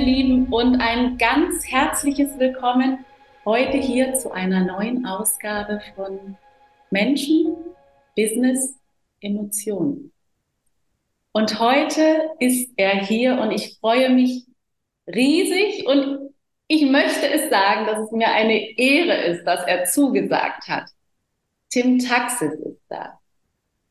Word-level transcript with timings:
ihr 0.00 0.06
Lieben, 0.06 0.46
und 0.46 0.80
ein 0.80 1.18
ganz 1.18 1.66
herzliches 1.66 2.38
Willkommen 2.38 3.04
heute 3.44 3.76
hier 3.76 4.14
zu 4.14 4.30
einer 4.30 4.64
neuen 4.64 5.04
Ausgabe 5.04 5.80
von 5.94 6.38
Menschen, 6.90 7.54
Business, 8.16 8.78
Emotionen. 9.20 10.12
Und 11.32 11.60
heute 11.60 12.30
ist 12.38 12.72
er 12.76 13.04
hier 13.04 13.38
und 13.40 13.50
ich 13.50 13.78
freue 13.78 14.10
mich 14.10 14.46
riesig 15.06 15.86
und 15.86 16.30
ich 16.66 16.86
möchte 16.90 17.28
es 17.28 17.50
sagen, 17.50 17.86
dass 17.86 17.98
es 17.98 18.10
mir 18.10 18.30
eine 18.30 18.78
Ehre 18.78 19.16
ist, 19.24 19.44
dass 19.44 19.66
er 19.66 19.84
zugesagt 19.84 20.66
hat. 20.68 20.88
Tim 21.68 21.98
Taxis 21.98 22.54
ist 22.54 22.80
da. 22.88 23.18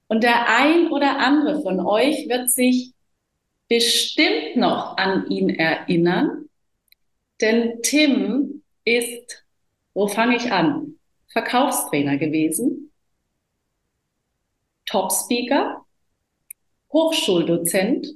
Und 0.07 0.23
der 0.23 0.49
ein 0.49 0.87
oder 0.87 1.19
andere 1.19 1.61
von 1.61 1.79
euch 1.79 2.27
wird 2.27 2.49
sich 2.49 2.93
bestimmt 3.69 4.55
noch 4.57 4.97
an 4.97 5.29
ihn 5.29 5.49
erinnern, 5.49 6.49
denn 7.39 7.81
Tim 7.81 8.63
ist, 8.83 9.45
wo 9.93 10.07
fange 10.07 10.35
ich 10.35 10.51
an, 10.51 10.99
Verkaufstrainer 11.31 12.17
gewesen, 12.17 12.91
Top-Speaker, 14.87 15.85
Hochschuldozent, 16.91 18.07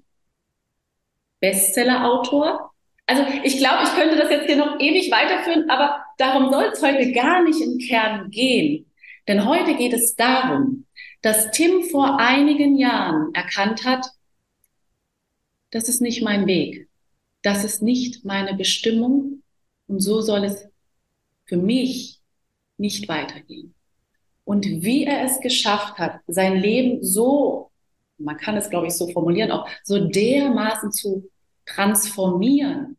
Bestsellerautor. 1.39 2.73
Also 3.05 3.23
ich 3.43 3.57
glaube, 3.57 3.83
ich 3.83 3.93
könnte 3.93 4.15
das 4.15 4.31
jetzt 4.31 4.47
hier 4.47 4.55
noch 4.55 4.79
ewig 4.79 5.11
weiterführen, 5.11 5.69
aber 5.69 6.03
darum 6.17 6.51
soll 6.51 6.71
es 6.73 6.81
heute 6.81 7.11
gar 7.11 7.43
nicht 7.43 7.61
im 7.61 7.77
Kern 7.77 8.31
gehen. 8.31 8.91
Denn 9.27 9.45
heute 9.45 9.75
geht 9.75 9.93
es 9.93 10.15
darum, 10.15 10.87
dass 11.21 11.51
Tim 11.51 11.83
vor 11.83 12.19
einigen 12.19 12.75
Jahren 12.75 13.33
erkannt 13.35 13.85
hat, 13.85 14.07
das 15.73 15.89
ist 15.89 16.01
nicht 16.01 16.21
mein 16.21 16.45
Weg. 16.45 16.87
Das 17.41 17.63
ist 17.63 17.81
nicht 17.81 18.23
meine 18.23 18.55
Bestimmung. 18.55 19.41
Und 19.87 20.01
so 20.01 20.21
soll 20.21 20.45
es 20.45 20.67
für 21.45 21.57
mich 21.57 22.19
nicht 22.77 23.09
weitergehen. 23.09 23.73
Und 24.45 24.65
wie 24.65 25.03
er 25.05 25.23
es 25.23 25.39
geschafft 25.39 25.97
hat, 25.97 26.19
sein 26.27 26.57
Leben 26.57 27.03
so, 27.03 27.71
man 28.17 28.37
kann 28.37 28.55
es 28.55 28.69
glaube 28.69 28.87
ich 28.87 28.93
so 28.93 29.09
formulieren, 29.09 29.51
auch 29.51 29.67
so 29.83 30.07
dermaßen 30.07 30.91
zu 30.91 31.29
transformieren 31.65 32.97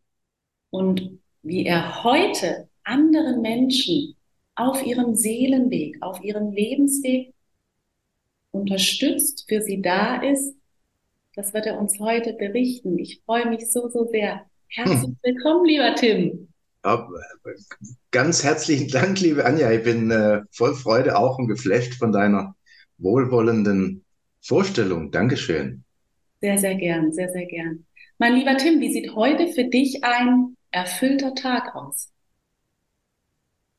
und 0.70 1.20
wie 1.42 1.66
er 1.66 2.02
heute 2.02 2.68
anderen 2.82 3.40
Menschen 3.40 4.16
auf 4.56 4.84
ihrem 4.84 5.14
Seelenweg, 5.14 6.02
auf 6.02 6.22
ihrem 6.24 6.50
Lebensweg 6.50 7.34
unterstützt, 8.50 9.44
für 9.46 9.60
sie 9.60 9.80
da 9.80 10.22
ist, 10.22 10.56
das 11.36 11.52
wird 11.52 11.66
er 11.66 11.78
uns 11.78 11.98
heute 11.98 12.34
berichten. 12.34 12.98
Ich 12.98 13.22
freue 13.24 13.48
mich 13.48 13.70
so, 13.70 13.88
so 13.88 14.06
sehr. 14.06 14.46
Herzlich 14.68 15.02
hm. 15.02 15.16
willkommen, 15.22 15.64
lieber 15.64 15.94
Tim. 15.94 16.48
Ja, 16.84 17.08
ganz 18.10 18.44
herzlichen 18.44 18.88
Dank, 18.88 19.20
liebe 19.20 19.44
Anja. 19.44 19.70
Ich 19.72 19.82
bin 19.82 20.10
äh, 20.10 20.42
voll 20.50 20.74
Freude 20.74 21.16
auch 21.16 21.38
und 21.38 21.48
geflasht 21.48 21.94
von 21.94 22.12
deiner 22.12 22.54
wohlwollenden 22.98 24.04
Vorstellung. 24.40 25.10
Dankeschön. 25.10 25.84
Sehr, 26.40 26.58
sehr 26.58 26.74
gern, 26.74 27.12
sehr, 27.12 27.30
sehr 27.30 27.46
gern. 27.46 27.86
Mein 28.18 28.34
lieber 28.34 28.56
Tim, 28.56 28.80
wie 28.80 28.92
sieht 28.92 29.14
heute 29.14 29.48
für 29.48 29.64
dich 29.64 30.04
ein 30.04 30.56
erfüllter 30.70 31.34
Tag 31.34 31.74
aus? 31.74 32.10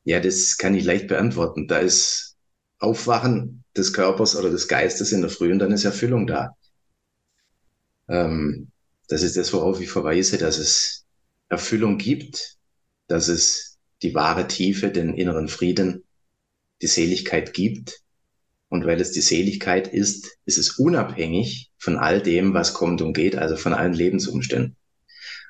Ja, 0.04 0.20
das 0.20 0.56
kann 0.56 0.74
ich 0.74 0.84
leicht 0.84 1.08
beantworten. 1.08 1.68
Da 1.68 1.78
ist 1.78 2.36
Aufwachen 2.78 3.64
des 3.76 3.92
Körpers 3.92 4.36
oder 4.36 4.50
des 4.50 4.68
Geistes 4.68 5.12
in 5.12 5.20
der 5.20 5.30
Früh 5.30 5.52
und 5.52 5.58
dann 5.58 5.72
ist 5.72 5.84
Erfüllung 5.84 6.26
da. 6.26 6.55
Ähm, 8.08 8.70
das 9.08 9.22
ist 9.22 9.36
das, 9.36 9.52
worauf 9.52 9.80
ich 9.80 9.90
verweise, 9.90 10.38
dass 10.38 10.58
es 10.58 11.04
Erfüllung 11.48 11.98
gibt, 11.98 12.56
dass 13.06 13.28
es 13.28 13.78
die 14.02 14.14
wahre 14.14 14.46
Tiefe, 14.48 14.90
den 14.90 15.14
inneren 15.14 15.48
Frieden, 15.48 16.04
die 16.82 16.86
Seligkeit 16.86 17.52
gibt. 17.52 18.00
Und 18.68 18.84
weil 18.84 19.00
es 19.00 19.12
die 19.12 19.20
Seligkeit 19.20 19.86
ist, 19.92 20.38
ist 20.44 20.58
es 20.58 20.78
unabhängig 20.78 21.70
von 21.78 21.96
all 21.96 22.20
dem, 22.20 22.52
was 22.52 22.74
kommt 22.74 23.00
und 23.00 23.12
geht, 23.12 23.36
also 23.36 23.56
von 23.56 23.72
allen 23.72 23.92
Lebensumständen. 23.92 24.76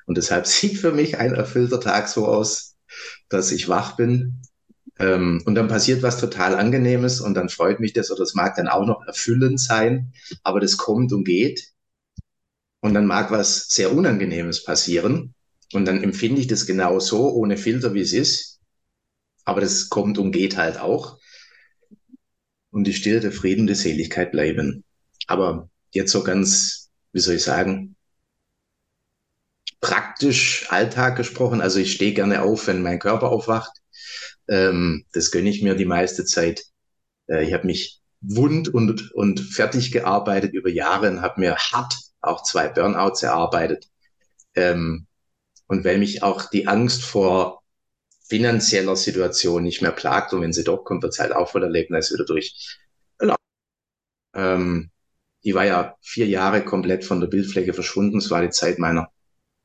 Und 0.05 0.17
deshalb 0.17 0.45
sieht 0.47 0.77
für 0.77 0.91
mich 0.91 1.17
ein 1.17 1.33
erfüllter 1.33 1.79
Tag 1.79 2.07
so 2.07 2.27
aus, 2.27 2.75
dass 3.29 3.51
ich 3.51 3.69
wach 3.69 3.95
bin. 3.95 4.41
Ähm, 4.99 5.41
und 5.45 5.55
dann 5.55 5.67
passiert 5.67 6.01
was 6.03 6.19
total 6.19 6.55
Angenehmes 6.55 7.21
und 7.21 7.33
dann 7.35 7.49
freut 7.49 7.79
mich 7.79 7.93
das 7.93 8.09
oder 8.11 8.23
es 8.23 8.33
mag 8.33 8.55
dann 8.55 8.67
auch 8.67 8.85
noch 8.85 9.05
erfüllend 9.05 9.59
sein, 9.59 10.11
aber 10.43 10.59
das 10.59 10.77
kommt 10.77 11.13
und 11.13 11.23
geht. 11.23 11.71
Und 12.79 12.93
dann 12.93 13.05
mag 13.05 13.31
was 13.31 13.67
sehr 13.69 13.93
Unangenehmes 13.93 14.63
passieren. 14.63 15.33
Und 15.73 15.85
dann 15.85 16.03
empfinde 16.03 16.39
ich 16.39 16.47
das 16.47 16.65
genau 16.65 16.99
so, 16.99 17.29
ohne 17.33 17.57
Filter, 17.57 17.93
wie 17.93 18.01
es 18.01 18.13
ist. 18.13 18.59
Aber 19.43 19.61
das 19.61 19.89
kommt 19.89 20.17
und 20.17 20.31
geht 20.31 20.57
halt 20.57 20.77
auch. 20.77 21.17
Und 22.69 22.85
die 22.85 22.93
Stille, 22.93 23.19
der 23.19 23.31
Frieden, 23.31 23.67
die 23.67 23.75
Seligkeit 23.75 24.31
bleiben. 24.31 24.83
Aber 25.25 25.69
jetzt 25.91 26.11
so 26.11 26.23
ganz, 26.23 26.89
wie 27.11 27.19
soll 27.19 27.35
ich 27.35 27.43
sagen, 27.43 27.95
praktisch 29.81 30.65
Alltag 30.69 31.15
gesprochen. 31.15 31.61
Also 31.61 31.79
ich 31.79 31.93
stehe 31.93 32.13
gerne 32.13 32.41
auf, 32.41 32.67
wenn 32.67 32.81
mein 32.81 32.99
Körper 32.99 33.29
aufwacht. 33.29 33.71
Ähm, 34.47 35.05
das 35.13 35.31
gönne 35.31 35.49
ich 35.49 35.61
mir 35.61 35.75
die 35.75 35.85
meiste 35.85 36.25
Zeit. 36.25 36.63
Äh, 37.27 37.45
ich 37.45 37.53
habe 37.53 37.67
mich 37.67 38.01
wund 38.21 38.69
und, 38.69 39.11
und 39.11 39.39
fertig 39.39 39.91
gearbeitet 39.91 40.53
über 40.53 40.69
Jahre 40.69 41.09
und 41.09 41.21
habe 41.21 41.39
mir 41.39 41.55
hart 41.55 41.95
auch 42.27 42.43
zwei 42.43 42.67
Burnouts 42.67 43.23
erarbeitet. 43.23 43.87
Ähm, 44.55 45.07
und 45.67 45.83
weil 45.83 45.97
mich 45.97 46.23
auch 46.23 46.49
die 46.49 46.67
Angst 46.67 47.03
vor 47.03 47.63
finanzieller 48.27 48.95
Situation 48.95 49.63
nicht 49.63 49.81
mehr 49.81 49.91
plagt 49.91 50.33
und 50.33 50.41
wenn 50.41 50.53
sie 50.53 50.63
doch 50.63 50.83
kommt, 50.83 51.03
wird 51.03 51.13
es 51.13 51.19
halt 51.19 51.33
auch 51.33 51.49
voll 51.49 51.63
Erlebnis 51.63 52.11
wieder 52.11 52.25
durch. 52.25 52.77
Genau. 53.17 53.35
Ähm, 54.35 54.91
die 55.43 55.55
war 55.55 55.65
ja 55.65 55.95
vier 56.01 56.27
Jahre 56.27 56.63
komplett 56.63 57.05
von 57.05 57.21
der 57.21 57.27
Bildfläche 57.27 57.73
verschwunden. 57.73 58.17
Es 58.17 58.29
war 58.29 58.41
die 58.41 58.49
Zeit 58.49 58.79
meiner, 58.79 59.09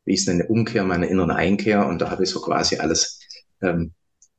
wie 0.04 0.14
ich 0.14 0.20
es 0.20 0.26
nenne, 0.26 0.46
Umkehr, 0.46 0.84
meiner 0.84 1.08
inneren 1.08 1.30
Einkehr. 1.30 1.86
Und 1.86 2.00
da 2.00 2.10
habe 2.10 2.22
ich 2.22 2.30
so 2.30 2.40
quasi 2.40 2.76
alles 2.76 3.20
ähm, 3.62 3.92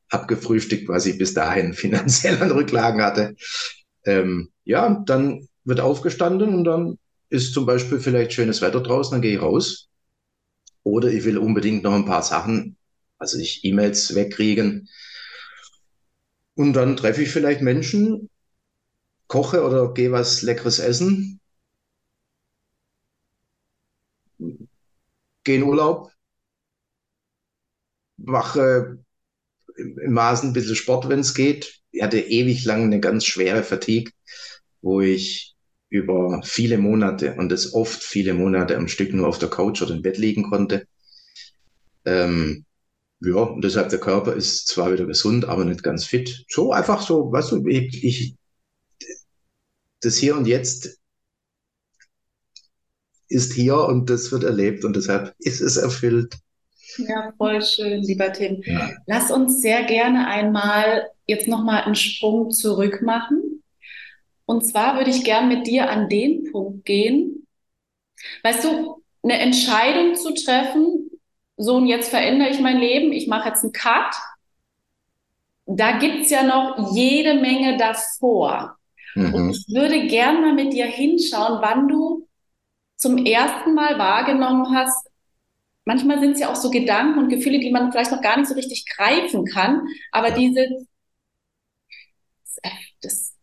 abgefrühstückt, 0.10 0.88
was 0.88 1.06
ich 1.06 1.18
bis 1.18 1.34
dahin 1.34 1.74
finanziell 1.74 2.42
an 2.42 2.52
Rücklagen 2.52 3.02
hatte. 3.02 3.36
Ähm, 4.06 4.52
ja, 4.64 5.04
dann 5.06 5.48
wird 5.66 5.80
aufgestanden 5.80 6.56
und 6.56 6.64
dann 6.64 6.98
ist 7.34 7.54
zum 7.54 7.66
Beispiel 7.66 8.00
vielleicht 8.00 8.32
schönes 8.34 8.62
Wetter 8.62 8.80
draußen, 8.82 9.12
dann 9.14 9.22
gehe 9.24 9.36
ich 9.36 9.42
raus. 9.42 9.90
Oder 10.84 11.10
ich 11.10 11.26
will 11.26 11.40
unbedingt 11.40 11.84
noch 11.84 11.94
ein 11.94 12.06
paar 12.06 12.22
Sachen, 12.22 12.78
also 13.18 13.40
ich 13.40 13.66
E-Mails 13.66 14.14
wegkriegen. 14.14 14.88
Und 16.56 16.74
dann 16.74 16.96
treffe 16.96 17.24
ich 17.24 17.30
vielleicht 17.32 17.62
Menschen, 17.62 18.30
koche 19.28 19.64
oder 19.66 19.94
gehe 19.94 20.12
was 20.12 20.44
Leckeres 20.44 20.78
essen, 20.78 21.40
gehe 25.44 25.56
in 25.56 25.64
Urlaub, 25.64 26.12
mache 28.18 29.00
im 29.78 30.14
Maßen 30.14 30.50
ein 30.50 30.54
bisschen 30.54 30.76
Sport, 30.76 31.10
wenn 31.10 31.20
es 31.22 31.34
geht. 31.34 31.82
Ich 31.92 32.04
hatte 32.04 32.20
ewig 32.20 32.64
lang 32.66 32.84
eine 32.84 33.00
ganz 33.00 33.26
schwere 33.26 33.64
Fatigue, 33.64 34.12
wo 34.82 35.02
ich 35.02 35.53
über 35.94 36.42
viele 36.44 36.80
Monate 36.80 37.36
und 37.36 37.52
das 37.52 37.76
oft 37.76 38.02
viele 38.02 38.34
Monate 38.34 38.78
am 38.78 38.88
Stück 38.88 39.14
nur 39.14 39.28
auf 39.28 39.38
der 39.38 39.50
Couch 39.50 39.84
oder 39.84 39.94
im 39.94 40.02
Bett 40.02 40.18
liegen 40.18 40.42
konnte. 40.42 40.88
Ähm, 42.04 42.66
ja, 43.20 43.36
und 43.36 43.64
deshalb 43.64 43.90
der 43.90 44.00
Körper 44.00 44.34
ist 44.34 44.68
zwar 44.68 44.92
wieder 44.92 45.06
gesund, 45.06 45.46
aber 45.46 45.66
nicht 45.66 45.84
ganz 45.84 46.06
fit. 46.06 46.46
So 46.50 46.72
einfach 46.74 47.00
so, 47.04 47.32
weißt 47.32 47.52
du, 47.52 47.68
ich, 47.68 48.04
ich 48.04 48.36
das 50.02 50.18
Hier 50.18 50.36
und 50.36 50.48
Jetzt 50.48 51.00
ist 53.28 53.54
hier 53.54 53.78
und 53.78 54.10
das 54.10 54.32
wird 54.32 54.44
erlebt 54.44 54.86
und 54.86 54.96
deshalb 54.96 55.36
ist 55.38 55.62
es 55.62 55.78
erfüllt. 55.78 56.38
Ja, 56.98 57.34
voll 57.38 57.62
schön, 57.62 58.02
lieber 58.02 58.34
Tim. 58.34 58.64
Ja. 58.66 58.90
Lass 59.06 59.30
uns 59.30 59.62
sehr 59.62 59.84
gerne 59.84 60.28
einmal 60.28 61.08
jetzt 61.28 61.48
nochmal 61.48 61.84
einen 61.84 61.96
Sprung 61.96 62.50
zurück 62.50 63.04
machen 63.04 63.53
und 64.46 64.66
zwar 64.66 64.98
würde 64.98 65.10
ich 65.10 65.24
gern 65.24 65.48
mit 65.48 65.68
dir 65.68 65.90
an 65.90 66.10
den 66.10 66.52
Punkt 66.52 66.86
gehen. 66.86 67.48
Weißt 68.44 68.64
du, 68.64 69.02
eine 69.24 69.40
Entscheidung 69.40 70.16
zu 70.16 70.34
treffen, 70.34 71.10
so 71.58 71.76
und 71.76 71.88
jetzt 71.88 72.10
verändere 72.10 72.50
ich 72.50 72.60
mein 72.60 72.80
Leben, 72.80 73.14
ich 73.14 73.28
mache 73.28 73.50
jetzt 73.50 73.64
einen 73.64 73.74
Cut. 73.74 74.16
Da 75.66 75.98
gibt's 75.98 76.30
ja 76.30 76.44
noch 76.44 76.94
jede 76.94 77.36
Menge 77.36 77.78
davor. 77.78 78.78
Mhm. 79.16 79.34
Und 79.34 79.50
ich 79.52 79.66
würde 79.74 80.08
gern 80.08 80.42
mal 80.42 80.54
mit 80.54 80.74
dir 80.74 80.86
hinschauen, 80.86 81.62
wann 81.62 81.88
du 81.88 82.28
zum 82.96 83.26
ersten 83.26 83.74
Mal 83.74 83.98
wahrgenommen 83.98 84.76
hast, 84.76 85.10
manchmal 85.86 86.20
sind 86.20 86.34
es 86.34 86.40
ja 86.40 86.52
auch 86.52 86.56
so 86.56 86.70
Gedanken 86.70 87.20
und 87.20 87.30
Gefühle, 87.30 87.60
die 87.60 87.72
man 87.72 87.92
vielleicht 87.92 88.12
noch 88.12 88.22
gar 88.22 88.38
nicht 88.38 88.48
so 88.48 88.56
richtig 88.56 88.86
greifen 88.86 89.46
kann, 89.46 89.88
aber 90.12 90.32
diese, 90.32 90.68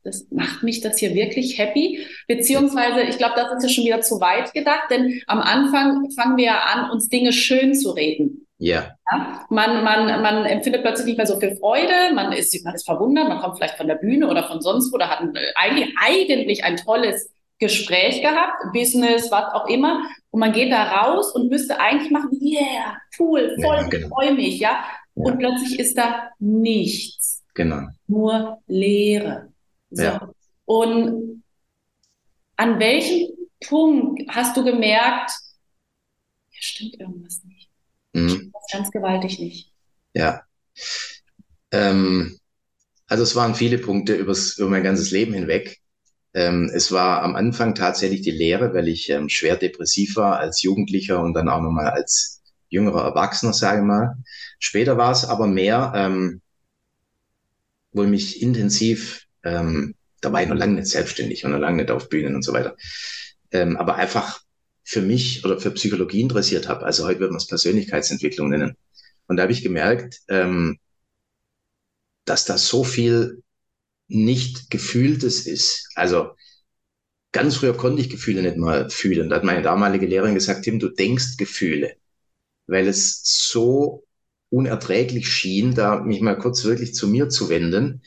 das 0.02 0.26
macht 0.30 0.62
mich 0.62 0.80
das 0.80 0.98
hier 0.98 1.14
wirklich 1.14 1.58
happy? 1.58 2.06
Beziehungsweise, 2.26 3.02
ich 3.02 3.18
glaube, 3.18 3.34
das 3.36 3.52
ist 3.52 3.62
ja 3.62 3.68
schon 3.68 3.84
wieder 3.84 4.00
zu 4.00 4.20
weit 4.20 4.52
gedacht, 4.52 4.90
denn 4.90 5.20
am 5.26 5.40
Anfang 5.40 6.10
fangen 6.12 6.36
wir 6.36 6.44
ja 6.46 6.60
an, 6.72 6.90
uns 6.90 7.08
Dinge 7.08 7.32
schön 7.32 7.74
zu 7.74 7.90
reden. 7.90 8.46
Ja. 8.58 8.94
ja. 9.10 9.46
Man, 9.48 9.82
man, 9.82 10.22
man 10.22 10.44
empfindet 10.44 10.82
plötzlich 10.82 11.06
nicht 11.06 11.16
mehr 11.16 11.26
so 11.26 11.40
viel 11.40 11.56
Freude, 11.56 12.14
man 12.14 12.32
ist, 12.32 12.62
man 12.64 12.74
ist 12.74 12.84
verwundert, 12.84 13.28
man 13.28 13.40
kommt 13.40 13.56
vielleicht 13.56 13.76
von 13.76 13.88
der 13.88 13.94
Bühne 13.94 14.28
oder 14.28 14.44
von 14.44 14.60
sonst 14.60 14.92
wo, 14.92 14.98
da 14.98 15.08
hat 15.08 15.20
ein, 15.20 15.32
eigentlich, 15.56 15.94
eigentlich 15.98 16.64
ein 16.64 16.76
tolles 16.76 17.30
Gespräch 17.58 18.20
gehabt, 18.22 18.72
Business, 18.72 19.30
was 19.30 19.52
auch 19.54 19.66
immer, 19.68 20.02
und 20.30 20.40
man 20.40 20.52
geht 20.52 20.72
da 20.72 20.82
raus 20.84 21.32
und 21.34 21.48
müsste 21.50 21.80
eigentlich 21.80 22.10
machen, 22.10 22.30
yeah, 22.40 22.96
cool, 23.18 23.54
voll, 23.62 23.76
ja, 23.76 23.88
genau. 23.88 24.08
freue 24.08 24.34
mich, 24.34 24.60
ja? 24.60 24.70
ja. 25.14 25.24
Und 25.24 25.38
plötzlich 25.38 25.78
ist 25.78 25.96
da 25.96 26.30
nichts. 26.38 27.42
Genau. 27.54 27.88
Nur 28.06 28.58
Leere. 28.66 29.49
So. 29.90 30.02
Ja. 30.02 30.32
Und 30.64 31.42
an 32.56 32.78
welchem 32.78 33.28
Punkt 33.66 34.22
hast 34.28 34.56
du 34.56 34.64
gemerkt, 34.64 35.32
hier 36.50 36.62
stimmt 36.62 37.00
irgendwas 37.00 37.42
nicht? 37.44 37.70
Mhm. 38.12 38.28
Stimmt 38.28 38.54
das 38.54 38.72
ganz 38.72 38.90
gewaltig 38.90 39.38
nicht. 39.38 39.72
Ja. 40.14 40.42
Ähm, 41.72 42.38
also 43.06 43.22
es 43.22 43.34
waren 43.34 43.54
viele 43.54 43.78
Punkte 43.78 44.14
übers, 44.14 44.58
über 44.58 44.68
mein 44.68 44.84
ganzes 44.84 45.10
Leben 45.10 45.32
hinweg. 45.32 45.80
Ähm, 46.32 46.70
es 46.72 46.92
war 46.92 47.22
am 47.22 47.34
Anfang 47.34 47.74
tatsächlich 47.74 48.22
die 48.22 48.30
Lehre, 48.30 48.72
weil 48.72 48.88
ich 48.88 49.10
ähm, 49.10 49.28
schwer 49.28 49.56
depressiv 49.56 50.16
war 50.16 50.38
als 50.38 50.62
Jugendlicher 50.62 51.20
und 51.20 51.34
dann 51.34 51.48
auch 51.48 51.60
nochmal 51.60 51.88
als 51.88 52.40
jüngerer 52.68 53.04
Erwachsener, 53.04 53.52
sage 53.52 53.80
ich 53.80 53.84
mal. 53.84 54.16
Später 54.60 54.96
war 54.96 55.10
es 55.10 55.24
aber 55.24 55.48
mehr, 55.48 55.92
ähm, 55.96 56.40
wo 57.92 58.04
ich 58.04 58.08
mich 58.08 58.42
intensiv, 58.42 59.26
ähm, 59.44 59.94
da 60.20 60.32
war 60.32 60.42
ich 60.42 60.48
noch 60.48 60.56
lange 60.56 60.74
nicht 60.74 60.88
selbstständig 60.88 61.44
und 61.44 61.52
noch 61.52 61.58
lange 61.58 61.82
nicht 61.82 61.90
auf 61.90 62.08
Bühnen 62.08 62.34
und 62.34 62.42
so 62.42 62.52
weiter, 62.52 62.76
ähm, 63.52 63.76
aber 63.76 63.96
einfach 63.96 64.40
für 64.82 65.02
mich 65.02 65.44
oder 65.44 65.60
für 65.60 65.70
Psychologie 65.70 66.20
interessiert 66.20 66.68
habe. 66.68 66.84
Also 66.84 67.06
heute 67.06 67.20
wird 67.20 67.30
man 67.30 67.38
es 67.38 67.46
Persönlichkeitsentwicklung 67.46 68.48
nennen. 68.48 68.76
Und 69.26 69.36
da 69.36 69.44
habe 69.44 69.52
ich 69.52 69.62
gemerkt, 69.62 70.20
ähm, 70.28 70.78
dass 72.24 72.44
da 72.44 72.58
so 72.58 72.84
viel 72.84 73.42
nicht 74.08 74.70
gefühltes 74.70 75.46
ist. 75.46 75.88
Also 75.94 76.32
ganz 77.32 77.56
früher 77.56 77.76
konnte 77.76 78.02
ich 78.02 78.10
Gefühle 78.10 78.42
nicht 78.42 78.56
mal 78.56 78.90
fühlen. 78.90 79.30
Da 79.30 79.36
hat 79.36 79.44
meine 79.44 79.62
damalige 79.62 80.06
Lehrerin 80.06 80.34
gesagt, 80.34 80.64
Tim, 80.64 80.78
du 80.78 80.88
denkst 80.88 81.36
Gefühle, 81.36 81.94
weil 82.66 82.88
es 82.88 83.22
so 83.22 84.04
unerträglich 84.48 85.28
schien, 85.28 85.74
da 85.74 86.00
mich 86.00 86.20
mal 86.20 86.36
kurz 86.36 86.64
wirklich 86.64 86.94
zu 86.94 87.06
mir 87.08 87.28
zu 87.28 87.48
wenden. 87.48 88.02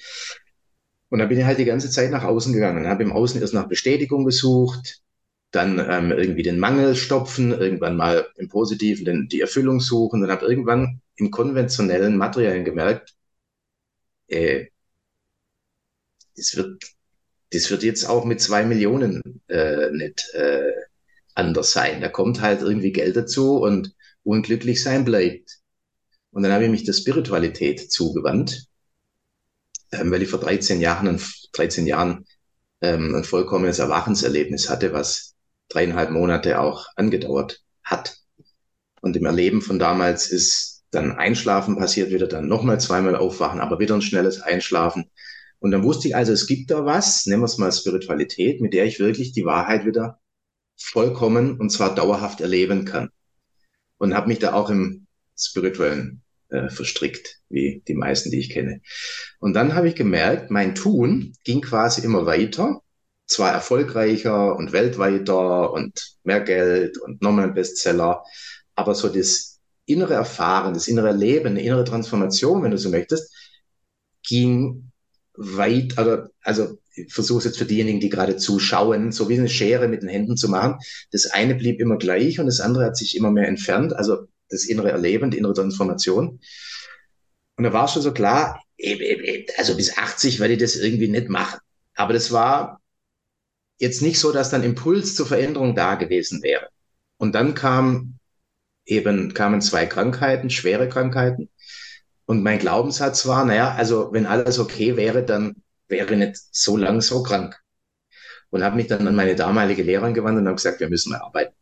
Und 1.13 1.19
da 1.19 1.27
bin 1.27 1.38
ich 1.38 1.45
halt 1.45 1.60
die 1.60 1.65
ganze 1.65 1.92
Zeit 1.92 2.10
nach 2.10 2.24
außen 2.24 2.54
gegangen, 2.54 2.88
habe 2.88 3.04
im 3.04 3.12
Außen 3.12 3.39
erst 3.39 3.54
nach 3.54 3.68
Bestätigung 3.68 4.25
gesucht, 4.25 5.04
dann 5.51 5.77
ähm, 5.77 6.12
irgendwie 6.12 6.42
den 6.42 6.57
Mangel 6.57 6.95
stopfen, 6.95 7.51
irgendwann 7.51 7.98
mal 7.98 8.25
im 8.38 8.50
Positiven 8.50 9.06
den, 9.06 9.27
die 9.27 9.39
Erfüllung 9.42 9.80
suchen 9.80 10.24
und 10.24 10.31
habe 10.31 10.48
irgendwann 10.48 11.01
im 11.15 11.30
konventionellen 11.30 12.18
Materiellen 12.18 12.65
gemerkt, 12.65 13.13
äh, 14.27 14.69
das 16.36 16.56
wird, 16.56 16.83
das 17.51 17.69
wird 17.69 17.83
jetzt 17.83 18.06
auch 18.06 18.25
mit 18.25 18.42
zwei 18.42 18.65
Millionen 18.65 19.21
äh, 19.50 19.92
nicht 19.92 20.33
äh, 20.33 20.71
anders 21.36 21.74
sein. 21.74 22.01
Da 22.01 22.10
kommt 22.10 22.42
halt 22.42 22.62
irgendwie 22.63 22.92
Geld 22.92 23.15
dazu 23.15 23.57
und 23.62 23.94
unglücklich 24.24 24.81
sein 24.81 25.06
bleibt. 25.06 25.60
Und 26.31 26.42
dann 26.42 26.54
habe 26.54 26.63
ich 26.63 26.71
mich 26.71 26.86
der 26.86 26.94
Spiritualität 26.94 27.92
zugewandt, 27.92 28.65
ähm, 29.94 30.12
weil 30.12 30.22
ich 30.22 30.30
vor 30.30 30.40
13 30.40 30.81
Jahren, 30.81 31.22
13 31.54 31.88
Jahren 31.88 32.25
ähm, 32.81 33.16
ein 33.16 33.24
vollkommenes 33.24 33.80
Erwachenserlebnis 33.80 34.69
hatte, 34.69 34.94
was 34.94 35.36
dreieinhalb 35.69 36.12
Monate 36.12 36.60
auch 36.60 36.88
angedauert 36.95 37.63
hat. 37.84 38.18
Und 39.01 39.16
im 39.16 39.25
Erleben 39.25 39.62
von 39.62 39.80
damals 39.80 40.30
ist 40.30 40.84
dann 40.92 41.12
Einschlafen 41.12 41.78
passiert, 41.78 42.12
wieder 42.12 42.28
dann 42.28 42.48
nochmal 42.48 42.80
zweimal 42.80 43.16
aufwachen, 43.16 43.60
aber 43.60 43.80
wieder 43.80 43.95
ein 43.95 44.01
schnelles 44.01 44.42
Einschlafen. 44.42 45.10
Und 45.60 45.72
dann 45.72 45.84
wusste 45.84 46.10
ich 46.10 46.16
also, 46.16 46.34
es 46.34 46.46
gibt 46.46 46.72
da 46.72 46.86
was, 46.86 47.25
nennen 47.25 47.42
wir 47.42 47.46
es 47.46 47.57
mal 47.57 47.72
Spiritualität, 47.72 48.62
mit 48.62 48.74
der 48.74 48.86
ich 48.86 49.00
wirklich 49.00 49.31
die 49.31 49.46
Wahrheit 49.46 49.86
wieder 49.86 50.19
vollkommen 50.78 51.60
und 51.60 51.69
zwar 51.69 51.96
dauerhaft 51.96 52.42
erleben 52.42 52.86
kann. 52.86 53.10
Und 53.98 54.13
habe 54.13 54.28
mich 54.28 54.39
da 54.39 54.54
auch 54.54 54.69
im 54.69 55.07
spirituellen 55.38 56.22
äh, 56.54 56.70
verstrickt, 56.70 57.40
wie 57.50 57.84
die 57.88 57.96
meisten, 57.96 58.32
die 58.32 58.40
ich 58.40 58.50
kenne. 58.50 58.82
Und 59.40 59.54
dann 59.54 59.76
habe 59.76 59.88
ich 59.88 59.96
gemerkt, 59.96 60.52
mein 60.52 60.76
Tun 60.76 61.34
ging 61.44 61.62
quasi 61.62 62.02
immer 62.04 62.26
weiter, 62.26 62.82
zwar 63.26 63.52
erfolgreicher 63.52 64.56
und 64.56 64.72
weltweiter 64.72 65.74
und 65.74 66.18
mehr 66.24 66.42
Geld 66.42 66.98
und 67.00 67.22
nochmal 67.22 67.46
ein 67.46 67.54
Bestseller, 67.54 68.24
aber 68.76 68.96
so 68.96 69.10
das 69.10 69.60
innere 69.86 70.14
Erfahren, 70.14 70.74
das 70.74 70.88
innere 70.88 71.12
Leben, 71.12 71.48
eine 71.48 71.64
innere 71.64 71.84
Transformation, 71.84 72.64
wenn 72.64 72.72
du 72.72 72.78
so 72.78 72.90
möchtest, 72.90 73.34
ging 74.26 74.92
weit, 75.36 75.98
also, 75.98 76.28
also 76.42 76.78
ich 76.96 77.12
versuche 77.12 77.40
es 77.40 77.46
jetzt 77.46 77.58
für 77.58 77.66
diejenigen, 77.66 78.00
die 78.00 78.10
gerade 78.10 78.38
zuschauen, 78.38 79.12
so 79.12 79.28
wie 79.28 79.40
eine 79.40 79.50
Schere 79.50 79.88
mit 79.88 80.04
den 80.04 80.10
Händen 80.10 80.38
zu 80.38 80.48
machen. 80.48 80.78
Das 81.12 81.26
eine 81.26 81.56
blieb 81.56 81.80
immer 81.82 81.98
gleich 81.98 82.40
und 82.40 82.46
das 82.46 82.60
andere 82.60 82.86
hat 82.86 82.96
sich 82.96 83.18
immer 83.18 83.32
mehr 83.32 83.48
entfernt. 83.48 83.94
Also 83.94 84.28
das 84.50 84.66
innere 84.66 84.92
Erleben, 84.92 85.31
die 85.31 85.38
innere 85.38 85.54
Transformation. 85.54 86.40
Und 87.56 87.63
da 87.63 87.74
war 87.74 87.88
schon 87.88 88.01
so 88.01 88.13
klar, 88.13 88.62
also 89.57 89.75
bis 89.75 89.98
80 89.98 90.40
werde 90.40 90.54
ich 90.54 90.60
das 90.60 90.75
irgendwie 90.75 91.07
nicht 91.07 91.30
machen. 91.30 91.60
Aber 91.95 92.13
das 92.13 92.31
war 92.31 92.81
jetzt 93.80 94.01
nicht 94.01 94.19
so, 94.19 94.31
dass 94.31 94.50
dann 94.50 94.63
Impuls 94.63 95.16
zur 95.16 95.28
Veränderung 95.28 95.75
da 95.75 95.95
gewesen 95.95 96.42
wäre. 96.42 96.69
Und 97.18 97.36
dann 97.36 97.54
kam 97.54 98.19
eben, 98.86 99.34
kamen 99.34 99.62
zwei 99.62 99.86
Krankheiten, 99.86 100.50
schwere 100.50 100.89
Krankheiten. 100.89 101.50
Und 102.25 102.44
mein 102.44 102.60
Glaubenssatz 102.60 103.25
war, 103.25 103.46
naja, 103.46 103.74
also 103.75 104.12
wenn 104.13 104.25
alles 104.25 104.60
okay 104.60 104.96
wäre, 104.98 105.24
dann 105.24 105.56
wäre 105.88 106.13
ich 106.13 106.19
nicht 106.19 106.38
so 106.51 106.78
lang 106.78 107.01
so 107.01 107.24
krank. 107.24 107.60
Und 108.50 108.63
habe 108.63 108.75
mich 108.75 108.88
dann 108.88 109.07
an 109.07 109.16
meine 109.16 109.36
damalige 109.36 109.84
Lehrerin 109.84 110.13
gewandt 110.13 110.38
und 110.38 110.46
habe 110.46 110.56
gesagt, 110.56 110.80
wir 110.80 110.89
müssen 110.89 111.12
mehr 111.12 111.24
arbeiten. 111.24 111.56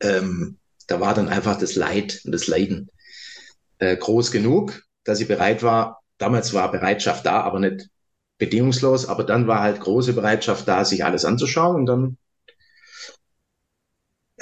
Ähm, 0.00 0.58
da 0.92 1.00
war 1.00 1.14
dann 1.14 1.30
einfach 1.30 1.58
das 1.58 1.74
Leid 1.74 2.20
und 2.24 2.32
das 2.32 2.46
Leiden 2.46 2.90
äh, 3.78 3.96
groß 3.96 4.30
genug, 4.30 4.82
dass 5.04 5.20
ich 5.20 5.26
bereit 5.26 5.62
war, 5.62 6.02
damals 6.18 6.52
war 6.52 6.70
Bereitschaft 6.70 7.24
da, 7.24 7.40
aber 7.40 7.60
nicht 7.60 7.88
bedingungslos, 8.36 9.06
aber 9.06 9.24
dann 9.24 9.46
war 9.46 9.60
halt 9.60 9.80
große 9.80 10.12
Bereitschaft 10.12 10.68
da, 10.68 10.84
sich 10.84 11.04
alles 11.04 11.24
anzuschauen 11.24 11.76
und 11.76 11.86
dann 11.86 12.18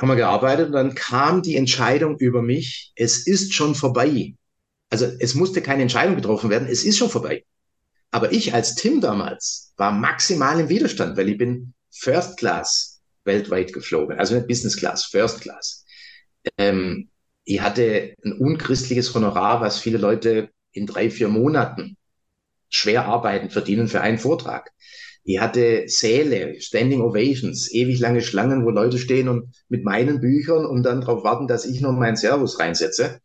haben 0.01 0.09
wir 0.09 0.17
gearbeitet 0.17 0.69
und 0.69 0.73
dann 0.73 0.95
kam 0.95 1.43
die 1.43 1.57
Entscheidung 1.57 2.19
über 2.19 2.43
mich, 2.43 2.93
es 2.97 3.27
ist 3.27 3.55
schon 3.55 3.75
vorbei. 3.75 4.35
Also 4.89 5.07
es 5.21 5.35
musste 5.37 5.63
keine 5.63 5.83
Entscheidung 5.83 6.17
getroffen 6.17 6.51
werden, 6.51 6.67
es 6.69 6.83
ist 6.83 6.99
schon 6.99 7.11
vorbei. 7.11 7.45
Aber 8.11 8.33
ich 8.33 8.55
als 8.55 8.75
Tim 8.75 9.01
damals 9.01 9.73
war 9.77 9.93
maximal 9.93 10.59
im 10.59 10.69
Widerstand, 10.69 11.17
weil 11.17 11.29
ich 11.29 11.39
bin 11.39 11.75
First 11.93 12.39
Class 12.39 13.01
weltweit 13.25 13.73
geflogen, 13.73 14.19
also 14.19 14.35
nicht 14.35 14.49
Business 14.49 14.77
Class, 14.77 15.05
First 15.05 15.43
Class. 15.43 15.85
Ähm, 16.59 17.09
ich 17.45 17.61
hatte 17.61 18.15
ein 18.25 18.33
unchristliches 18.33 19.15
Honorar, 19.15 19.61
was 19.61 19.79
viele 19.79 19.99
Leute 19.99 20.51
in 20.73 20.87
drei, 20.87 21.11
vier 21.11 21.29
Monaten 21.29 21.97
schwer 22.69 23.07
arbeiten 23.07 23.51
verdienen 23.51 23.89
für 23.89 24.01
einen 24.01 24.19
Vortrag. 24.19 24.71
Ich 25.25 25.41
hatte 25.41 25.85
Säle, 25.87 26.61
Standing 26.61 27.03
Ovations, 27.03 27.71
ewig 27.73 27.99
lange 28.01 28.23
Schlangen, 28.23 28.65
wo 28.65 28.71
Leute 28.71 28.99
stehen 28.99 29.29
und 29.29 29.55
mit 29.69 29.85
meinen 29.85 30.21
Büchern 30.21 30.65
und 30.65 30.83
dann 30.83 31.01
darauf 31.01 31.25
warten, 31.25 31.47
dass 31.47 31.67
ich 31.67 31.81
noch 31.81 31.93
meinen 31.93 32.17
Servus 32.17 32.59
reinsetze. 32.59 33.21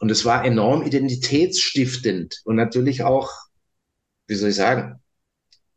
Und 0.00 0.10
es 0.10 0.24
war 0.24 0.44
enorm 0.44 0.82
identitätsstiftend 0.82 2.40
und 2.44 2.54
natürlich 2.54 3.02
auch, 3.02 3.32
wie 4.28 4.36
soll 4.36 4.50
ich 4.50 4.56
sagen, 4.56 5.02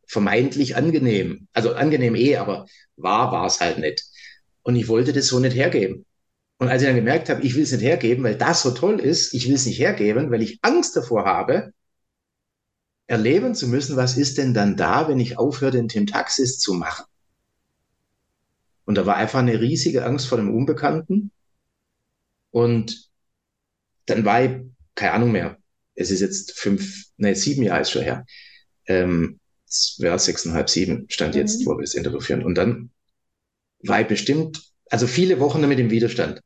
vermeintlich 0.06 0.76
angenehm. 0.76 1.48
Also 1.54 1.74
angenehm 1.74 2.16
eh, 2.16 2.36
aber 2.36 2.68
wahr 2.98 3.32
war 3.32 3.48
es 3.48 3.62
halt 3.62 3.80
nicht. 3.80 4.04
Und 4.62 4.76
ich 4.76 4.88
wollte 4.90 5.12
das 5.14 5.28
so 5.28 5.40
nicht 5.40 5.56
hergeben. 5.56 6.06
Und 6.62 6.70
als 6.70 6.84
ich 6.84 6.88
dann 6.88 6.96
gemerkt 6.96 7.30
habe, 7.30 7.42
ich 7.42 7.56
will 7.56 7.64
es 7.64 7.72
nicht 7.72 7.82
hergeben, 7.82 8.24
weil 8.24 8.38
das 8.38 8.62
so 8.62 8.70
toll 8.70 9.00
ist, 9.00 9.34
ich 9.34 9.48
will 9.48 9.56
es 9.56 9.66
nicht 9.66 9.80
hergeben, 9.80 10.30
weil 10.30 10.44
ich 10.44 10.60
Angst 10.62 10.96
davor 10.96 11.26
habe, 11.26 11.74
erleben 13.08 13.56
zu 13.56 13.68
müssen, 13.68 13.98
was 13.98 14.16
ist 14.16 14.38
denn 14.38 14.54
dann 14.54 14.78
da, 14.78 15.08
wenn 15.08 15.20
ich 15.20 15.40
aufhöre, 15.40 15.72
den 15.72 15.88
Tim 15.88 16.06
Taxis 16.06 16.60
zu 16.60 16.76
machen. 16.76 17.06
Und 18.86 18.94
da 18.94 19.08
war 19.08 19.16
einfach 19.16 19.40
eine 19.40 19.60
riesige 19.60 20.06
Angst 20.06 20.28
vor 20.28 20.38
dem 20.38 20.54
Unbekannten. 20.54 21.32
Und 22.52 23.10
dann 24.06 24.24
war 24.24 24.44
ich, 24.44 24.52
keine 24.94 25.14
Ahnung 25.14 25.32
mehr, 25.32 25.58
es 25.96 26.12
ist 26.12 26.22
jetzt 26.22 26.52
fünf, 26.60 27.06
nee, 27.18 27.34
sieben 27.34 27.64
Jahre 27.64 27.82
ist 27.82 27.90
schon 27.90 28.04
her. 28.04 28.24
Ähm, 28.86 29.40
es 29.68 29.96
wäre 29.98 30.20
sechseinhalb, 30.20 30.70
sieben, 30.70 31.08
stand 31.10 31.34
jetzt, 31.34 31.62
mhm. 31.62 31.66
wo 31.66 31.72
wir 31.72 31.82
das 31.82 31.96
Interview 31.96 32.20
führen. 32.20 32.44
Und 32.44 32.54
dann 32.54 32.92
war 33.80 34.00
ich 34.00 34.08
bestimmt, 34.08 34.62
also 34.92 35.08
viele 35.08 35.40
Wochen 35.40 35.64
damit 35.64 35.80
im 35.80 35.90
Widerstand. 35.90 36.40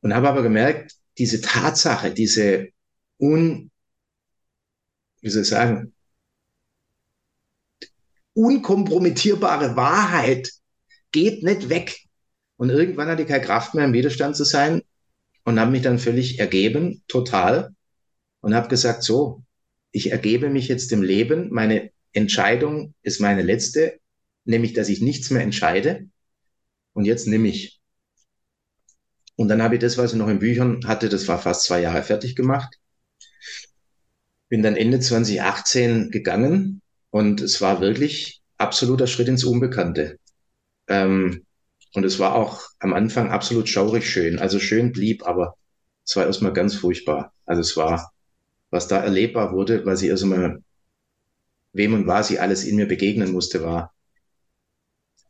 Und 0.00 0.14
habe 0.14 0.28
aber 0.28 0.42
gemerkt, 0.42 0.92
diese 1.18 1.40
Tatsache, 1.40 2.12
diese 2.12 2.68
un, 3.18 3.70
wie 5.20 5.30
soll 5.30 5.42
ich 5.42 5.48
sagen, 5.48 5.94
unkompromittierbare 8.34 9.76
Wahrheit 9.76 10.50
geht 11.10 11.42
nicht 11.42 11.68
weg. 11.68 12.02
Und 12.56 12.70
irgendwann 12.70 13.08
hatte 13.08 13.22
ich 13.22 13.28
keine 13.28 13.44
Kraft 13.44 13.74
mehr, 13.74 13.86
im 13.86 13.92
Widerstand 13.92 14.36
zu 14.36 14.44
sein 14.44 14.82
und 15.44 15.58
habe 15.58 15.70
mich 15.70 15.82
dann 15.82 15.98
völlig 15.98 16.38
ergeben, 16.38 17.02
total, 17.08 17.74
und 18.40 18.54
habe 18.54 18.68
gesagt, 18.68 19.02
so, 19.02 19.42
ich 19.90 20.12
ergebe 20.12 20.50
mich 20.50 20.68
jetzt 20.68 20.90
dem 20.90 21.02
Leben, 21.02 21.48
meine 21.50 21.90
Entscheidung 22.12 22.94
ist 23.02 23.20
meine 23.20 23.42
letzte, 23.42 23.98
nämlich, 24.44 24.72
dass 24.72 24.88
ich 24.88 25.00
nichts 25.00 25.30
mehr 25.30 25.42
entscheide. 25.42 26.08
Und 26.92 27.04
jetzt 27.04 27.26
nehme 27.26 27.48
ich. 27.48 27.75
Und 29.36 29.48
dann 29.48 29.62
habe 29.62 29.74
ich 29.74 29.80
das, 29.80 29.98
was 29.98 30.12
ich 30.12 30.18
noch 30.18 30.28
in 30.28 30.38
Büchern 30.38 30.80
hatte, 30.86 31.08
das 31.08 31.28
war 31.28 31.38
fast 31.38 31.64
zwei 31.64 31.80
Jahre 31.80 32.02
fertig 32.02 32.34
gemacht. 32.34 32.78
Bin 34.48 34.62
dann 34.62 34.76
Ende 34.76 34.98
2018 35.00 36.10
gegangen 36.10 36.80
und 37.10 37.40
es 37.40 37.60
war 37.60 37.80
wirklich 37.80 38.40
absoluter 38.56 39.06
Schritt 39.06 39.28
ins 39.28 39.44
Unbekannte. 39.44 40.18
Ähm, 40.88 41.44
und 41.94 42.04
es 42.04 42.18
war 42.18 42.34
auch 42.34 42.62
am 42.78 42.94
Anfang 42.94 43.30
absolut 43.30 43.68
schaurig 43.68 44.08
schön. 44.08 44.38
Also 44.38 44.58
schön 44.58 44.92
blieb, 44.92 45.26
aber 45.26 45.56
es 46.04 46.16
war 46.16 46.26
erstmal 46.26 46.52
ganz 46.52 46.74
furchtbar. 46.74 47.32
Also 47.44 47.60
es 47.60 47.76
war, 47.76 48.12
was 48.70 48.88
da 48.88 49.02
erlebbar 49.02 49.52
wurde, 49.52 49.84
was 49.84 50.02
ich 50.02 50.08
erstmal, 50.08 50.62
wem 51.72 51.94
und 51.94 52.06
was 52.06 52.30
ich 52.30 52.40
alles 52.40 52.64
in 52.64 52.76
mir 52.76 52.86
begegnen 52.86 53.32
musste, 53.32 53.62
war 53.62 53.92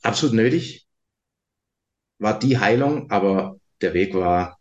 absolut 0.02 0.34
nötig. 0.34 0.86
War 2.18 2.38
die 2.38 2.58
Heilung, 2.58 3.10
aber 3.10 3.58
der 3.80 3.95
Weg 3.95 4.14
war 4.14 4.59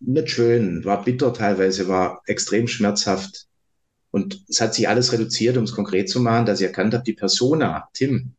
nicht 0.00 0.30
schön, 0.30 0.84
war 0.84 1.04
bitter 1.04 1.32
teilweise, 1.32 1.88
war 1.88 2.22
extrem 2.26 2.66
schmerzhaft. 2.68 3.46
Und 4.10 4.44
es 4.48 4.60
hat 4.60 4.74
sich 4.74 4.88
alles 4.88 5.12
reduziert, 5.12 5.56
um 5.56 5.64
es 5.64 5.72
konkret 5.72 6.08
zu 6.08 6.20
machen, 6.20 6.46
dass 6.46 6.60
ich 6.60 6.66
erkannt 6.66 6.92
habe, 6.92 7.04
die 7.04 7.14
Persona, 7.14 7.88
Tim, 7.94 8.34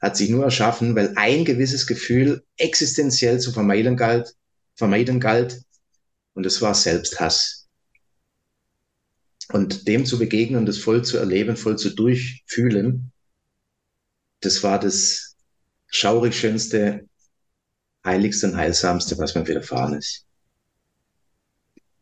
hat 0.00 0.16
sich 0.16 0.28
nur 0.28 0.44
erschaffen, 0.44 0.94
weil 0.94 1.14
ein 1.16 1.44
gewisses 1.44 1.86
Gefühl 1.86 2.44
existenziell 2.58 3.40
zu 3.40 3.52
vermeiden 3.52 3.96
galt, 3.96 4.34
vermeiden 4.74 5.20
galt. 5.20 5.62
Und 6.34 6.44
es 6.44 6.60
war 6.60 6.74
Selbsthass. 6.74 7.68
Und 9.52 9.88
dem 9.88 10.04
zu 10.04 10.18
begegnen 10.18 10.58
und 10.58 10.66
das 10.66 10.78
voll 10.78 11.04
zu 11.04 11.16
erleben, 11.16 11.56
voll 11.56 11.78
zu 11.78 11.90
durchfühlen, 11.90 13.12
das 14.44 14.62
war 14.62 14.78
das 14.78 15.36
schaurig 15.86 16.38
schönste, 16.38 17.08
heiligste 18.04 18.48
und 18.48 18.56
heilsamste, 18.56 19.16
was 19.18 19.34
mir 19.34 19.46
widerfahren 19.46 19.94
ist. 19.94 20.26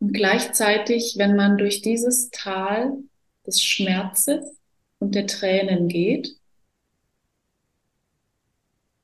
Und 0.01 0.13
gleichzeitig, 0.13 1.15
wenn 1.17 1.37
man 1.37 1.59
durch 1.59 1.83
dieses 1.83 2.31
Tal 2.31 2.93
des 3.47 3.63
Schmerzes 3.63 4.45
und 4.99 5.15
der 5.15 5.27
Tränen 5.27 5.89
geht, 5.89 6.37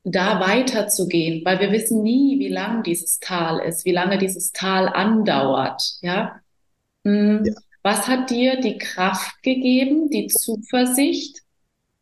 da 0.04 0.40
weiterzugehen, 0.40 1.44
weil 1.44 1.60
wir 1.60 1.70
wissen 1.70 2.02
nie, 2.02 2.38
wie 2.38 2.48
lang 2.48 2.82
dieses 2.82 3.18
Tal 3.20 3.60
ist, 3.60 3.84
wie 3.84 3.92
lange 3.92 4.18
dieses 4.18 4.52
Tal 4.52 4.88
andauert, 4.88 5.98
ja. 6.00 6.40
Hm, 7.04 7.44
ja. 7.44 7.54
Was 7.82 8.08
hat 8.08 8.30
dir 8.30 8.60
die 8.60 8.78
Kraft 8.78 9.42
gegeben, 9.42 10.10
die 10.10 10.26
Zuversicht, 10.26 11.42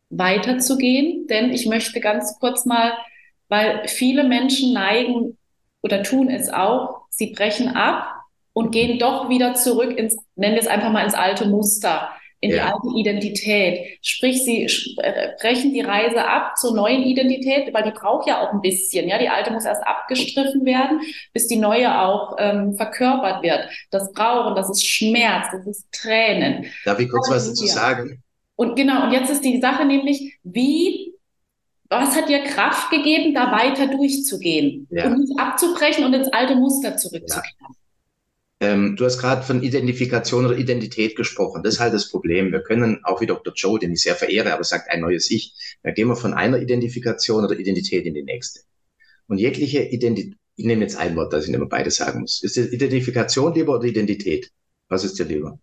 weiterzugehen? 0.09 1.27
Denn 1.27 1.51
ich 1.51 1.65
möchte 1.65 1.99
ganz 1.99 2.37
kurz 2.39 2.65
mal, 2.65 2.93
weil 3.49 3.87
viele 3.87 4.23
Menschen 4.23 4.73
neigen 4.73 5.37
oder 5.81 6.03
tun 6.03 6.29
es 6.29 6.49
auch, 6.49 7.01
sie 7.09 7.33
brechen 7.33 7.69
ab 7.69 8.13
und 8.53 8.71
gehen 8.71 8.99
doch 8.99 9.29
wieder 9.29 9.53
zurück 9.53 9.97
ins, 9.97 10.17
nennen 10.35 10.55
wir 10.55 10.61
es 10.61 10.67
einfach 10.67 10.91
mal 10.91 11.03
ins 11.03 11.13
alte 11.13 11.47
Muster 11.47 12.09
in 12.39 12.51
ja. 12.51 12.55
die 12.55 12.61
alte 12.61 12.99
Identität. 12.99 13.97
Sprich, 14.01 14.43
sie 14.43 14.63
äh, 14.97 15.29
brechen 15.41 15.73
die 15.73 15.81
Reise 15.81 16.25
ab 16.25 16.57
zur 16.57 16.75
neuen 16.75 17.03
Identität, 17.03 17.73
weil 17.73 17.83
die 17.83 17.91
braucht 17.91 18.27
ja 18.27 18.41
auch 18.41 18.53
ein 18.53 18.61
bisschen. 18.61 19.07
Ja, 19.07 19.17
die 19.17 19.29
alte 19.29 19.51
muss 19.51 19.65
erst 19.65 19.85
abgestriffen 19.85 20.65
werden, 20.65 21.01
bis 21.33 21.47
die 21.47 21.57
neue 21.57 21.99
auch 21.99 22.35
ähm, 22.37 22.75
verkörpert 22.75 23.41
wird. 23.41 23.67
Das 23.89 24.11
Brauchen, 24.11 24.55
das 24.55 24.69
ist 24.69 24.85
Schmerz, 24.85 25.47
das 25.51 25.65
ist 25.65 25.91
Tränen. 25.91 26.65
Darf 26.85 26.99
ich 26.99 27.09
kurz 27.09 27.29
was 27.29 27.47
dazu 27.47 27.65
sagen? 27.65 28.21
Und 28.57 28.75
genau, 28.75 29.05
und 29.05 29.13
jetzt 29.13 29.29
ist 29.29 29.45
die 29.45 29.61
Sache 29.61 29.85
nämlich, 29.85 30.37
wie 30.43 31.13
was 31.89 32.15
hat 32.17 32.27
dir 32.27 32.43
Kraft 32.43 32.91
gegeben, 32.91 33.33
da 33.33 33.51
weiter 33.51 33.87
durchzugehen 33.87 34.87
ja. 34.89 35.05
und 35.05 35.19
nicht 35.19 35.39
abzubrechen 35.39 36.03
und 36.03 36.13
ins 36.13 36.27
alte 36.33 36.55
Muster 36.55 36.97
zurückzukehren? 36.97 37.55
Ja. 37.61 37.67
Ähm, 38.59 38.95
du 38.97 39.05
hast 39.05 39.19
gerade 39.19 39.43
von 39.43 39.61
Identifikation 39.61 40.45
oder 40.45 40.57
Identität 40.57 41.15
gesprochen. 41.15 41.61
Das 41.63 41.75
ist 41.75 41.79
halt 41.79 41.93
das 41.93 42.09
Problem. 42.09 42.51
Wir 42.51 42.61
können, 42.61 42.99
auch 43.03 43.21
wie 43.21 43.27
Dr. 43.27 43.53
Joe, 43.55 43.79
den 43.79 43.93
ich 43.93 44.01
sehr 44.01 44.15
verehre, 44.15 44.51
aber 44.51 44.63
sagt 44.63 44.89
ein 44.89 45.01
neues 45.01 45.29
Ich, 45.29 45.53
da 45.83 45.91
gehen 45.91 46.07
wir 46.07 46.15
von 46.15 46.33
einer 46.33 46.59
Identifikation 46.59 47.45
oder 47.45 47.57
Identität 47.57 48.05
in 48.05 48.15
die 48.15 48.23
nächste. 48.23 48.61
Und 49.27 49.37
jegliche 49.37 49.83
Identität, 49.83 50.35
ich 50.55 50.65
nehme 50.65 50.81
jetzt 50.81 50.97
ein 50.97 51.15
Wort, 51.15 51.31
das 51.31 51.47
ich 51.47 51.53
immer 51.53 51.67
beide 51.67 51.91
sagen 51.91 52.21
muss. 52.21 52.41
Ist 52.41 52.55
die 52.55 52.61
Identifikation 52.61 53.53
lieber 53.53 53.75
oder 53.75 53.85
Identität? 53.85 54.51
Was 54.89 55.03
ist 55.03 55.19
dir 55.19 55.25
lieber? 55.25 55.59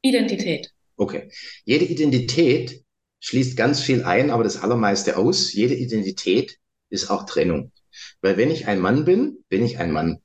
Identität. 0.00 0.72
Okay. 0.96 1.30
Jede 1.64 1.84
Identität 1.84 2.84
schließt 3.20 3.56
ganz 3.56 3.80
viel 3.80 4.04
ein, 4.04 4.30
aber 4.30 4.44
das 4.44 4.62
Allermeiste 4.62 5.16
aus. 5.16 5.52
Jede 5.52 5.74
Identität 5.74 6.58
ist 6.90 7.10
auch 7.10 7.26
Trennung. 7.26 7.72
Weil 8.20 8.36
wenn 8.36 8.50
ich 8.50 8.66
ein 8.66 8.80
Mann 8.80 9.04
bin, 9.04 9.44
bin 9.48 9.64
ich 9.64 9.78
ein 9.78 9.92
Mann. 9.92 10.20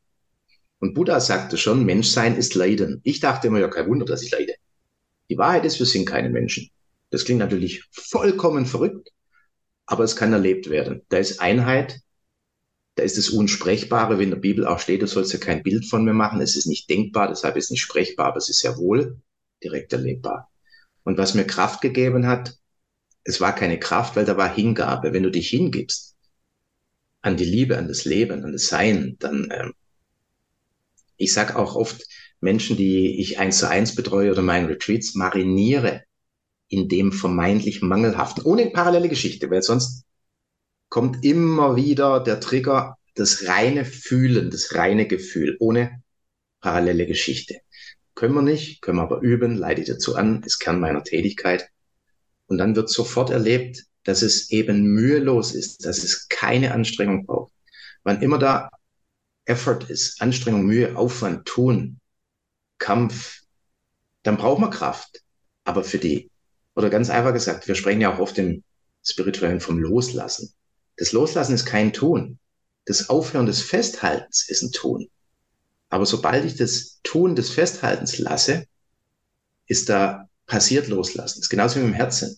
Und 0.79 0.93
Buddha 0.93 1.19
sagte 1.19 1.57
schon, 1.57 1.85
Menschsein 1.85 2.35
ist 2.35 2.55
Leiden. 2.55 3.01
Ich 3.03 3.19
dachte 3.19 3.47
immer, 3.47 3.59
ja, 3.59 3.67
kein 3.67 3.87
Wunder, 3.87 4.05
dass 4.05 4.23
ich 4.23 4.31
leide. 4.31 4.55
Die 5.29 5.37
Wahrheit 5.37 5.65
ist, 5.65 5.79
wir 5.79 5.85
sind 5.85 6.05
keine 6.05 6.29
Menschen. 6.29 6.69
Das 7.09 7.25
klingt 7.25 7.39
natürlich 7.39 7.83
vollkommen 7.91 8.65
verrückt, 8.65 9.09
aber 9.85 10.03
es 10.03 10.15
kann 10.15 10.33
erlebt 10.33 10.69
werden. 10.69 11.03
Da 11.09 11.17
ist 11.17 11.39
Einheit, 11.39 11.99
da 12.95 13.03
ist 13.03 13.17
das 13.17 13.29
Unsprechbare, 13.29 14.19
wie 14.19 14.23
in 14.23 14.31
der 14.31 14.37
Bibel 14.37 14.65
auch 14.65 14.79
steht, 14.79 15.01
du 15.01 15.07
sollst 15.07 15.33
ja 15.33 15.39
kein 15.39 15.63
Bild 15.63 15.85
von 15.85 16.03
mir 16.03 16.13
machen. 16.13 16.41
Es 16.41 16.55
ist 16.55 16.65
nicht 16.65 16.89
denkbar, 16.89 17.29
deshalb 17.29 17.55
ist 17.57 17.65
es 17.65 17.71
nicht 17.71 17.81
sprechbar, 17.81 18.27
aber 18.27 18.37
es 18.37 18.49
ist 18.49 18.59
sehr 18.59 18.77
wohl 18.77 19.21
direkt 19.63 19.93
erlebbar. 19.93 20.50
Und 21.03 21.17
was 21.17 21.33
mir 21.33 21.45
Kraft 21.45 21.81
gegeben 21.81 22.27
hat, 22.27 22.55
es 23.23 23.41
war 23.41 23.53
keine 23.53 23.79
Kraft, 23.79 24.15
weil 24.15 24.25
da 24.25 24.37
war 24.37 24.53
Hingabe. 24.53 25.13
Wenn 25.13 25.23
du 25.23 25.31
dich 25.31 25.49
hingibst 25.49 26.15
an 27.21 27.37
die 27.37 27.45
Liebe, 27.45 27.77
an 27.77 27.87
das 27.87 28.05
Leben, 28.05 28.43
an 28.43 28.51
das 28.51 28.67
Sein, 28.67 29.15
dann 29.19 29.49
ähm, 29.51 29.73
ich 31.17 31.33
sage 31.33 31.55
auch 31.55 31.75
oft 31.75 32.03
Menschen, 32.39 32.75
die 32.75 33.19
ich 33.19 33.37
eins 33.37 33.59
zu 33.59 33.69
eins 33.69 33.93
betreue 33.95 34.31
oder 34.31 34.41
meinen 34.41 34.65
Retreats, 34.65 35.13
mariniere 35.13 36.03
in 36.67 36.89
dem 36.89 37.11
vermeintlich 37.11 37.81
Mangelhaften, 37.81 38.43
ohne 38.43 38.71
parallele 38.71 39.09
Geschichte, 39.09 39.49
weil 39.51 39.61
sonst 39.61 40.05
kommt 40.89 41.23
immer 41.23 41.75
wieder 41.75 42.19
der 42.21 42.39
Trigger, 42.39 42.97
das 43.13 43.47
reine 43.47 43.85
Fühlen, 43.85 44.49
das 44.49 44.73
reine 44.73 45.05
Gefühl, 45.05 45.57
ohne 45.59 46.01
parallele 46.59 47.05
Geschichte. 47.05 47.59
Können 48.21 48.35
wir 48.35 48.43
nicht, 48.43 48.83
können 48.83 48.99
wir 48.99 49.01
aber 49.01 49.21
üben, 49.21 49.55
leite 49.55 49.81
ich 49.81 49.87
dazu 49.87 50.15
an, 50.15 50.43
ist 50.43 50.59
Kern 50.59 50.79
meiner 50.79 51.03
Tätigkeit. 51.03 51.67
Und 52.45 52.59
dann 52.59 52.75
wird 52.75 52.87
sofort 52.87 53.31
erlebt, 53.31 53.87
dass 54.03 54.21
es 54.21 54.51
eben 54.51 54.83
mühelos 54.83 55.55
ist, 55.55 55.85
dass 55.85 56.03
es 56.03 56.27
keine 56.29 56.71
Anstrengung 56.71 57.25
braucht. 57.25 57.51
Wann 58.03 58.21
immer 58.21 58.37
da 58.37 58.69
Effort 59.45 59.89
ist, 59.89 60.21
Anstrengung, 60.21 60.67
Mühe, 60.67 60.95
Aufwand, 60.95 61.47
Tun, 61.47 61.99
Kampf, 62.77 63.41
dann 64.21 64.37
braucht 64.37 64.61
man 64.61 64.69
Kraft. 64.69 65.23
Aber 65.63 65.83
für 65.83 65.97
die, 65.97 66.29
oder 66.75 66.91
ganz 66.91 67.09
einfach 67.09 67.33
gesagt, 67.33 67.67
wir 67.67 67.73
sprechen 67.73 68.01
ja 68.01 68.13
auch 68.13 68.19
oft 68.19 68.37
im 68.37 68.63
Spirituellen 69.03 69.61
vom 69.61 69.79
Loslassen. 69.79 70.53
Das 70.95 71.11
Loslassen 71.11 71.55
ist 71.55 71.65
kein 71.65 71.91
Tun. 71.91 72.37
Das 72.85 73.09
Aufhören 73.09 73.47
des 73.47 73.63
Festhaltens 73.63 74.47
ist 74.47 74.61
ein 74.61 74.71
Tun. 74.71 75.09
Aber 75.91 76.05
sobald 76.05 76.45
ich 76.45 76.55
das 76.55 76.99
Tun 77.03 77.35
des 77.35 77.51
Festhaltens 77.51 78.17
lasse, 78.17 78.65
ist 79.67 79.89
da 79.89 80.27
passiert 80.47 80.87
Loslassen. 80.87 81.39
Das 81.39 81.45
ist 81.45 81.49
genauso 81.49 81.75
wie 81.75 81.83
mit 81.83 81.93
dem 81.93 81.95
Herzen. 81.95 82.37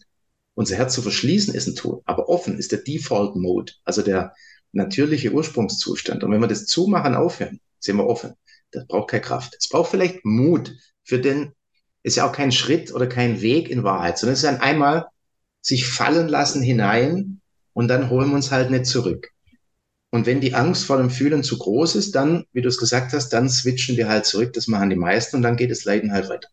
Unser 0.56 0.76
Herz 0.76 0.94
zu 0.94 1.02
verschließen 1.02 1.56
ist 1.56 1.68
ein 1.68 1.76
Tun, 1.76 2.02
aber 2.06 2.30
offen 2.30 2.60
ist 2.60 2.72
der 2.72 2.80
Default 2.80 3.36
Mode, 3.36 3.74
also 3.86 4.02
der, 4.02 4.34
natürliche 4.74 5.32
Ursprungszustand. 5.32 6.24
Und 6.24 6.32
wenn 6.32 6.42
wir 6.42 6.48
das 6.48 6.66
zumachen, 6.66 7.16
aufhören, 7.16 7.62
sind 7.80 7.98
wir 7.98 8.08
offen. 8.08 8.34
Das 8.72 8.86
braucht 8.88 9.12
keine 9.12 9.22
Kraft. 9.22 9.56
Es 9.58 9.70
braucht 9.70 9.92
vielleicht 9.92 10.26
Mut 10.26 10.76
für 11.04 11.20
den, 11.20 11.54
ist 12.02 12.18
ja 12.18 12.28
auch 12.28 12.34
kein 12.34 12.52
Schritt 12.52 12.94
oder 12.94 13.08
kein 13.08 13.42
Weg 13.42 13.70
in 13.70 13.84
Wahrheit, 13.84 14.18
sondern 14.18 14.34
es 14.34 14.40
ist 14.40 14.50
ein 14.50 14.62
einmal 14.62 15.06
sich 15.62 15.88
fallen 15.88 16.28
lassen 16.28 16.62
hinein 16.62 17.40
und 17.72 17.88
dann 17.88 18.10
holen 18.10 18.30
wir 18.30 18.36
uns 18.36 18.52
halt 18.52 18.72
nicht 18.72 18.86
zurück. 18.86 19.30
Und 20.13 20.27
wenn 20.27 20.41
die 20.41 20.53
Angst 20.53 20.86
vor 20.86 20.98
dem 20.98 21.10
Fühlen 21.10 21.41
zu 21.41 21.58
groß 21.58 21.96
ist, 21.96 22.13
dann, 22.13 22.46
wie 22.53 22.62
du 22.62 22.70
es 22.70 22.77
gesagt 22.77 23.13
hast, 23.13 23.29
dann 23.29 23.50
switchen 23.50 23.98
wir 23.98 24.08
halt 24.08 24.27
zurück. 24.27 24.53
Das 24.53 24.67
machen 24.67 24.91
die 24.91 24.96
meisten 24.96 25.38
und 25.38 25.41
dann 25.41 25.58
geht 25.58 25.72
das 25.72 25.86
Leiden 25.86 26.12
halt 26.12 26.29
weiter. 26.29 26.50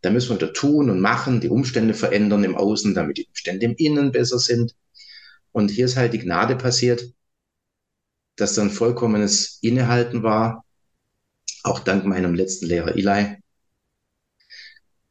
Da 0.00 0.10
müssen 0.10 0.28
wir 0.28 0.36
wieder 0.36 0.52
tun 0.52 0.88
und 0.88 1.00
machen, 1.00 1.40
die 1.40 1.48
Umstände 1.48 1.94
verändern 1.94 2.44
im 2.44 2.54
Außen, 2.54 2.94
damit 2.94 3.18
die 3.18 3.26
Umstände 3.26 3.66
im 3.66 3.74
Innen 3.74 4.12
besser 4.12 4.38
sind. 4.38 4.76
Und 5.50 5.72
hier 5.72 5.86
ist 5.86 5.96
halt 5.96 6.12
die 6.12 6.20
Gnade 6.20 6.54
passiert, 6.54 7.12
dass 8.36 8.54
dann 8.54 8.70
vollkommenes 8.70 9.58
Innehalten 9.60 10.22
war, 10.22 10.64
auch 11.64 11.80
dank 11.80 12.04
meinem 12.04 12.36
letzten 12.36 12.66
Lehrer 12.66 12.94
Eli. 12.94 13.38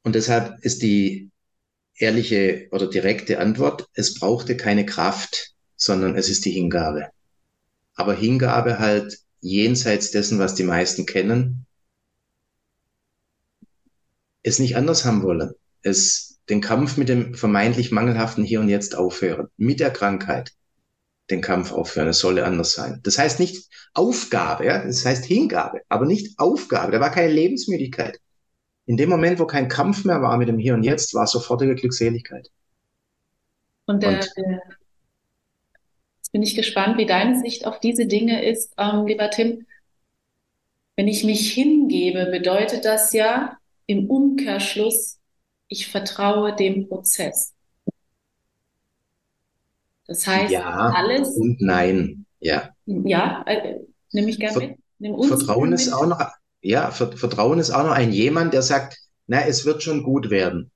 Und 0.03 0.15
deshalb 0.15 0.63
ist 0.63 0.81
die 0.83 1.31
ehrliche 1.95 2.69
oder 2.71 2.89
direkte 2.89 3.39
Antwort, 3.39 3.89
es 3.93 4.13
brauchte 4.13 4.55
keine 4.55 4.85
Kraft, 4.85 5.53
sondern 5.75 6.15
es 6.15 6.29
ist 6.29 6.45
die 6.45 6.51
Hingabe. 6.51 7.09
Aber 7.95 8.13
Hingabe 8.13 8.79
halt 8.79 9.19
jenseits 9.41 10.12
dessen, 10.12 10.39
was 10.39 10.55
die 10.55 10.63
meisten 10.63 11.05
kennen, 11.05 11.65
es 14.41 14.59
nicht 14.59 14.75
anders 14.75 15.05
haben 15.05 15.23
wollen. 15.23 15.51
Es 15.81 16.33
den 16.50 16.62
Kampf 16.62 16.97
mit 16.97 17.09
dem 17.09 17.35
vermeintlich 17.35 17.91
mangelhaften 17.91 18.43
Hier 18.43 18.59
und 18.59 18.69
Jetzt 18.69 18.95
aufhören. 18.95 19.47
Mit 19.57 19.79
der 19.79 19.91
Krankheit 19.91 20.51
den 21.29 21.41
Kampf 21.41 21.71
aufhören. 21.71 22.09
Es 22.09 22.19
solle 22.19 22.45
anders 22.45 22.73
sein. 22.73 23.00
Das 23.03 23.17
heißt 23.17 23.39
nicht 23.39 23.69
Aufgabe, 23.93 24.65
ja? 24.65 24.85
das 24.85 25.05
heißt 25.05 25.25
Hingabe, 25.25 25.81
aber 25.88 26.05
nicht 26.05 26.38
Aufgabe. 26.39 26.91
Da 26.91 27.00
war 27.00 27.12
keine 27.12 27.31
Lebensmüdigkeit. 27.31 28.19
In 28.85 28.97
dem 28.97 29.09
Moment, 29.09 29.39
wo 29.39 29.45
kein 29.45 29.69
Kampf 29.69 30.03
mehr 30.03 30.21
war 30.21 30.38
mit 30.38 30.50
dem 30.50 30.57
Hier 30.57 30.73
und 30.73 30.83
Jetzt, 30.83 31.13
war 31.13 31.25
sofortige 31.27 31.75
Glückseligkeit. 31.75 32.50
Und, 33.85 34.03
der, 34.03 34.12
und 34.12 34.31
der, 34.38 34.62
bin 36.33 36.41
ich 36.41 36.55
gespannt, 36.55 36.97
wie 36.97 37.05
deine 37.05 37.39
Sicht 37.39 37.65
auf 37.65 37.79
diese 37.79 38.07
Dinge 38.07 38.43
ist, 38.43 38.73
ähm, 38.77 39.05
lieber 39.05 39.29
Tim. 39.29 39.65
Wenn 40.95 41.07
ich 41.07 41.23
mich 41.23 41.53
hingebe, 41.53 42.25
bedeutet 42.31 42.85
das 42.85 43.13
ja 43.13 43.57
im 43.85 44.09
Umkehrschluss, 44.09 45.19
ich 45.67 45.87
vertraue 45.87 46.55
dem 46.55 46.87
Prozess. 46.87 47.53
Das 50.07 50.25
heißt, 50.27 50.51
ja 50.51 50.91
alles. 50.95 51.29
Und 51.37 51.61
nein, 51.61 52.25
ja. 52.39 52.69
Ja, 52.85 53.43
äh, 53.47 53.79
nehme 54.11 54.29
ich 54.29 54.39
gerne 54.39 54.75
mit. 54.99 55.27
Vertrauen 55.27 55.71
ist 55.71 55.93
auch 55.93 56.07
noch, 56.07 56.19
ja, 56.61 56.89
Vertrauen 56.91 57.59
ist 57.59 57.71
auch 57.71 57.83
noch 57.83 57.91
ein 57.91 58.11
jemand, 58.11 58.53
der 58.53 58.63
sagt, 58.63 58.97
na, 59.27 59.45
es 59.45 59.65
wird 59.65 59.83
schon 59.83 60.03
gut 60.03 60.29
werden. 60.31 60.71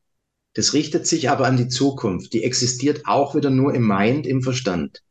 Das 0.54 0.74
richtet 0.74 1.08
sich 1.08 1.30
aber 1.30 1.48
an 1.48 1.58
die 1.58 1.68
Zukunft. 1.68 2.34
Die 2.34 2.44
existiert 2.44 3.04
auch 3.06 3.36
wieder 3.36 3.50
nur 3.50 3.74
im 3.74 3.88
Mind, 3.88 4.28
im 4.28 4.42
Verstand. 4.42 5.02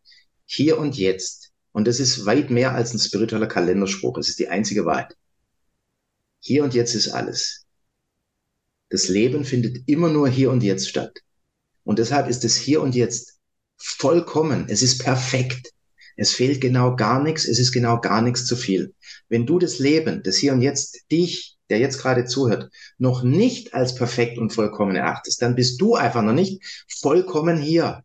Hier 0.46 0.78
und 0.78 0.96
jetzt. 0.96 1.52
Und 1.72 1.86
das 1.86 2.00
ist 2.00 2.24
weit 2.24 2.50
mehr 2.50 2.74
als 2.74 2.94
ein 2.94 2.98
spiritueller 2.98 3.48
Kalenderspruch. 3.48 4.16
Es 4.18 4.28
ist 4.28 4.38
die 4.38 4.48
einzige 4.48 4.86
Wahrheit. 4.86 5.14
Hier 6.40 6.64
und 6.64 6.74
jetzt 6.74 6.94
ist 6.94 7.08
alles. 7.08 7.66
Das 8.88 9.08
Leben 9.08 9.44
findet 9.44 9.88
immer 9.88 10.08
nur 10.08 10.28
hier 10.28 10.50
und 10.50 10.62
jetzt 10.62 10.88
statt. 10.88 11.18
Und 11.84 11.98
deshalb 11.98 12.28
ist 12.28 12.44
es 12.44 12.56
hier 12.56 12.80
und 12.80 12.94
jetzt 12.94 13.38
vollkommen. 13.76 14.66
Es 14.68 14.82
ist 14.82 14.98
perfekt. 14.98 15.72
Es 16.16 16.32
fehlt 16.32 16.60
genau 16.60 16.96
gar 16.96 17.22
nichts, 17.22 17.46
es 17.46 17.58
ist 17.58 17.72
genau 17.72 18.00
gar 18.00 18.22
nichts 18.22 18.46
zu 18.46 18.56
viel. 18.56 18.94
Wenn 19.28 19.44
du 19.44 19.58
das 19.58 19.78
Leben, 19.78 20.22
das 20.22 20.36
hier 20.36 20.52
und 20.52 20.62
jetzt 20.62 21.10
dich, 21.10 21.58
der 21.68 21.78
jetzt 21.78 21.98
gerade 21.98 22.24
zuhört, 22.24 22.70
noch 22.96 23.22
nicht 23.22 23.74
als 23.74 23.94
perfekt 23.94 24.38
und 24.38 24.52
vollkommen 24.52 24.96
erachtest, 24.96 25.42
dann 25.42 25.56
bist 25.56 25.80
du 25.80 25.94
einfach 25.94 26.22
noch 26.22 26.32
nicht 26.32 26.62
vollkommen 26.88 27.58
hier. 27.58 28.02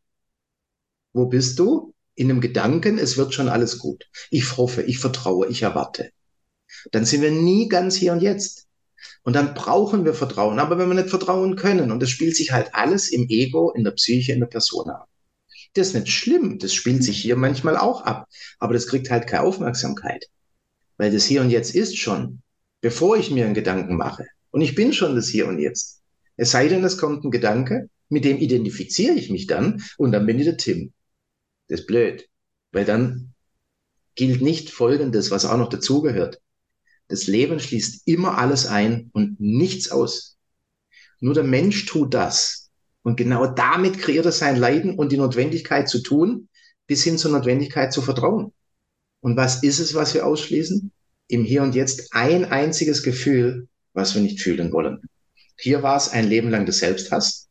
Wo 1.13 1.27
bist 1.27 1.57
du? 1.59 1.93
In 2.15 2.29
einem 2.29 2.41
Gedanken, 2.41 2.97
es 2.97 3.17
wird 3.17 3.33
schon 3.33 3.49
alles 3.49 3.79
gut. 3.79 4.05
Ich 4.29 4.57
hoffe, 4.57 4.81
ich 4.83 4.99
vertraue, 4.99 5.47
ich 5.47 5.61
erwarte. 5.61 6.11
Dann 6.91 7.05
sind 7.05 7.21
wir 7.21 7.31
nie 7.31 7.67
ganz 7.67 7.95
hier 7.95 8.13
und 8.13 8.21
jetzt. 8.21 8.67
Und 9.23 9.35
dann 9.35 9.53
brauchen 9.53 10.05
wir 10.05 10.13
Vertrauen. 10.13 10.59
Aber 10.59 10.77
wenn 10.77 10.89
wir 10.89 10.95
nicht 10.95 11.09
vertrauen 11.09 11.55
können, 11.55 11.91
und 11.91 12.01
das 12.01 12.09
spielt 12.09 12.35
sich 12.35 12.51
halt 12.51 12.73
alles 12.73 13.09
im 13.09 13.27
Ego, 13.29 13.71
in 13.71 13.83
der 13.83 13.91
Psyche, 13.91 14.33
in 14.33 14.39
der 14.39 14.47
Person 14.47 14.89
ab. 14.89 15.07
Das 15.73 15.87
ist 15.87 15.93
nicht 15.93 16.09
schlimm. 16.09 16.59
Das 16.59 16.73
spielt 16.73 17.03
sich 17.03 17.17
hier 17.21 17.35
manchmal 17.35 17.77
auch 17.77 18.01
ab. 18.01 18.27
Aber 18.59 18.73
das 18.73 18.87
kriegt 18.87 19.09
halt 19.09 19.27
keine 19.27 19.43
Aufmerksamkeit. 19.43 20.25
Weil 20.97 21.11
das 21.11 21.25
Hier 21.25 21.41
und 21.41 21.49
Jetzt 21.49 21.73
ist 21.75 21.97
schon, 21.97 22.41
bevor 22.81 23.17
ich 23.17 23.31
mir 23.31 23.45
einen 23.45 23.53
Gedanken 23.53 23.95
mache. 23.95 24.25
Und 24.51 24.61
ich 24.61 24.75
bin 24.75 24.93
schon 24.93 25.15
das 25.15 25.29
Hier 25.29 25.47
und 25.47 25.59
Jetzt. 25.59 26.01
Es 26.35 26.51
sei 26.51 26.67
denn, 26.67 26.83
es 26.83 26.97
kommt 26.97 27.23
ein 27.23 27.31
Gedanke, 27.31 27.89
mit 28.09 28.25
dem 28.25 28.37
identifiziere 28.37 29.13
ich 29.15 29.29
mich 29.29 29.47
dann 29.47 29.83
und 29.97 30.11
dann 30.11 30.25
bin 30.25 30.39
ich 30.39 30.45
der 30.45 30.57
Tim. 30.57 30.91
Das 31.71 31.79
ist 31.79 31.87
blöd. 31.87 32.27
Weil 32.73 32.83
dann 32.83 33.33
gilt 34.15 34.41
nicht 34.41 34.69
Folgendes, 34.69 35.31
was 35.31 35.45
auch 35.45 35.57
noch 35.57 35.69
dazugehört. 35.69 36.41
Das 37.07 37.27
Leben 37.27 37.61
schließt 37.61 38.07
immer 38.07 38.37
alles 38.37 38.65
ein 38.67 39.09
und 39.13 39.39
nichts 39.39 39.89
aus. 39.89 40.37
Nur 41.21 41.33
der 41.33 41.45
Mensch 41.45 41.85
tut 41.85 42.13
das, 42.13 42.61
und 43.03 43.15
genau 43.15 43.47
damit 43.47 43.99
kreiert 43.99 44.25
er 44.25 44.31
sein 44.31 44.57
Leiden 44.57 44.95
und 44.95 45.11
die 45.11 45.17
Notwendigkeit 45.17 45.87
zu 45.87 46.03
tun, 46.03 46.49
bis 46.87 47.03
hin 47.03 47.17
zur 47.17 47.31
Notwendigkeit 47.31 47.93
zu 47.93 48.01
vertrauen. 48.01 48.51
Und 49.21 49.37
was 49.37 49.63
ist 49.63 49.79
es, 49.79 49.93
was 49.93 50.13
wir 50.13 50.25
ausschließen? 50.25 50.91
Im 51.27 51.43
Hier 51.45 51.63
und 51.63 51.73
Jetzt 51.73 52.13
ein 52.13 52.45
einziges 52.45 53.01
Gefühl, 53.01 53.69
was 53.93 54.13
wir 54.13 54.21
nicht 54.21 54.41
fühlen 54.41 54.73
wollen. 54.73 55.01
Hier 55.57 55.83
war 55.83 55.95
es 55.95 56.09
ein 56.09 56.27
Leben 56.27 56.49
lang 56.49 56.65
des 56.65 56.79
Selbsthass. 56.79 57.47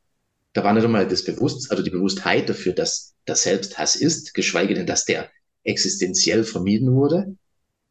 Da 0.53 0.65
war 0.65 0.73
nicht 0.73 0.85
einmal 0.85 1.07
das 1.07 1.25
Bewusstsein, 1.25 1.71
also 1.71 1.83
die 1.83 1.91
Bewusstheit 1.91 2.49
dafür, 2.49 2.73
dass 2.73 3.15
das 3.25 3.43
Selbsthass 3.43 3.95
ist, 3.97 4.35
geschweige 4.35 4.75
denn, 4.75 4.87
dass 4.87 5.05
der 5.05 5.31
existenziell 5.63 6.45
vermieden 6.45 6.93
wurde. 6.95 7.37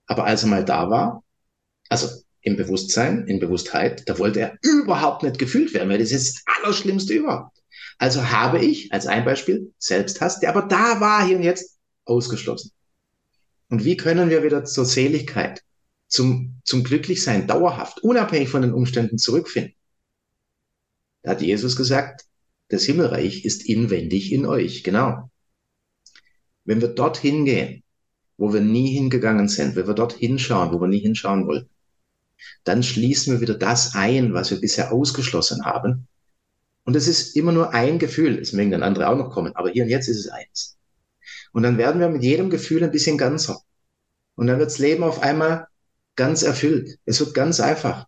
Aber 0.07 0.25
als 0.25 0.43
er 0.43 0.49
mal 0.49 0.65
da 0.65 0.89
war, 0.89 1.23
also 1.87 2.09
im 2.41 2.55
Bewusstsein, 2.55 3.27
in 3.27 3.39
Bewusstheit, 3.39 4.07
da 4.07 4.17
wollte 4.17 4.39
er 4.39 4.57
überhaupt 4.61 5.23
nicht 5.23 5.37
gefühlt 5.37 5.73
werden, 5.73 5.89
weil 5.89 5.99
das 5.99 6.11
ist 6.11 6.35
das 6.35 6.43
Allerschlimmste 6.57 7.13
überhaupt. 7.13 7.57
Also 7.97 8.29
habe 8.29 8.63
ich, 8.63 8.91
als 8.93 9.07
ein 9.07 9.25
Beispiel, 9.25 9.73
Selbsthass, 9.77 10.39
der 10.39 10.49
aber 10.49 10.63
da 10.63 10.99
war, 11.01 11.25
hier 11.25 11.37
und 11.37 11.43
jetzt, 11.43 11.77
ausgeschlossen. 12.05 12.71
Und 13.69 13.83
wie 13.85 13.97
können 13.97 14.29
wir 14.29 14.43
wieder 14.43 14.63
zur 14.65 14.85
Seligkeit, 14.85 15.61
zum, 16.07 16.59
zum 16.63 16.83
Glücklichsein 16.83 17.45
dauerhaft, 17.45 18.01
unabhängig 18.01 18.49
von 18.49 18.63
den 18.63 18.73
Umständen 18.73 19.17
zurückfinden? 19.17 19.75
Da 21.21 21.31
hat 21.31 21.41
Jesus 21.41 21.75
gesagt, 21.75 22.25
das 22.69 22.83
Himmelreich 22.83 23.45
ist 23.45 23.67
inwendig 23.67 24.31
in 24.31 24.45
euch, 24.45 24.83
genau. 24.83 25.29
Wenn 26.65 26.81
wir 26.81 26.89
dorthin 26.89 27.45
gehen, 27.45 27.83
wo 28.37 28.53
wir 28.53 28.61
nie 28.61 28.93
hingegangen 28.93 29.49
sind, 29.49 29.75
wenn 29.75 29.87
wir 29.87 29.93
dort 29.93 30.13
hinschauen, 30.13 30.71
wo 30.71 30.79
wir 30.79 30.87
nie 30.87 30.99
hinschauen 30.99 31.45
wollten, 31.47 31.69
dann 32.63 32.83
schließen 32.83 33.33
wir 33.33 33.41
wieder 33.41 33.55
das 33.55 33.95
ein, 33.95 34.33
was 34.33 34.51
wir 34.51 34.61
bisher 34.61 34.93
ausgeschlossen 34.93 35.65
haben. 35.65 36.07
Und 36.85 36.95
es 36.95 37.07
ist 37.07 37.35
immer 37.35 37.51
nur 37.51 37.73
ein 37.73 37.99
Gefühl. 37.99 38.39
Es 38.39 38.53
mögen 38.53 38.71
dann 38.71 38.83
andere 38.83 39.09
auch 39.09 39.17
noch 39.17 39.31
kommen, 39.31 39.55
aber 39.55 39.69
hier 39.69 39.83
und 39.83 39.89
jetzt 39.89 40.07
ist 40.07 40.19
es 40.19 40.29
eins. 40.29 40.77
Und 41.51 41.63
dann 41.63 41.77
werden 41.77 41.99
wir 41.99 42.09
mit 42.09 42.23
jedem 42.23 42.49
Gefühl 42.49 42.83
ein 42.83 42.91
bisschen 42.91 43.17
ganzer. 43.17 43.61
Und 44.35 44.47
dann 44.47 44.59
wird 44.59 44.69
das 44.69 44.79
Leben 44.79 45.03
auf 45.03 45.21
einmal 45.21 45.67
ganz 46.15 46.43
erfüllt. 46.43 46.97
Es 47.05 47.19
wird 47.19 47.33
ganz 47.33 47.59
einfach. 47.59 48.07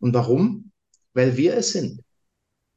Und 0.00 0.14
warum? 0.14 0.70
Weil 1.14 1.36
wir 1.36 1.56
es 1.56 1.72
sind. 1.72 2.00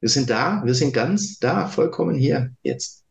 Wir 0.06 0.10
sind 0.10 0.30
da, 0.30 0.62
wir 0.64 0.74
sind 0.74 0.92
ganz 0.94 1.40
da, 1.40 1.66
vollkommen 1.66 2.14
hier, 2.14 2.54
jetzt. 2.62 3.04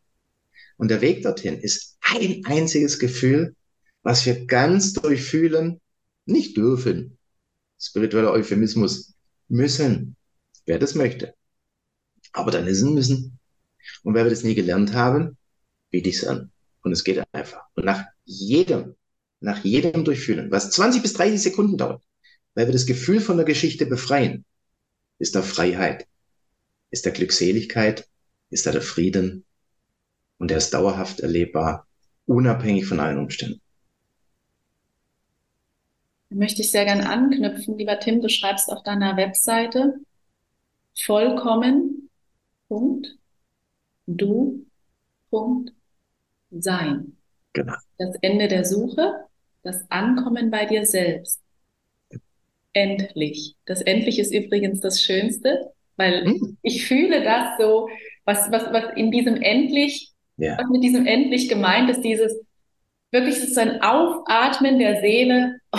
Und 0.78 0.88
der 0.88 1.02
Weg 1.02 1.24
dorthin 1.24 1.58
ist 1.58 1.98
ein 2.00 2.40
einziges 2.46 2.98
Gefühl, 2.98 3.54
was 4.02 4.24
wir 4.24 4.46
ganz 4.46 4.94
durchfühlen, 4.94 5.82
nicht 6.24 6.56
dürfen, 6.56 7.18
spiritueller 7.78 8.32
Euphemismus, 8.32 9.12
müssen, 9.46 10.16
wer 10.64 10.78
das 10.78 10.94
möchte. 10.94 11.34
Aber 12.32 12.50
dann 12.50 12.66
ist 12.66 12.78
es 12.78 12.88
müssen. 12.88 13.38
Und 14.02 14.14
weil 14.14 14.24
wir 14.24 14.30
das 14.30 14.42
nie 14.42 14.54
gelernt 14.54 14.94
haben, 14.94 15.36
biete 15.90 16.08
ich 16.08 16.16
es 16.16 16.24
an. 16.24 16.50
Und 16.80 16.92
es 16.92 17.04
geht 17.04 17.22
einfach. 17.30 17.60
Und 17.74 17.84
nach 17.84 18.06
jedem, 18.24 18.94
nach 19.40 19.62
jedem 19.64 20.02
Durchfühlen, 20.02 20.50
was 20.50 20.70
20 20.70 21.02
bis 21.02 21.12
30 21.12 21.42
Sekunden 21.42 21.76
dauert, 21.76 22.02
weil 22.54 22.68
wir 22.68 22.72
das 22.72 22.86
Gefühl 22.86 23.20
von 23.20 23.36
der 23.36 23.44
Geschichte 23.44 23.84
befreien, 23.84 24.46
ist 25.18 25.34
da 25.34 25.42
Freiheit, 25.42 26.06
ist 26.90 27.06
da 27.06 27.10
Glückseligkeit, 27.10 28.08
ist 28.50 28.66
da 28.66 28.72
der 28.72 28.82
Frieden 28.82 29.44
und 30.38 30.50
der 30.50 30.58
ist 30.58 30.72
dauerhaft 30.74 31.20
erlebbar, 31.20 31.86
unabhängig 32.26 32.86
von 32.86 33.00
allen 33.00 33.18
Umständen. 33.18 33.60
Da 36.30 36.36
möchte 36.36 36.62
ich 36.62 36.70
sehr 36.70 36.84
gern 36.84 37.02
anknüpfen. 37.02 37.78
Lieber 37.78 37.98
Tim, 37.98 38.20
du 38.20 38.28
schreibst 38.28 38.70
auf 38.70 38.82
deiner 38.82 39.16
Webseite 39.16 39.94
vollkommen, 40.94 42.10
Punkt, 42.68 43.16
du, 44.06 44.66
Punkt, 45.30 45.72
sein. 46.50 47.16
Genau. 47.52 47.74
Das 47.98 48.16
Ende 48.22 48.48
der 48.48 48.64
Suche, 48.64 49.26
das 49.62 49.90
Ankommen 49.90 50.50
bei 50.50 50.66
dir 50.66 50.84
selbst. 50.86 51.40
Endlich. 52.72 53.56
Das 53.64 53.80
Endlich 53.80 54.18
ist 54.18 54.32
übrigens 54.32 54.80
das 54.80 55.00
Schönste, 55.00 55.72
weil 55.96 56.24
hm. 56.24 56.58
ich 56.62 56.86
fühle 56.86 57.22
das 57.22 57.58
so, 57.58 57.88
was, 58.24 58.50
was, 58.50 58.72
was 58.72 58.96
in 58.96 59.10
diesem 59.10 59.36
Endlich, 59.36 60.12
ja. 60.36 60.56
was 60.58 60.68
mit 60.70 60.82
diesem 60.82 61.06
Endlich 61.06 61.48
gemeint 61.48 61.90
ist, 61.90 62.02
dieses 62.02 62.34
wirklich 63.12 63.36
so 63.54 63.60
ein 63.60 63.80
Aufatmen 63.82 64.78
der 64.78 65.00
Seele. 65.00 65.60
Oh, 65.72 65.78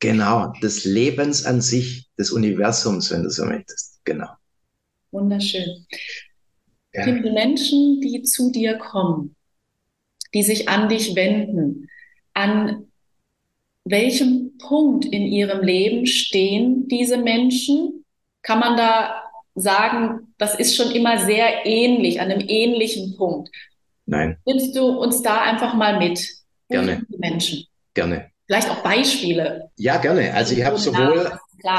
Genau, 0.00 0.50
des 0.62 0.86
Lebens 0.86 1.44
an 1.44 1.60
sich, 1.60 2.08
des 2.18 2.32
Universums, 2.32 3.10
wenn 3.10 3.22
du 3.22 3.30
so 3.30 3.44
möchtest. 3.44 4.00
Genau. 4.04 4.28
Wunderschön. 5.10 5.86
Ja. 6.94 7.04
Die 7.04 7.12
Menschen, 7.12 8.00
die 8.00 8.22
zu 8.22 8.50
dir 8.50 8.78
kommen, 8.78 9.36
die 10.32 10.42
sich 10.42 10.70
an 10.70 10.88
dich 10.88 11.14
wenden, 11.14 11.88
an 12.32 12.86
welchem 13.84 14.56
Punkt 14.56 15.04
in 15.04 15.26
ihrem 15.26 15.62
Leben 15.62 16.06
stehen 16.06 16.88
diese 16.88 17.18
Menschen 17.18 17.99
kann 18.42 18.60
man 18.60 18.76
da 18.76 19.22
sagen, 19.54 20.34
das 20.38 20.54
ist 20.54 20.76
schon 20.76 20.90
immer 20.92 21.18
sehr 21.18 21.66
ähnlich, 21.66 22.20
an 22.20 22.30
einem 22.30 22.46
ähnlichen 22.48 23.16
Punkt. 23.16 23.50
Nein. 24.06 24.38
Nimmst 24.46 24.76
du 24.76 24.88
uns 24.88 25.22
da 25.22 25.42
einfach 25.42 25.74
mal 25.74 25.98
mit? 25.98 26.26
Gerne. 26.68 27.02
Menschen. 27.08 27.66
Gerne. 27.94 28.30
Vielleicht 28.46 28.70
auch 28.70 28.82
Beispiele. 28.82 29.70
Ja, 29.76 29.98
gerne. 29.98 30.34
Also 30.34 30.54
ich 30.54 30.64
habe 30.64 30.78
sowohl, 30.78 31.30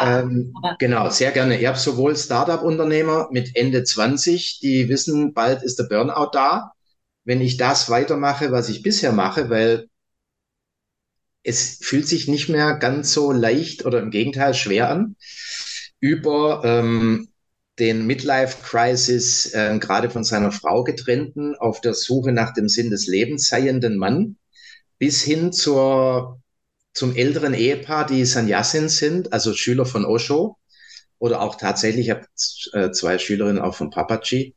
ähm, 0.03 0.53
genau, 0.79 1.09
sehr 1.09 1.31
gerne. 1.31 1.59
Ich 1.59 1.65
habe 1.65 1.77
sowohl 1.77 2.15
Startup-Unternehmer 2.15 3.27
mit 3.31 3.55
Ende 3.55 3.83
20, 3.83 4.59
die 4.61 4.87
wissen, 4.87 5.33
bald 5.33 5.63
ist 5.63 5.79
der 5.79 5.85
Burnout 5.85 6.29
da. 6.31 6.71
Wenn 7.23 7.41
ich 7.41 7.57
das 7.57 7.89
weitermache, 7.89 8.51
was 8.51 8.69
ich 8.69 8.83
bisher 8.83 9.11
mache, 9.11 9.49
weil 9.49 9.87
es 11.43 11.79
fühlt 11.81 12.07
sich 12.07 12.27
nicht 12.27 12.49
mehr 12.49 12.75
ganz 12.75 13.13
so 13.13 13.31
leicht 13.31 13.85
oder 13.85 13.99
im 13.99 14.11
Gegenteil 14.11 14.53
schwer 14.53 14.89
an, 14.89 15.15
über 16.01 16.61
ähm, 16.65 17.29
den 17.79 18.05
Midlife-Crisis 18.05 19.53
äh, 19.53 19.77
gerade 19.79 20.09
von 20.09 20.23
seiner 20.23 20.51
Frau 20.51 20.83
getrennten, 20.83 21.55
auf 21.55 21.79
der 21.79 21.93
Suche 21.93 22.33
nach 22.33 22.53
dem 22.53 22.67
Sinn 22.67 22.89
des 22.89 23.07
Lebens 23.07 23.47
seienden 23.47 23.97
Mann, 23.97 24.37
bis 24.99 25.21
hin 25.21 25.53
zur, 25.53 26.41
zum 26.93 27.15
älteren 27.15 27.53
Ehepaar, 27.53 28.05
die 28.05 28.25
Sannyasin 28.25 28.89
sind, 28.89 29.31
also 29.31 29.53
Schüler 29.53 29.85
von 29.85 30.05
Osho, 30.05 30.57
oder 31.17 31.41
auch 31.41 31.55
tatsächlich, 31.55 32.07
ich 32.07 32.11
habe 32.11 32.25
äh, 32.73 32.91
zwei 32.91 33.17
Schülerinnen 33.17 33.61
auch 33.61 33.75
von 33.75 33.91
Papaji, 33.91 34.55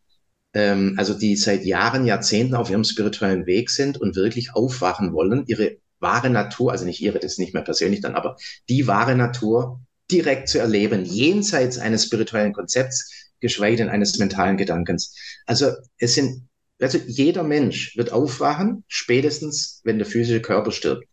ähm, 0.55 0.95
also 0.97 1.15
die 1.15 1.37
seit 1.37 1.65
Jahren, 1.65 2.07
Jahrzehnten 2.07 2.55
auf 2.55 2.71
ihrem 2.71 2.85
spirituellen 2.85 3.47
Weg 3.47 3.71
sind 3.71 4.01
und 4.01 4.17
wirklich 4.17 4.55
aufwachen 4.55 5.13
wollen, 5.13 5.45
ihre 5.47 5.77
wahre 6.01 6.31
Natur, 6.31 6.73
also 6.73 6.85
nicht 6.85 7.01
ihre, 7.01 7.19
das 7.19 7.33
ist 7.33 7.39
nicht 7.39 7.55
mehr 7.55 7.63
persönlich 7.63 8.01
dann, 8.01 8.15
aber 8.15 8.37
die 8.69 8.87
wahre 8.87 9.15
Natur 9.15 9.81
direkt 10.15 10.49
zu 10.49 10.59
erleben, 10.59 11.05
jenseits 11.05 11.79
eines 11.79 12.05
spirituellen 12.05 12.53
Konzepts, 12.53 13.33
geschweige 13.41 13.79
denn 13.79 13.89
eines 13.89 14.19
mentalen 14.19 14.57
Gedankens. 14.57 15.15
Also 15.45 15.73
es 15.99 16.15
sind, 16.15 16.49
also 16.81 16.99
jeder 17.07 17.43
Mensch 17.43 17.97
wird 17.97 18.13
aufwachen, 18.13 18.85
spätestens, 18.89 19.81
wenn 19.85 19.99
der 19.99 20.07
physische 20.07 20.41
Körper 20.41 20.71
stirbt. 20.71 21.07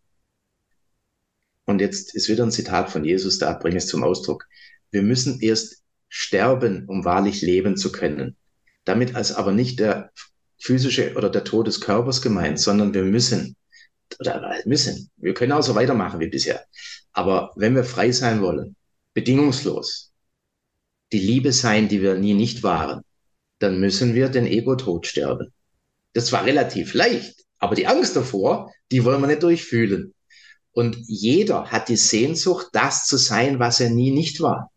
Und 1.65 1.81
jetzt 1.81 2.15
ist 2.15 2.29
wieder 2.29 2.43
ein 2.43 2.51
Zitat 2.51 2.89
von 2.89 3.03
Jesus 3.03 3.37
da, 3.39 3.53
bringe 3.53 3.77
es 3.77 3.87
zum 3.87 4.03
Ausdruck. 4.03 4.47
Wir 4.91 5.01
müssen 5.01 5.39
erst 5.41 5.83
sterben, 6.09 6.85
um 6.87 7.05
wahrlich 7.05 7.41
leben 7.41 7.77
zu 7.77 7.91
können. 7.91 8.35
Damit 8.85 9.15
als 9.15 9.31
aber 9.33 9.51
nicht 9.51 9.79
der 9.79 10.11
physische 10.59 11.15
oder 11.15 11.29
der 11.29 11.43
Tod 11.43 11.67
des 11.67 11.81
Körpers 11.81 12.21
gemeint, 12.21 12.59
sondern 12.59 12.93
wir 12.93 13.03
müssen 13.03 13.55
oder 14.19 14.55
müssen. 14.65 15.09
Wir 15.17 15.33
können 15.33 15.53
auch 15.53 15.63
so 15.63 15.75
weitermachen 15.75 16.19
wie 16.19 16.27
bisher. 16.27 16.65
Aber 17.13 17.51
wenn 17.55 17.75
wir 17.75 17.83
frei 17.83 18.11
sein 18.11 18.41
wollen, 18.41 18.75
bedingungslos, 19.13 20.11
die 21.11 21.19
Liebe 21.19 21.51
sein, 21.51 21.89
die 21.89 22.01
wir 22.01 22.15
nie 22.15 22.33
nicht 22.33 22.63
waren, 22.63 23.01
dann 23.59 23.79
müssen 23.79 24.15
wir 24.15 24.29
den 24.29 24.47
Ego-Tod 24.47 25.05
sterben. 25.05 25.53
Das 26.13 26.31
war 26.31 26.45
relativ 26.45 26.93
leicht, 26.93 27.43
aber 27.59 27.75
die 27.75 27.87
Angst 27.87 28.15
davor, 28.15 28.73
die 28.91 29.03
wollen 29.05 29.21
wir 29.21 29.27
nicht 29.27 29.43
durchfühlen. 29.43 30.13
Und 30.71 30.97
jeder 31.07 31.69
hat 31.71 31.89
die 31.89 31.97
Sehnsucht, 31.97 32.67
das 32.73 33.05
zu 33.05 33.17
sein, 33.17 33.59
was 33.59 33.79
er 33.79 33.89
nie 33.89 34.11
nicht 34.11 34.39
war. 34.41 34.71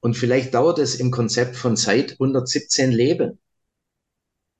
Und 0.00 0.16
vielleicht 0.16 0.54
dauert 0.54 0.78
es 0.78 0.96
im 0.96 1.10
Konzept 1.10 1.56
von 1.56 1.76
Zeit 1.76 2.12
117 2.12 2.92
Leben. 2.92 3.40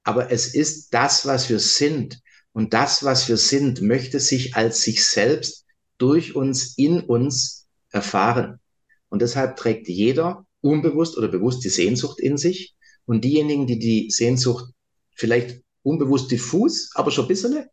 Aber 0.02 0.30
es 0.30 0.54
ist 0.54 0.92
das, 0.94 1.26
was 1.26 1.48
wir 1.48 1.60
sind. 1.60 2.20
Und 2.52 2.72
das, 2.72 3.04
was 3.04 3.28
wir 3.28 3.36
sind, 3.36 3.82
möchte 3.82 4.20
sich 4.20 4.56
als 4.56 4.82
sich 4.82 5.06
selbst 5.06 5.64
durch 5.98 6.34
uns, 6.34 6.76
in 6.76 7.00
uns 7.00 7.66
erfahren. 7.90 8.60
Und 9.08 9.22
deshalb 9.22 9.56
trägt 9.56 9.88
jeder 9.88 10.46
unbewusst 10.60 11.16
oder 11.16 11.28
bewusst 11.28 11.64
die 11.64 11.68
Sehnsucht 11.68 12.20
in 12.20 12.36
sich. 12.36 12.74
Und 13.06 13.24
diejenigen, 13.24 13.66
die 13.66 13.78
die 13.78 14.10
Sehnsucht 14.10 14.72
vielleicht 15.14 15.62
unbewusst 15.82 16.30
diffus, 16.30 16.90
aber 16.94 17.10
schon 17.10 17.26
ein 17.26 17.28
bisschen 17.28 17.66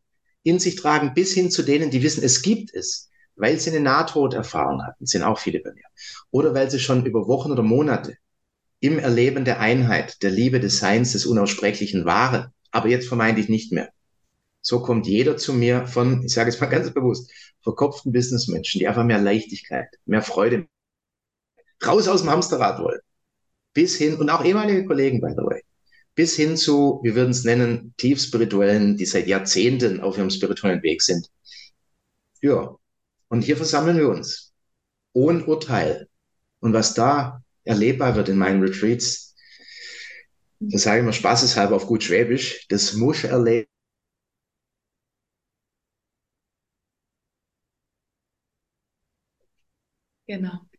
in 0.44 0.60
sich 0.60 0.76
tragen, 0.76 1.13
bis 1.13 1.34
hin 1.34 1.52
zu 1.52 1.63
denen, 1.63 1.91
die 1.91 2.04
wissen, 2.04 2.24
es 2.24 2.41
gibt 2.41 2.74
es, 2.74 3.10
weil 3.36 3.60
sie 3.60 3.70
eine 3.70 3.80
Nahtoderfahrung 3.80 4.84
hatten, 4.84 5.06
sind 5.06 5.24
auch 5.24 5.39
viele 5.39 5.60
bei 5.60 5.72
mir. 5.72 5.86
Oder 6.32 6.54
weil 6.54 6.70
sie 6.70 6.80
schon 6.80 7.06
über 7.06 7.28
Wochen 7.28 7.52
oder 7.52 7.63
Monate 7.63 8.17
im 8.80 9.00
Erleben 9.00 9.46
der 9.46 9.60
Einheit, 9.60 10.22
der 10.24 10.32
Liebe 10.32 10.60
des 10.60 10.80
Seins, 10.80 11.13
des 11.13 11.26
Unaussprechlichen 11.26 12.06
waren, 12.06 12.52
aber 12.72 12.89
jetzt 12.89 13.08
vermeintlich 13.08 13.48
nicht 13.48 13.72
mehr. 13.72 13.89
So 14.62 14.82
kommt 14.82 15.08
jeder 15.08 15.38
zu 15.38 15.54
mir 15.54 15.88
von, 15.88 16.24
ich 16.24 16.34
sage 16.34 16.50
es 16.50 16.60
mal 16.60 16.67
ganz 16.67 16.94
bewusst, 16.94 17.32
verkopften 17.62 18.12
Businessmenschen, 18.12 18.80
die 18.80 18.88
einfach 18.88 19.04
mehr 19.04 19.20
Leichtigkeit, 19.20 19.88
mehr 20.06 20.22
Freude, 20.22 20.67
raus 21.86 22.08
aus 22.08 22.22
dem 22.22 22.30
Hamsterrad 22.30 22.80
wollen. 22.80 23.00
Bis 23.74 23.96
hin, 23.98 24.15
und 24.17 24.30
auch 24.30 24.44
ehemalige 24.44 24.86
Kollegen, 24.86 25.22
by 25.22 25.32
the 25.32 25.44
way, 25.44 25.62
bis 26.15 26.36
hin 26.36 26.58
zu, 26.58 27.00
wir 27.04 27.15
würden 27.15 27.32
es 27.32 27.44
nennen, 27.44 27.94
tief 27.98 28.22
spirituellen, 28.22 28.98
die 28.98 29.06
seit 29.06 29.28
Jahrzehnten 29.28 30.02
auf 30.02 30.17
ihrem 30.17 30.30
spirituellen 30.30 30.84
Weg 30.84 31.02
sind. 31.02 31.30
Ja, 32.41 32.76
und 33.30 33.41
hier 33.44 33.58
versammeln 33.58 33.98
wir 33.98 34.10
uns. 34.10 34.54
Ohne 35.13 35.46
Urteil. 35.46 36.10
Und 36.60 36.74
was 36.74 36.94
da 36.94 37.44
erlebbar 37.63 38.15
wird 38.15 38.30
in 38.30 38.38
meinen 38.38 38.62
Retreats, 38.62 39.36
das 40.60 40.84
sage 40.84 41.00
ich 41.00 41.06
mal 41.06 41.13
spaßeshalber 41.13 41.76
auf 41.76 41.88
gut 41.88 42.04
Schwäbisch, 42.04 42.67
das 42.70 42.94
muss 42.94 43.24
erleben 43.24 43.67
Genau. 50.28 50.71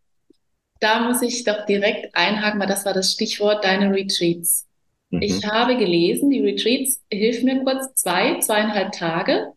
Da 0.82 1.08
muss 1.08 1.22
ich 1.22 1.44
doch 1.44 1.64
direkt 1.64 2.12
einhaken, 2.12 2.58
weil 2.58 2.66
das 2.66 2.84
war 2.84 2.92
das 2.92 3.12
Stichwort 3.12 3.64
deine 3.64 3.94
Retreats. 3.94 4.66
Mhm. 5.10 5.22
Ich 5.22 5.46
habe 5.46 5.76
gelesen, 5.76 6.28
die 6.30 6.40
Retreats, 6.40 7.00
hilf 7.08 7.44
mir 7.44 7.62
kurz, 7.62 7.94
zwei, 7.94 8.40
zweieinhalb 8.40 8.90
Tage 8.90 9.52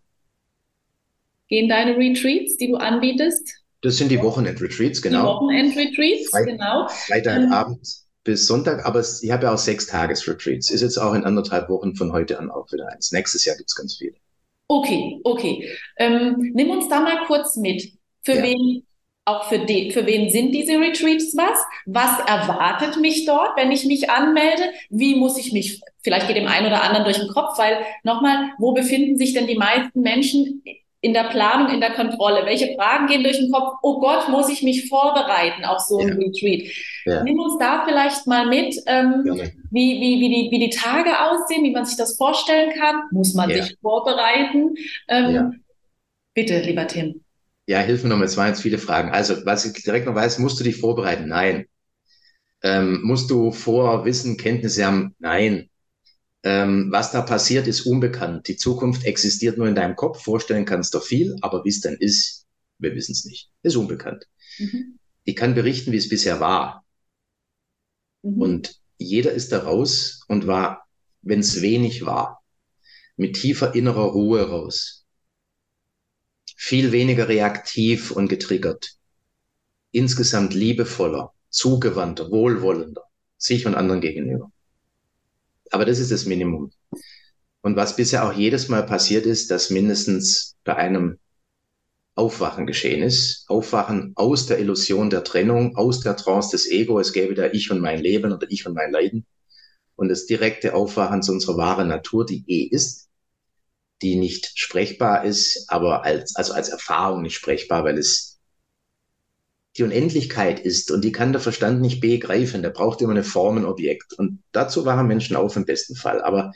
gehen 1.48 1.68
deine 1.68 1.98
Retreats, 1.98 2.58
die 2.58 2.68
du 2.68 2.76
anbietest. 2.76 3.56
Das 3.82 3.98
sind 3.98 4.10
die 4.10 4.22
Wochenend-Retreats, 4.22 5.02
genau. 5.02 5.22
Die 5.22 5.46
Wochenend-Retreats, 5.46 6.32
genau. 6.32 6.88
Freitagabend 6.90 7.78
ähm, 7.78 8.06
bis 8.24 8.46
Sonntag, 8.46 8.86
aber 8.86 9.00
ich 9.00 9.32
habe 9.32 9.46
ja 9.46 9.54
auch 9.54 9.58
sechs 9.58 9.88
Tages-Retreats. 9.88 10.70
Ist 10.70 10.82
jetzt 10.82 10.98
auch 10.98 11.14
in 11.14 11.24
anderthalb 11.24 11.70
Wochen 11.70 11.96
von 11.96 12.12
heute 12.12 12.38
an 12.38 12.52
auch 12.52 12.72
wieder 12.72 12.88
eins. 12.90 13.12
Nächstes 13.12 13.46
Jahr 13.46 13.56
gibt 13.56 13.70
es 13.70 13.76
ganz 13.76 13.98
viele. 13.98 14.16
Okay, 14.68 15.22
okay. 15.24 15.72
Ähm, 15.98 16.52
nimm 16.54 16.70
uns 16.70 16.88
da 16.88 17.00
mal 17.00 17.26
kurz 17.26 17.56
mit. 17.56 17.94
Für 18.24 18.36
ja. 18.36 18.44
wen 18.44 18.84
auch 19.26 19.46
für, 19.46 19.60
die, 19.60 19.92
für 19.92 20.06
wen 20.06 20.30
sind 20.30 20.52
diese 20.52 20.80
Retreats 20.80 21.36
was? 21.36 21.60
Was 21.88 22.20
erwartet 22.20 22.98
mich 23.02 23.26
dort, 23.26 23.58
wenn 23.58 23.72
ich 23.72 23.86
mich 23.86 24.10
anmelde? 24.10 24.64
Wie 24.90 25.16
muss 25.16 25.38
ich 25.38 25.52
mich, 25.52 25.82
vielleicht 26.04 26.28
geht 26.28 26.38
dem 26.38 26.48
einen 26.48 26.68
oder 26.68 26.84
anderen 26.84 27.04
durch 27.04 27.18
den 27.18 27.30
Kopf, 27.30 27.58
weil 27.58 27.80
nochmal, 28.04 28.52
wo 28.60 28.74
befinden 28.74 29.18
sich 29.18 29.34
denn 29.34 29.48
die 29.48 29.58
meisten 29.58 30.02
Menschen 30.02 30.64
in 31.02 31.14
der 31.14 31.24
Planung, 31.24 31.74
in 31.74 31.82
der 31.82 31.94
Kontrolle? 31.94 32.46
Welche 32.46 32.76
Fragen 32.76 33.08
gehen 33.08 33.24
durch 33.24 33.40
den 33.40 33.52
Kopf? 33.52 33.80
Oh 33.82 34.00
Gott, 34.00 34.30
muss 34.30 34.48
ich 34.48 34.62
mich 34.62 34.88
vorbereiten 34.88 35.66
auf 35.66 35.80
so 35.80 35.98
ein 35.98 36.10
ja. 36.10 36.14
Retreat? 36.14 36.72
Ja. 37.06 37.24
Nimm 37.24 37.40
uns 37.40 37.58
da 37.58 37.84
vielleicht 37.84 38.28
mal 38.28 38.46
mit, 38.46 38.76
ähm, 38.86 39.24
wie, 39.72 40.00
wie, 40.02 40.20
wie, 40.20 40.30
die, 40.30 40.52
wie 40.52 40.60
die 40.60 40.70
Tage 40.70 41.10
aussehen, 41.20 41.64
wie 41.64 41.72
man 41.72 41.86
sich 41.86 41.98
das 41.98 42.16
vorstellen 42.16 42.74
kann. 42.80 43.02
Muss 43.12 43.34
man 43.34 43.50
ja. 43.50 43.64
sich 43.64 43.76
vorbereiten? 43.82 44.76
Ähm, 45.08 45.64
bitte, 46.36 46.60
lieber 46.60 46.86
Tim. 46.86 47.25
Ja, 47.68 47.80
hilf 47.80 48.04
mir 48.04 48.10
nochmal, 48.10 48.28
es 48.28 48.38
waren 48.38 48.48
jetzt 48.50 48.62
viele 48.62 48.78
Fragen. 48.78 49.10
Also, 49.10 49.46
was 49.46 49.66
ich 49.66 49.74
direkt 49.84 50.06
noch 50.06 50.16
weiß, 50.16 50.40
musst 50.40 50.60
du 50.60 50.64
dich 50.64 50.78
vorbereiten? 50.78 51.28
Nein. 51.28 51.66
Ähm, 52.62 53.02
musst 53.04 53.30
du 53.30 53.52
vor 53.52 54.06
Wissen, 54.06 54.38
Kenntnisse 54.38 54.86
haben? 54.86 55.16
Nein. 55.20 55.70
Ähm, 56.44 56.90
was 56.92 57.12
da 57.12 57.22
passiert, 57.22 57.68
ist 57.68 57.82
unbekannt. 57.88 58.48
Die 58.48 58.56
Zukunft 58.56 59.04
existiert 59.06 59.58
nur 59.58 59.68
in 59.68 59.76
deinem 59.76 59.96
Kopf. 59.96 60.24
Vorstellen 60.24 60.66
kannst 60.66 60.94
du 60.94 61.00
viel, 61.00 61.36
aber 61.42 61.66
wie 61.66 61.70
es 61.70 61.82
dann 61.82 61.96
ist, 61.96 62.46
wir 62.78 62.94
wissen 62.96 63.14
es 63.14 63.26
nicht. 63.26 63.50
Ist 63.64 63.76
unbekannt. 63.76 64.26
Mhm. 64.60 65.00
Ich 65.24 65.36
kann 65.36 65.56
berichten, 65.56 65.92
wie 65.92 65.98
es 65.98 66.10
bisher 66.10 66.40
war. 66.40 66.86
Mhm. 68.22 68.42
Und 68.42 68.82
jeder 69.00 69.32
ist 69.32 69.52
da 69.52 69.60
raus 69.60 70.22
und 70.28 70.46
war, 70.46 70.88
wenn 71.24 71.40
es 71.40 71.62
wenig 71.62 72.06
war, 72.06 72.44
mit 73.18 73.38
tiefer 73.38 73.74
innerer 73.74 74.12
Ruhe 74.12 74.48
raus 74.48 75.05
viel 76.56 76.92
weniger 76.92 77.28
reaktiv 77.28 78.12
und 78.12 78.28
getriggert. 78.28 78.98
Insgesamt 79.92 80.54
liebevoller, 80.54 81.34
zugewandter, 81.50 82.32
wohlwollender, 82.32 83.04
sich 83.38 83.66
und 83.66 83.76
anderen 83.76 84.02
gegenüber. 84.02 84.52
Aber 85.72 85.86
das 85.86 86.00
ist 86.00 86.12
das 86.12 86.26
Minimum. 86.26 86.72
Und 87.62 87.76
was 87.76 87.96
bisher 87.96 88.26
auch 88.26 88.34
jedes 88.34 88.70
Mal 88.70 88.84
passiert 88.84 89.26
ist, 89.26 89.52
dass 89.52 89.70
mindestens 89.70 90.56
bei 90.64 90.76
einem 90.76 91.18
Aufwachen 92.16 92.66
geschehen 92.66 93.04
ist. 93.04 93.46
Aufwachen 93.50 94.14
aus 94.16 94.48
der 94.48 94.60
Illusion 94.60 95.10
der 95.10 95.24
Trennung, 95.24 95.76
aus 95.76 96.00
der 96.00 96.16
Trance 96.16 96.52
des 96.52 96.70
Ego, 96.70 97.00
es 97.00 97.12
gäbe 97.12 97.34
da 97.36 97.52
ich 97.52 97.72
und 97.72 97.82
mein 97.82 98.00
Leben 98.00 98.32
oder 98.32 98.48
ich 98.50 98.66
und 98.66 98.74
mein 98.74 98.92
Leiden. 98.92 99.26
Und 99.98 100.10
das 100.10 100.26
direkte 100.26 100.74
Aufwachen 100.74 101.22
zu 101.22 101.34
unserer 101.34 101.58
wahren 101.58 101.90
Natur, 101.90 102.26
die 102.26 102.44
eh 102.48 102.64
ist, 102.64 103.10
die 104.02 104.16
nicht 104.16 104.52
sprechbar 104.56 105.26
ist, 105.26 105.66
aber 105.70 106.04
als, 106.04 106.36
also 106.36 106.54
als 106.54 106.70
Erfahrung 106.70 107.22
nicht 107.22 107.36
sprechbar, 107.36 107.84
weil 107.84 107.98
es 107.98 108.36
die 109.78 109.84
Unendlichkeit 109.84 110.60
ist 110.60 110.92
und 110.92 111.04
die 111.04 111.12
kann 111.12 111.34
der 111.34 111.42
Verstand 111.42 111.82
nicht 111.82 112.00
begreifen. 112.00 112.62
Der 112.62 112.70
braucht 112.70 113.02
immer 113.02 113.12
eine 113.12 113.24
Form, 113.24 113.58
ein 113.58 113.66
Objekt. 113.66 114.14
Und 114.14 114.42
dazu 114.52 114.86
waren 114.86 115.08
Menschen 115.08 115.36
auf 115.36 115.56
im 115.56 115.66
besten 115.66 115.96
Fall. 115.96 116.22
Aber 116.22 116.54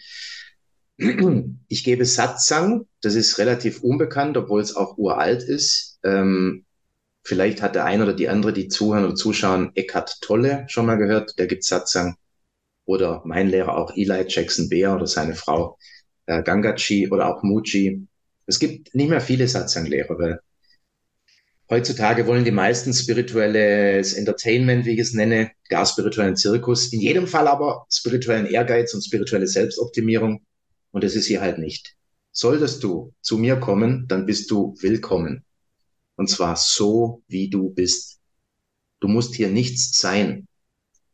ich 1.68 1.84
gebe 1.84 2.06
Satsang, 2.06 2.86
das 3.02 3.16
ist 3.16 3.38
relativ 3.38 3.82
unbekannt, 3.84 4.38
obwohl 4.38 4.62
es 4.62 4.76
auch 4.76 4.98
uralt 4.98 5.44
ist. 5.44 6.00
Ähm, 6.04 6.66
vielleicht 7.24 7.62
hat 7.62 7.76
der 7.76 7.86
eine 7.86 8.04
oder 8.04 8.14
die 8.14 8.30
andere, 8.30 8.54
die 8.54 8.70
zuhören 8.70 9.06
oder 9.06 9.16
zuschauen, 9.16 9.72
Eckhart 9.76 10.22
Tolle 10.22 10.66
schon 10.70 10.86
mal 10.86 10.98
gehört, 10.98 11.38
der 11.40 11.48
gibt 11.48 11.66
Satsang. 11.66 12.16
Oder 12.86 13.22
mein 13.26 13.50
Lehrer 13.50 13.78
auch 13.78 13.92
Eli 13.96 14.26
Jackson 14.28 14.70
Beer 14.70 14.96
oder 14.96 15.08
seine 15.08 15.36
Frau 15.36 15.78
äh, 16.30 16.44
Gangachi 16.44 17.10
oder 17.10 17.28
auch 17.28 17.44
Muji. 17.44 18.08
Es 18.46 18.60
gibt 18.60 18.94
nicht 18.96 19.10
mehr 19.10 19.22
viele 19.22 19.48
Satsang-Lehrer, 19.48 20.18
weil 20.18 20.40
Heutzutage 21.72 22.26
wollen 22.26 22.46
die 22.46 22.52
meisten 22.52 22.92
spirituelles 22.96 24.14
Entertainment, 24.14 24.88
wie 24.88 24.94
ich 24.94 25.00
es 25.00 25.14
nenne, 25.14 25.52
gar 25.70 25.86
spirituellen 25.86 26.36
Zirkus, 26.36 26.92
in 26.92 27.00
jedem 27.00 27.28
Fall 27.28 27.48
aber 27.48 27.86
spirituellen 27.92 28.48
Ehrgeiz 28.48 28.96
und 28.96 29.06
spirituelle 29.06 29.46
Selbstoptimierung. 29.46 30.42
Und 30.90 31.04
das 31.04 31.14
ist 31.14 31.28
hier 31.28 31.42
halt 31.42 31.60
nicht. 31.60 31.96
Solltest 32.32 32.84
du 32.84 33.14
zu 33.22 33.38
mir 33.38 33.58
kommen, 33.58 34.08
dann 34.08 34.26
bist 34.26 34.50
du 34.50 34.76
willkommen. 34.80 35.46
Und 36.16 36.28
zwar 36.28 36.56
so, 36.56 37.22
wie 37.28 37.52
du 37.52 37.70
bist. 37.70 38.20
Du 39.00 39.08
musst 39.08 39.36
hier 39.36 39.50
nichts 39.50 40.00
sein. 40.00 40.48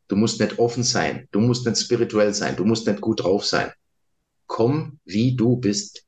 Du 0.08 0.16
musst 0.16 0.40
nicht 0.40 0.58
offen 0.58 0.84
sein. 0.84 1.28
Du 1.32 1.40
musst 1.40 1.66
nicht 1.66 1.78
spirituell 1.78 2.32
sein. 2.32 2.56
Du 2.56 2.64
musst 2.64 2.86
nicht 2.86 3.02
gut 3.02 3.22
drauf 3.22 3.44
sein. 3.44 3.72
Komm, 4.46 5.00
wie 5.04 5.36
du 5.36 5.56
bist. 5.56 6.06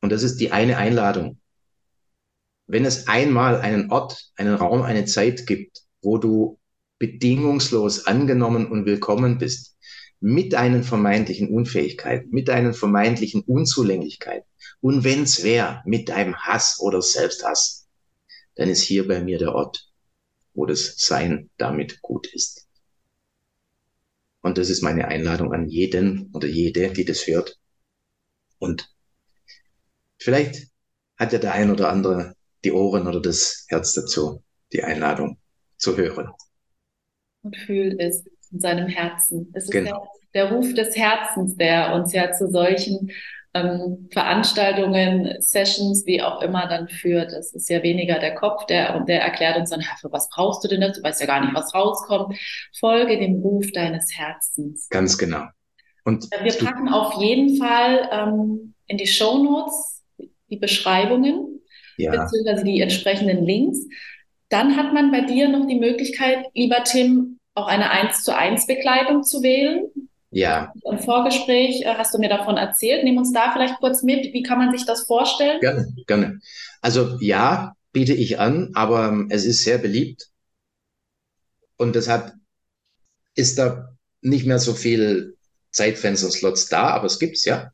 Und 0.00 0.10
das 0.10 0.22
ist 0.22 0.38
die 0.38 0.50
eine 0.50 0.78
Einladung. 0.78 1.38
Wenn 2.66 2.84
es 2.84 3.08
einmal 3.08 3.60
einen 3.60 3.90
Ort, 3.90 4.32
einen 4.36 4.54
Raum, 4.54 4.82
eine 4.82 5.04
Zeit 5.04 5.46
gibt, 5.46 5.82
wo 6.00 6.18
du 6.18 6.58
bedingungslos 6.98 8.06
angenommen 8.06 8.66
und 8.66 8.86
willkommen 8.86 9.38
bist, 9.38 9.76
mit 10.20 10.52
deinen 10.52 10.84
vermeintlichen 10.84 11.48
Unfähigkeiten, 11.48 12.30
mit 12.30 12.46
deinen 12.46 12.74
vermeintlichen 12.74 13.42
Unzulänglichkeiten 13.42 14.48
und 14.80 15.02
wenn's 15.02 15.42
wär, 15.42 15.82
mit 15.84 16.08
deinem 16.08 16.36
Hass 16.36 16.78
oder 16.80 17.02
Selbsthass, 17.02 17.88
dann 18.54 18.68
ist 18.68 18.82
hier 18.82 19.08
bei 19.08 19.20
mir 19.22 19.38
der 19.38 19.52
Ort, 19.54 19.90
wo 20.54 20.64
das 20.64 20.94
Sein 20.96 21.50
damit 21.56 22.02
gut 22.02 22.32
ist. 22.32 22.68
Und 24.42 24.58
das 24.58 24.68
ist 24.68 24.82
meine 24.82 25.08
Einladung 25.08 25.52
an 25.52 25.68
jeden 25.68 26.30
oder 26.34 26.48
jede, 26.48 26.92
die 26.92 27.04
das 27.04 27.26
hört. 27.26 27.58
Und 28.58 28.92
Vielleicht 30.22 30.68
hat 31.18 31.32
ja 31.32 31.38
der 31.38 31.52
ein 31.52 31.70
oder 31.70 31.88
andere 31.88 32.34
die 32.64 32.70
Ohren 32.70 33.08
oder 33.08 33.20
das 33.20 33.66
Herz 33.68 33.92
dazu, 33.92 34.44
die 34.72 34.84
Einladung 34.84 35.38
zu 35.78 35.96
hören. 35.96 36.30
Und 37.42 37.56
fühlt 37.56 37.98
es 37.98 38.24
in 38.52 38.60
seinem 38.60 38.86
Herzen. 38.86 39.50
Es 39.52 39.64
ist 39.64 39.72
genau. 39.72 40.08
der, 40.32 40.44
der, 40.44 40.52
Ruf 40.52 40.72
des 40.74 40.96
Herzens, 40.96 41.56
der 41.56 41.92
uns 41.94 42.12
ja 42.12 42.30
zu 42.30 42.48
solchen 42.48 43.10
ähm, 43.54 44.08
Veranstaltungen, 44.10 45.36
Sessions, 45.40 46.06
wie 46.06 46.22
auch 46.22 46.40
immer 46.40 46.66
dann 46.68 46.88
führt. 46.88 47.32
Es 47.32 47.52
ist 47.52 47.68
ja 47.68 47.82
weniger 47.82 48.18
der 48.18 48.34
Kopf, 48.34 48.66
der, 48.66 49.00
der 49.00 49.22
erklärt 49.22 49.58
uns 49.58 49.70
dann, 49.70 49.82
für 50.00 50.10
was 50.10 50.28
brauchst 50.30 50.64
du 50.64 50.68
denn 50.68 50.80
das? 50.80 50.96
Du 50.96 51.02
weißt 51.02 51.20
ja 51.20 51.26
gar 51.26 51.40
nicht, 51.40 51.54
was 51.54 51.74
rauskommt. 51.74 52.38
Folge 52.78 53.18
dem 53.18 53.40
Ruf 53.40 53.70
deines 53.72 54.16
Herzens. 54.16 54.88
Ganz 54.88 55.18
genau. 55.18 55.44
Und 56.04 56.28
wir 56.42 56.52
packen 56.54 56.88
auf 56.88 57.20
jeden 57.20 57.58
Fall 57.58 58.08
ähm, 58.10 58.74
in 58.86 58.96
die 58.96 59.06
Show 59.06 59.38
Notes 59.38 60.02
die 60.50 60.56
Beschreibungen, 60.56 61.60
ja. 61.96 62.10
beziehungsweise 62.10 62.64
die 62.64 62.80
entsprechenden 62.80 63.44
Links. 63.44 63.78
Dann 64.48 64.76
hat 64.76 64.92
man 64.92 65.10
bei 65.10 65.22
dir 65.22 65.48
noch 65.48 65.66
die 65.66 65.78
Möglichkeit, 65.78 66.46
lieber 66.54 66.84
Tim, 66.84 67.38
auch 67.54 67.66
eine 67.66 67.90
1 67.90 68.24
zu 68.24 68.36
1 68.36 68.66
Begleitung 68.66 69.22
zu 69.22 69.42
wählen. 69.42 69.84
Ja. 70.32 70.72
Im 70.84 70.98
Vorgespräch 70.98 71.82
äh, 71.82 71.94
hast 71.94 72.14
du 72.14 72.18
mir 72.18 72.30
davon 72.30 72.56
erzählt. 72.56 73.04
Nimm 73.04 73.18
uns 73.18 73.32
da 73.32 73.52
vielleicht 73.52 73.78
kurz 73.80 74.02
mit. 74.02 74.32
Wie 74.32 74.42
kann 74.42 74.58
man 74.58 74.72
sich 74.72 74.86
das 74.86 75.02
vorstellen? 75.02 75.60
Gerne, 75.60 75.94
gerne. 76.06 76.40
Also 76.80 77.18
ja, 77.20 77.74
biete 77.92 78.14
ich 78.14 78.38
an, 78.40 78.70
aber 78.74 79.08
ähm, 79.08 79.28
es 79.30 79.44
ist 79.44 79.62
sehr 79.62 79.76
beliebt. 79.76 80.30
Und 81.76 81.94
deshalb 81.96 82.32
ist 83.34 83.58
da 83.58 83.94
nicht 84.22 84.46
mehr 84.46 84.58
so 84.58 84.72
viel 84.72 85.36
Zeitfenster, 85.70 86.30
Slots 86.30 86.68
da, 86.68 86.88
aber 86.88 87.06
es 87.06 87.18
gibt's 87.18 87.44
ja. 87.44 87.70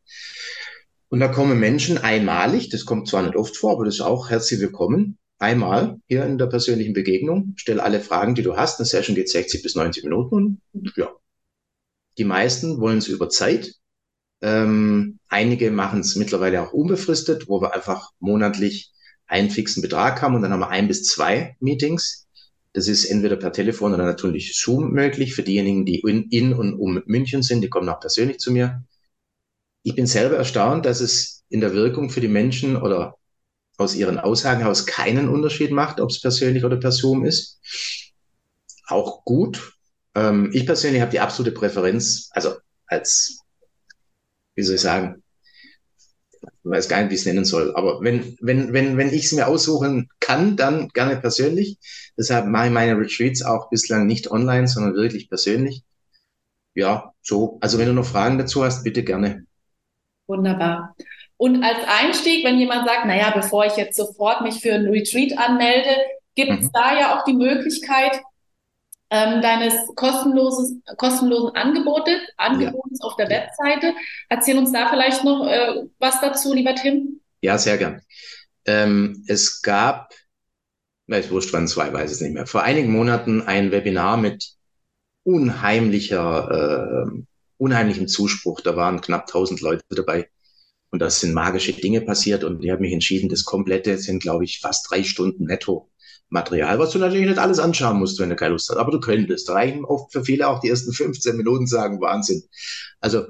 Und 1.10 1.20
da 1.20 1.28
kommen 1.28 1.60
Menschen 1.60 1.96
einmalig, 1.96 2.70
das 2.70 2.84
kommt 2.84 3.08
zwar 3.08 3.22
nicht 3.22 3.36
oft 3.36 3.56
vor, 3.56 3.72
aber 3.72 3.84
das 3.84 3.94
ist 3.94 4.00
auch 4.00 4.30
herzlich 4.30 4.60
willkommen, 4.60 5.18
einmal 5.38 6.00
hier 6.06 6.24
in 6.24 6.38
der 6.38 6.46
persönlichen 6.46 6.92
Begegnung, 6.92 7.54
stell 7.56 7.80
alle 7.80 8.00
Fragen, 8.00 8.34
die 8.34 8.42
du 8.42 8.56
hast. 8.56 8.78
Eine 8.78 8.86
Session 8.86 9.14
geht 9.14 9.28
60 9.28 9.62
bis 9.62 9.74
90 9.74 10.04
Minuten 10.04 10.60
und 10.72 10.92
ja. 10.96 11.08
Die 12.18 12.24
meisten 12.24 12.80
wollen 12.80 12.98
es 12.98 13.08
über 13.08 13.28
Zeit. 13.30 13.74
Ähm, 14.40 15.18
einige 15.28 15.70
machen 15.70 16.00
es 16.00 16.16
mittlerweile 16.16 16.62
auch 16.62 16.72
unbefristet, 16.72 17.48
wo 17.48 17.60
wir 17.60 17.74
einfach 17.74 18.10
monatlich 18.20 18.92
einen 19.26 19.50
fixen 19.50 19.82
Betrag 19.82 20.22
haben 20.22 20.34
und 20.34 20.42
dann 20.42 20.52
haben 20.52 20.60
wir 20.60 20.70
ein 20.70 20.88
bis 20.88 21.04
zwei 21.04 21.56
Meetings. 21.60 22.26
Das 22.72 22.86
ist 22.86 23.06
entweder 23.06 23.36
per 23.36 23.52
Telefon 23.52 23.94
oder 23.94 24.04
natürlich 24.04 24.56
Zoom 24.56 24.92
möglich. 24.92 25.34
Für 25.34 25.42
diejenigen, 25.42 25.84
die 25.84 26.00
in, 26.00 26.28
in 26.30 26.52
und 26.52 26.74
um 26.74 27.02
München 27.06 27.42
sind, 27.42 27.62
die 27.62 27.68
kommen 27.68 27.88
auch 27.88 28.00
persönlich 28.00 28.38
zu 28.38 28.52
mir 28.52 28.84
ich 29.88 29.94
bin 29.94 30.06
selber 30.06 30.36
erstaunt, 30.36 30.84
dass 30.84 31.00
es 31.00 31.44
in 31.48 31.60
der 31.60 31.72
Wirkung 31.72 32.10
für 32.10 32.20
die 32.20 32.28
Menschen 32.28 32.76
oder 32.76 33.16
aus 33.78 33.94
ihren 33.94 34.18
Aussagen 34.18 34.60
heraus 34.60 34.86
keinen 34.86 35.28
Unterschied 35.28 35.70
macht, 35.70 36.00
ob 36.00 36.10
es 36.10 36.20
persönlich 36.20 36.64
oder 36.64 36.76
per 36.76 36.92
Zoom 36.92 37.24
ist. 37.24 37.60
Auch 38.86 39.24
gut. 39.24 39.77
Ähm, 40.14 40.50
ich 40.52 40.66
persönlich 40.66 41.00
habe 41.00 41.10
die 41.10 41.20
absolute 41.20 41.52
Präferenz, 41.52 42.30
also 42.32 42.54
als, 42.86 43.40
wie 44.54 44.62
soll 44.62 44.76
ich 44.76 44.80
sagen, 44.80 45.22
ich 46.40 46.70
weiß 46.70 46.88
gar 46.88 47.00
nicht, 47.00 47.10
wie 47.10 47.14
ich 47.14 47.20
es 47.20 47.26
nennen 47.26 47.44
soll, 47.44 47.74
aber 47.74 48.00
wenn, 48.02 48.36
wenn, 48.40 48.72
wenn, 48.72 48.96
wenn 48.96 49.12
ich 49.12 49.24
es 49.24 49.32
mir 49.32 49.46
aussuchen 49.46 50.08
kann, 50.20 50.56
dann 50.56 50.88
gerne 50.88 51.16
persönlich. 51.16 51.78
Deshalb 52.16 52.46
mache 52.46 52.66
ich 52.66 52.72
meine 52.72 52.98
Retreats 52.98 53.42
auch 53.42 53.70
bislang 53.70 54.06
nicht 54.06 54.30
online, 54.30 54.68
sondern 54.68 54.94
wirklich 54.94 55.28
persönlich. 55.28 55.82
Ja, 56.74 57.12
so. 57.22 57.58
Also 57.60 57.78
wenn 57.78 57.86
du 57.86 57.94
noch 57.94 58.04
Fragen 58.04 58.38
dazu 58.38 58.64
hast, 58.64 58.84
bitte 58.84 59.02
gerne. 59.02 59.46
Wunderbar. 60.26 60.94
Und 61.38 61.62
als 61.62 61.78
Einstieg, 61.86 62.44
wenn 62.44 62.58
jemand 62.58 62.86
sagt, 62.86 63.06
naja, 63.06 63.32
bevor 63.34 63.64
ich 63.64 63.76
jetzt 63.76 63.96
sofort 63.96 64.42
mich 64.42 64.60
für 64.60 64.74
ein 64.74 64.86
Retreat 64.86 65.38
anmelde, 65.38 65.90
gibt 66.34 66.50
es 66.50 66.66
mhm. 66.66 66.70
da 66.72 66.98
ja 66.98 67.18
auch 67.18 67.24
die 67.24 67.32
Möglichkeit 67.32 68.20
ähm, 69.10 69.40
deines 69.40 69.74
kostenlosen, 69.94 70.82
kostenlosen 70.96 71.54
Angebotes, 71.54 72.20
Angebotes 72.36 72.98
ja. 73.00 73.06
auf 73.06 73.16
der 73.16 73.28
Webseite. 73.28 73.94
Erzähl 74.28 74.58
uns 74.58 74.72
da 74.72 74.88
vielleicht 74.88 75.24
noch 75.24 75.46
äh, 75.46 75.86
was 75.98 76.20
dazu, 76.20 76.52
lieber 76.54 76.74
Tim. 76.74 77.20
Ja, 77.40 77.56
sehr 77.58 77.78
gern. 77.78 78.02
Ähm, 78.66 79.24
es 79.28 79.62
gab, 79.62 80.12
ich 81.06 81.30
wurscht 81.30 81.52
wann 81.52 81.68
zwei, 81.68 81.92
weiß 81.92 82.10
es 82.10 82.20
nicht 82.20 82.34
mehr, 82.34 82.46
vor 82.46 82.62
einigen 82.62 82.92
Monaten 82.92 83.42
ein 83.42 83.70
Webinar 83.70 84.16
mit 84.16 84.52
unheimlicher 85.22 87.06
äh, 87.06 87.22
unheimlichen 87.58 88.08
Zuspruch. 88.08 88.60
Da 88.60 88.76
waren 88.76 89.00
knapp 89.00 89.22
1000 89.22 89.60
Leute 89.60 89.84
dabei. 89.90 90.28
Und 90.90 91.00
das 91.00 91.20
sind 91.20 91.34
magische 91.34 91.72
Dinge 91.74 92.00
passiert. 92.00 92.44
Und 92.44 92.64
ich 92.64 92.70
habe 92.70 92.80
mich 92.80 92.92
entschieden, 92.92 93.28
das 93.28 93.44
komplette 93.44 93.98
sind, 93.98 94.22
glaube 94.22 94.44
ich, 94.44 94.60
fast 94.60 94.90
drei 94.90 95.02
Stunden 95.02 95.44
netto 95.44 95.90
Material, 96.30 96.78
was 96.78 96.90
du 96.90 96.98
natürlich 96.98 97.26
nicht 97.26 97.38
alles 97.38 97.58
anschauen 97.58 97.98
musst, 97.98 98.18
wenn 98.20 98.30
du 98.30 98.36
keine 98.36 98.52
Lust 98.52 98.68
hast. 98.68 98.76
Aber 98.76 98.92
du 98.92 99.00
könntest. 99.00 99.48
Reichen 99.50 99.84
oft 99.84 100.12
für 100.12 100.24
viele 100.24 100.48
auch 100.48 100.60
die 100.60 100.68
ersten 100.68 100.92
15 100.92 101.36
Minuten 101.36 101.66
sagen, 101.66 102.00
Wahnsinn. 102.00 102.42
Also 103.00 103.26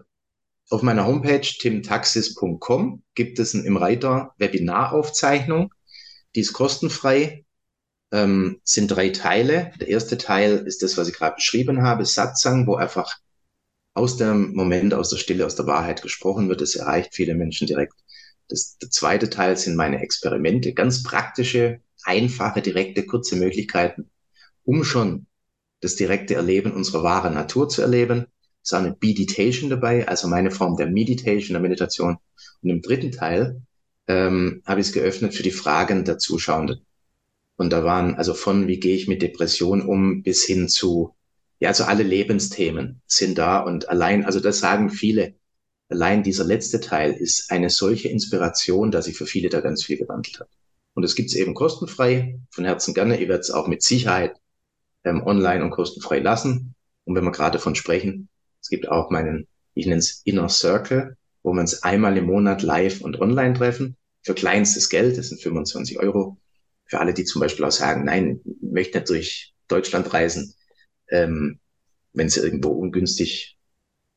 auf 0.70 0.82
meiner 0.82 1.06
Homepage 1.06 1.40
timtaxis.com 1.40 3.02
gibt 3.14 3.38
es 3.38 3.54
im 3.54 3.76
Reiter 3.76 4.34
Webinaraufzeichnung. 4.38 5.72
Die 6.34 6.40
ist 6.40 6.52
kostenfrei. 6.52 7.44
Ähm, 8.11 8.61
sind 8.64 8.88
drei 8.88 9.11
Teile. 9.11 9.72
Der 9.80 9.88
erste 9.88 10.16
Teil 10.18 10.66
ist 10.66 10.82
das, 10.82 10.96
was 10.96 11.08
ich 11.08 11.14
gerade 11.14 11.37
beschrieben 11.37 11.82
habe, 11.82 12.06
Satzang, 12.06 12.66
wo 12.66 12.76
einfach 12.76 13.16
aus 13.94 14.16
dem 14.16 14.54
Moment, 14.54 14.94
aus 14.94 15.11
der 15.11 15.18
Stille, 15.18 15.44
aus 15.44 15.56
der 15.56 15.66
Wahrheit 15.66 16.02
gesprochen 16.02 16.48
wird. 16.48 16.62
Es 16.62 16.76
erreicht 16.76 17.14
viele 17.14 17.34
Menschen 17.34 17.66
direkt. 17.66 17.94
Das, 18.48 18.78
der 18.78 18.90
zweite 18.90 19.28
Teil 19.28 19.56
sind 19.56 19.76
meine 19.76 20.00
Experimente, 20.00 20.72
ganz 20.72 21.02
praktische, 21.02 21.80
einfache, 22.04 22.62
direkte, 22.62 23.04
kurze 23.04 23.37
Möglichkeiten, 23.37 24.11
um 24.64 24.84
schon 24.84 25.26
das 25.80 25.96
direkte 25.96 26.34
Erleben 26.34 26.72
unserer 26.72 27.02
wahren 27.02 27.34
Natur 27.34 27.68
zu 27.68 27.82
erleben. 27.82 28.26
Es 28.62 28.72
ist 28.72 28.74
eine 28.74 28.96
Meditation 29.00 29.70
dabei, 29.70 30.08
also 30.08 30.28
meine 30.28 30.50
Form 30.50 30.76
der 30.76 30.88
Meditation, 30.88 31.54
der 31.54 31.62
Meditation. 31.62 32.18
Und 32.62 32.70
im 32.70 32.82
dritten 32.82 33.12
Teil 33.12 33.62
ähm, 34.08 34.62
habe 34.66 34.80
ich 34.80 34.88
es 34.88 34.92
geöffnet 34.92 35.34
für 35.34 35.42
die 35.42 35.50
Fragen 35.50 36.04
der 36.04 36.18
Zuschauenden. 36.18 36.84
Und 37.56 37.72
da 37.72 37.84
waren 37.84 38.14
also 38.14 38.34
von, 38.34 38.68
wie 38.68 38.80
gehe 38.80 38.94
ich 38.94 39.08
mit 39.08 39.22
Depression 39.22 39.82
um, 39.82 40.22
bis 40.22 40.44
hin 40.44 40.68
zu, 40.68 41.14
ja, 41.61 41.68
also 41.68 41.84
alle 41.84 42.04
Lebensthemen 42.04 43.02
sind 43.06 43.37
da 43.37 43.58
und 43.61 43.88
allein, 43.88 44.24
also 44.24 44.38
das 44.38 44.61
sagen 44.61 44.90
viele, 44.90 45.34
allein 45.88 46.22
dieser 46.22 46.44
letzte 46.44 46.80
Teil 46.80 47.12
ist 47.12 47.50
eine 47.50 47.68
solche 47.70 48.08
Inspiration, 48.08 48.90
dass 48.90 49.06
sich 49.06 49.16
für 49.16 49.26
viele 49.26 49.48
da 49.48 49.61
ganz 49.61 49.84
viel 49.84 49.98
gewandelt 49.98 50.40
hat. 50.40 50.57
Und 50.98 51.04
es 51.04 51.14
gibt 51.14 51.28
es 51.28 51.37
eben 51.37 51.54
kostenfrei, 51.54 52.40
von 52.50 52.64
Herzen 52.64 52.92
gerne. 52.92 53.20
Ihr 53.20 53.28
werdet 53.28 53.44
es 53.44 53.52
auch 53.52 53.68
mit 53.68 53.84
Sicherheit 53.84 54.34
ähm, 55.04 55.22
online 55.24 55.62
und 55.62 55.70
kostenfrei 55.70 56.18
lassen. 56.18 56.74
Und 57.04 57.14
wenn 57.14 57.22
wir 57.22 57.30
gerade 57.30 57.58
davon 57.58 57.76
sprechen, 57.76 58.28
es 58.61 58.68
gibt 58.68 58.88
auch 58.88 59.08
meinen, 59.08 59.46
ich 59.74 59.87
nenne 59.87 60.00
es 60.00 60.22
Inner 60.24 60.48
Circle, 60.48 61.16
wo 61.44 61.52
wir 61.52 61.61
uns 61.61 61.84
einmal 61.84 62.16
im 62.16 62.26
Monat 62.26 62.62
live 62.62 63.00
und 63.00 63.20
online 63.20 63.54
treffen. 63.54 63.96
Für 64.24 64.34
kleinstes 64.34 64.88
Geld, 64.88 65.16
das 65.16 65.28
sind 65.28 65.40
25 65.40 66.00
Euro. 66.00 66.37
Für 66.87 66.98
alle, 66.98 67.14
die 67.14 67.22
zum 67.22 67.42
Beispiel 67.42 67.64
auch 67.64 67.70
sagen, 67.70 68.04
nein, 68.04 68.40
möchte 68.61 68.98
nicht 68.98 69.08
durch 69.08 69.54
Deutschland 69.68 70.12
reisen, 70.12 70.52
ähm, 71.11 71.61
wenn 72.12 72.28
sie 72.28 72.40
irgendwo 72.40 72.70
ungünstig 72.70 73.56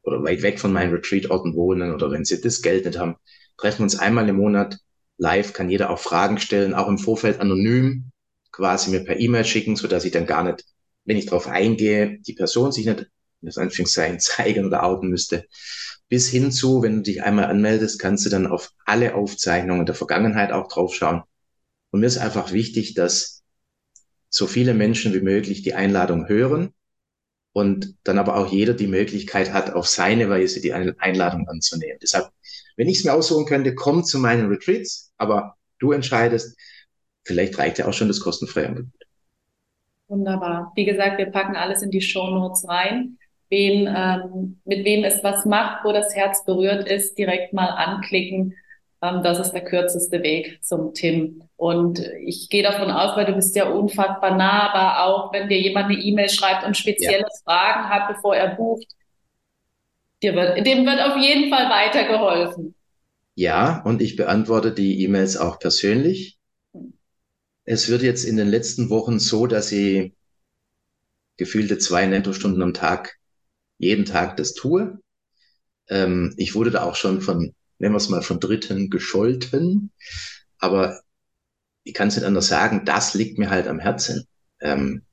oder 0.01 0.23
weit 0.23 0.41
weg 0.41 0.59
von 0.59 0.73
meinen 0.73 0.95
Retreat-Orten 0.95 1.53
wohnen 1.53 1.93
oder 1.93 2.09
wenn 2.09 2.25
sie 2.25 2.41
das 2.41 2.63
Geld 2.63 2.85
nicht 2.85 2.97
haben, 2.97 3.17
treffen 3.57 3.81
wir 3.81 3.83
uns 3.83 3.99
einmal 3.99 4.27
im 4.27 4.37
Monat 4.37 4.79
live, 5.21 5.53
kann 5.53 5.69
jeder 5.69 5.91
auch 5.91 5.99
Fragen 5.99 6.39
stellen, 6.39 6.73
auch 6.73 6.87
im 6.87 6.97
Vorfeld 6.97 7.39
anonym, 7.39 8.11
quasi 8.51 8.89
mir 8.89 9.03
per 9.05 9.19
E-Mail 9.19 9.45
schicken, 9.45 9.75
so 9.75 9.87
dass 9.87 10.03
ich 10.03 10.11
dann 10.11 10.25
gar 10.25 10.43
nicht, 10.43 10.65
wenn 11.05 11.15
ich 11.15 11.27
darauf 11.27 11.47
eingehe, 11.47 12.19
die 12.19 12.33
Person 12.33 12.71
sich 12.71 12.87
nicht 12.87 13.01
in 13.01 13.45
das 13.45 13.57
Anführungszeichen 13.57 14.19
zeigen 14.19 14.65
oder 14.65 14.83
outen 14.83 15.09
müsste. 15.09 15.45
Bis 16.09 16.27
hin 16.27 16.51
zu, 16.51 16.81
wenn 16.81 16.97
du 16.97 17.01
dich 17.03 17.23
einmal 17.23 17.45
anmeldest, 17.45 17.99
kannst 17.99 18.25
du 18.25 18.29
dann 18.29 18.47
auf 18.47 18.71
alle 18.83 19.13
Aufzeichnungen 19.13 19.85
der 19.85 19.95
Vergangenheit 19.95 20.51
auch 20.51 20.67
draufschauen. 20.67 21.21
Und 21.91 21.99
mir 21.99 22.07
ist 22.07 22.17
einfach 22.17 22.51
wichtig, 22.51 22.95
dass 22.95 23.43
so 24.27 24.47
viele 24.47 24.73
Menschen 24.73 25.13
wie 25.13 25.21
möglich 25.21 25.61
die 25.61 25.75
Einladung 25.75 26.27
hören 26.27 26.73
und 27.53 27.95
dann 28.03 28.17
aber 28.17 28.37
auch 28.37 28.47
jeder 28.47 28.73
die 28.73 28.87
Möglichkeit 28.87 29.53
hat, 29.53 29.73
auf 29.73 29.87
seine 29.87 30.29
Weise 30.29 30.61
die 30.61 30.73
Einladung 30.73 31.47
anzunehmen. 31.47 31.97
Deshalb, 32.01 32.29
wenn 32.77 32.87
ich 32.87 32.99
es 32.99 33.03
mir 33.03 33.13
aussuchen 33.13 33.45
könnte, 33.45 33.75
komm 33.75 34.03
zu 34.03 34.19
meinen 34.19 34.47
Retreats, 34.47 35.13
aber 35.17 35.55
du 35.79 35.91
entscheidest, 35.91 36.57
vielleicht 37.23 37.57
reicht 37.57 37.77
ja 37.77 37.87
auch 37.87 37.93
schon 37.93 38.07
das 38.07 38.21
kostenfreie 38.21 38.67
Angebot. 38.67 38.93
Wunderbar. 40.07 40.71
Wie 40.75 40.85
gesagt, 40.85 41.17
wir 41.17 41.27
packen 41.27 41.55
alles 41.55 41.81
in 41.81 41.91
die 41.91 42.01
Show 42.01 42.29
Notes 42.29 42.67
rein. 42.67 43.17
Wen, 43.49 43.87
ähm, 43.93 44.61
mit 44.65 44.85
wem 44.85 45.03
es 45.03 45.23
was 45.23 45.45
macht, 45.45 45.83
wo 45.83 45.91
das 45.91 46.15
Herz 46.15 46.45
berührt 46.45 46.87
ist, 46.87 47.17
direkt 47.17 47.53
mal 47.53 47.67
anklicken 47.67 48.55
ähm, 49.01 49.23
das 49.23 49.39
ist 49.39 49.51
der 49.51 49.63
kürzeste 49.63 50.21
Weg 50.23 50.63
zum 50.63 50.93
Tim. 50.93 51.43
Und 51.61 51.99
ich 52.25 52.49
gehe 52.49 52.63
davon 52.63 52.89
aus, 52.89 53.15
weil 53.15 53.27
du 53.27 53.33
bist 53.33 53.55
ja 53.55 53.69
unfassbar 53.69 54.35
nah, 54.35 54.71
aber 54.71 55.03
auch 55.05 55.31
wenn 55.31 55.47
dir 55.47 55.61
jemand 55.61 55.91
eine 55.91 56.01
E-Mail 56.01 56.27
schreibt 56.27 56.65
und 56.65 56.75
spezielle 56.75 57.19
ja. 57.19 57.27
Fragen 57.43 57.87
hat, 57.87 58.07
bevor 58.07 58.35
er 58.35 58.55
bucht, 58.55 58.87
dir 60.23 60.33
wird, 60.33 60.65
dem 60.65 60.87
wird 60.87 60.99
auf 60.99 61.17
jeden 61.17 61.51
Fall 61.51 61.69
weitergeholfen. 61.69 62.73
Ja, 63.35 63.83
und 63.83 64.01
ich 64.01 64.15
beantworte 64.15 64.71
die 64.71 65.03
E-Mails 65.03 65.37
auch 65.37 65.59
persönlich. 65.59 66.39
Es 67.63 67.89
wird 67.89 68.01
jetzt 68.01 68.23
in 68.23 68.37
den 68.37 68.47
letzten 68.47 68.89
Wochen 68.89 69.19
so, 69.19 69.45
dass 69.45 69.71
ich 69.71 70.13
gefühlte 71.37 71.77
zwei 71.77 72.07
Nettostunden 72.07 72.63
am 72.63 72.73
Tag 72.73 73.19
jeden 73.77 74.05
Tag 74.05 74.35
das 74.37 74.55
tue. 74.55 74.99
Ähm, 75.89 76.33
ich 76.37 76.55
wurde 76.55 76.71
da 76.71 76.85
auch 76.85 76.95
schon 76.95 77.21
von 77.21 77.53
nennen 77.77 77.93
wir 77.93 77.97
es 77.97 78.09
mal 78.09 78.23
von 78.23 78.39
Dritten 78.39 78.89
gescholten. 78.89 79.91
Aber 80.57 80.99
ich 81.83 81.93
kann 81.93 82.07
es 82.09 82.15
nicht 82.15 82.25
anders 82.25 82.47
sagen, 82.47 82.85
das 82.85 83.13
liegt 83.13 83.37
mir 83.39 83.49
halt 83.49 83.67
am 83.67 83.79
Herzen. 83.79 84.27
Ähm, 84.61 85.03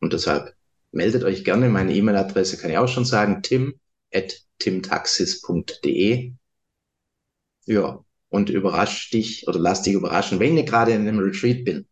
und 0.00 0.12
deshalb 0.12 0.54
meldet 0.92 1.24
euch 1.24 1.44
gerne. 1.44 1.68
Meine 1.68 1.94
E-Mail-Adresse 1.94 2.58
kann 2.58 2.70
ich 2.70 2.78
auch 2.78 2.88
schon 2.88 3.04
sagen, 3.04 3.42
tim 3.42 3.80
at 4.12 4.42
timtaxis.de. 4.60 6.32
Ja, 7.66 8.04
und 8.28 8.50
überrasch 8.50 9.10
dich 9.10 9.46
oder 9.48 9.58
lass 9.58 9.82
dich 9.82 9.94
überraschen, 9.94 10.40
wenn 10.40 10.56
ich 10.58 10.66
gerade 10.66 10.92
in 10.92 11.06
einem 11.08 11.18
Retreat 11.18 11.64
bin, 11.64 11.86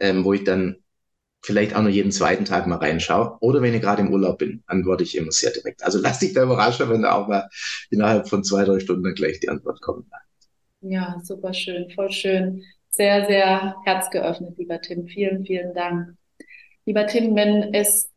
ähm, 0.00 0.24
wo 0.24 0.32
ich 0.32 0.44
dann 0.44 0.76
vielleicht 1.42 1.74
auch 1.76 1.82
nur 1.82 1.90
jeden 1.90 2.12
zweiten 2.12 2.44
Tag 2.46 2.66
mal 2.68 2.76
reinschaue. 2.78 3.38
Oder 3.40 3.62
wenn 3.62 3.74
ich 3.74 3.82
gerade 3.82 4.02
im 4.02 4.12
Urlaub 4.12 4.38
bin, 4.38 4.62
antworte 4.66 5.04
ich 5.04 5.16
immer 5.16 5.32
sehr 5.32 5.52
direkt. 5.52 5.84
Also 5.84 6.00
lass 6.00 6.20
dich 6.20 6.34
da 6.34 6.44
überraschen, 6.44 6.90
wenn 6.90 7.02
da 7.02 7.12
auch 7.14 7.28
mal 7.28 7.48
innerhalb 7.90 8.28
von 8.28 8.44
zwei, 8.44 8.64
drei 8.64 8.80
Stunden 8.80 9.14
gleich 9.14 9.40
die 9.40 9.48
Antwort 9.50 9.80
kommt. 9.82 10.06
Ja, 10.82 11.18
super 11.24 11.54
schön, 11.54 11.90
voll 11.90 12.10
schön. 12.12 12.62
Sehr, 12.92 13.26
sehr 13.26 13.76
herzgeöffnet, 13.84 14.56
lieber 14.58 14.80
Tim. 14.80 15.06
Vielen, 15.06 15.44
vielen 15.44 15.74
Dank. 15.74 16.14
Lieber 16.84 17.06
Tim, 17.06 17.34
wenn 17.34 17.74
es, 17.74 18.10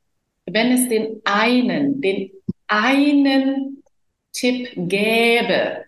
wenn 0.46 0.72
es 0.72 0.90
den 0.90 1.22
einen, 1.24 2.02
den 2.02 2.32
einen 2.68 3.84
Tipp 4.34 4.70
gäbe, 4.76 5.86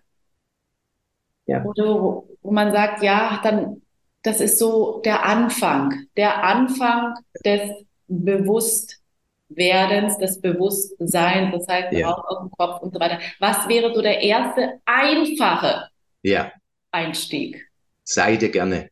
ja. 1.45 1.63
wo, 1.63 2.27
wo 2.41 2.51
man 2.51 2.71
sagt, 2.71 3.03
ja, 3.03 3.39
dann 3.43 3.81
das 4.27 4.41
ist 4.41 4.59
so 4.59 5.01
der 5.05 5.25
Anfang, 5.25 6.07
der 6.17 6.43
Anfang 6.43 7.13
des 7.45 7.61
Bewusstwerdens, 8.07 10.17
des 10.17 10.41
Bewusstseins, 10.41 11.53
das 11.53 11.65
heißt 11.67 11.93
ja. 11.93 12.09
raus 12.09 12.25
aus 12.27 12.39
dem 12.39 12.51
Kopf 12.51 12.81
und 12.81 12.93
so 12.93 12.99
weiter. 12.99 13.19
Was 13.39 13.69
wäre 13.69 13.93
so 13.93 14.01
der 14.01 14.21
erste 14.21 14.81
einfache 14.85 15.87
ja. 16.23 16.51
Einstieg? 16.91 17.66
Sei 18.09 18.37
dir 18.37 18.49
gerne. 18.49 18.89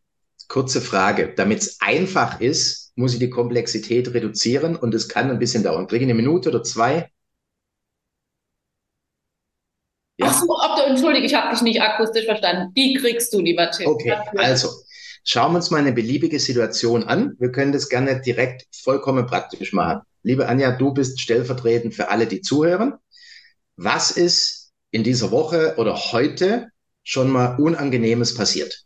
Kurze 0.49 0.82
Frage. 0.82 1.34
Damit 1.36 1.60
es 1.60 1.78
einfach 1.80 2.41
ist, 2.41 2.91
muss 2.95 3.13
ich 3.13 3.19
die 3.19 3.30
Komplexität 3.30 4.13
reduzieren 4.13 4.75
und 4.75 4.93
es 4.93 5.08
kann 5.08 5.32
ein 5.32 5.39
bisschen 5.39 5.63
dauern. 5.63 5.88
Kriege 5.88 6.04
ich 6.04 6.12
eine 6.12 6.21
Minute 6.21 6.49
oder 6.49 6.63
zwei? 6.63 7.10
Ja. 10.17 10.28
Ach 10.28 10.41
so, 10.41 10.47
ob 10.49 10.75
du, 10.75 10.84
entschuldige, 10.84 11.25
ich 11.25 11.34
habe 11.34 11.54
dich 11.54 11.62
nicht 11.62 11.82
akustisch 11.82 12.25
verstanden. 12.25 12.73
Die 12.73 12.93
kriegst 12.95 13.34
du, 13.34 13.39
lieber 13.39 13.71
Tim. 13.71 13.88
Okay, 13.88 14.15
also 14.38 14.69
Schauen 15.28 15.54
wir 15.54 15.56
uns 15.56 15.71
mal 15.71 15.80
eine 15.80 15.91
beliebige 15.91 16.39
Situation 16.39 17.04
an. 17.04 17.36
Wir 17.39 17.51
können 17.51 17.71
das 17.71 17.89
gerne 17.89 18.21
direkt 18.21 18.67
vollkommen 18.71 19.25
praktisch 19.25 19.73
machen. 19.73 20.01
Liebe 20.21 20.47
Anja, 20.47 20.78
du 20.78 20.93
bist 20.93 21.19
stellvertretend 21.19 21.95
für 21.95 22.10
alle, 22.10 22.28
die 22.28 22.41
zuhören. 22.41 22.93
Was 23.75 24.12
ist 24.12 24.71
in 24.91 25.04
dieser 25.04 25.32
Woche 25.32 25.75
oder 25.78 25.95
heute 25.95 26.67
schon 27.01 27.32
mal 27.32 27.56
Unangenehmes 27.60 28.36
passiert? 28.36 28.85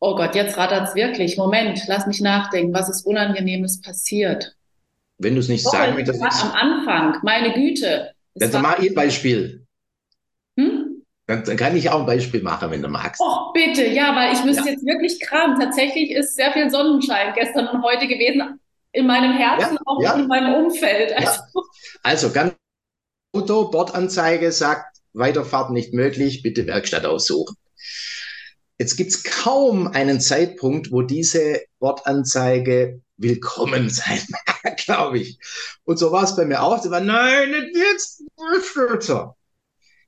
Oh 0.00 0.14
Gott, 0.14 0.34
jetzt 0.34 0.56
rattert's 0.56 0.94
wirklich. 0.94 1.36
Moment, 1.36 1.82
lass 1.86 2.06
mich 2.06 2.20
nachdenken. 2.20 2.74
Was 2.74 2.88
ist 2.88 3.06
Unangenehmes 3.06 3.80
passiert? 3.80 4.54
Wenn 5.18 5.34
du 5.34 5.40
es 5.40 5.48
nicht 5.48 5.66
oh, 5.66 5.70
sagen 5.70 5.94
möchtest. 5.94 6.22
Am 6.22 6.52
Anfang, 6.52 7.18
meine 7.22 7.54
Güte. 7.54 8.12
Dann 8.34 8.62
mach 8.62 8.78
ich 8.78 8.90
ein 8.90 8.94
Beispiel. 8.94 9.66
Dann, 11.26 11.42
dann 11.42 11.56
kann 11.56 11.76
ich 11.76 11.90
auch 11.90 12.00
ein 12.00 12.06
Beispiel 12.06 12.40
machen, 12.42 12.70
wenn 12.70 12.82
du 12.82 12.88
magst. 12.88 13.20
Oh, 13.20 13.52
bitte, 13.52 13.84
ja, 13.86 14.14
weil 14.14 14.32
ich 14.32 14.44
müsste 14.44 14.64
ja. 14.64 14.72
jetzt 14.72 14.86
wirklich 14.86 15.18
kramen. 15.20 15.58
Tatsächlich 15.58 16.12
ist 16.12 16.36
sehr 16.36 16.52
viel 16.52 16.70
Sonnenschein 16.70 17.34
gestern 17.34 17.66
und 17.68 17.82
heute 17.82 18.06
gewesen. 18.06 18.60
In 18.92 19.06
meinem 19.06 19.36
Herzen, 19.36 19.74
ja, 19.74 19.80
auch 19.84 20.02
ja. 20.02 20.14
in 20.14 20.28
meinem 20.28 20.54
Umfeld. 20.54 21.12
Also, 21.18 21.40
also 22.02 22.30
ganz 22.30 22.54
Auto, 23.32 23.70
Bordanzeige 23.70 24.52
sagt, 24.52 24.98
Weiterfahrt 25.12 25.70
nicht 25.70 25.92
möglich, 25.92 26.42
bitte 26.42 26.66
Werkstatt 26.66 27.04
aussuchen. 27.04 27.56
Jetzt 28.78 28.96
gibt 28.96 29.10
es 29.10 29.22
kaum 29.22 29.86
einen 29.86 30.20
Zeitpunkt, 30.20 30.92
wo 30.92 31.02
diese 31.02 31.62
Bordanzeige 31.78 33.00
willkommen 33.16 33.88
sein 33.90 34.20
mag, 34.28 34.76
glaube 34.76 35.18
ich. 35.18 35.38
Und 35.84 35.98
so 35.98 36.12
war 36.12 36.24
es 36.24 36.36
bei 36.36 36.44
mir 36.44 36.62
auch. 36.62 36.82
Sie 36.82 36.90
war, 36.90 37.00
nein, 37.00 37.70
jetzt. 37.74 38.22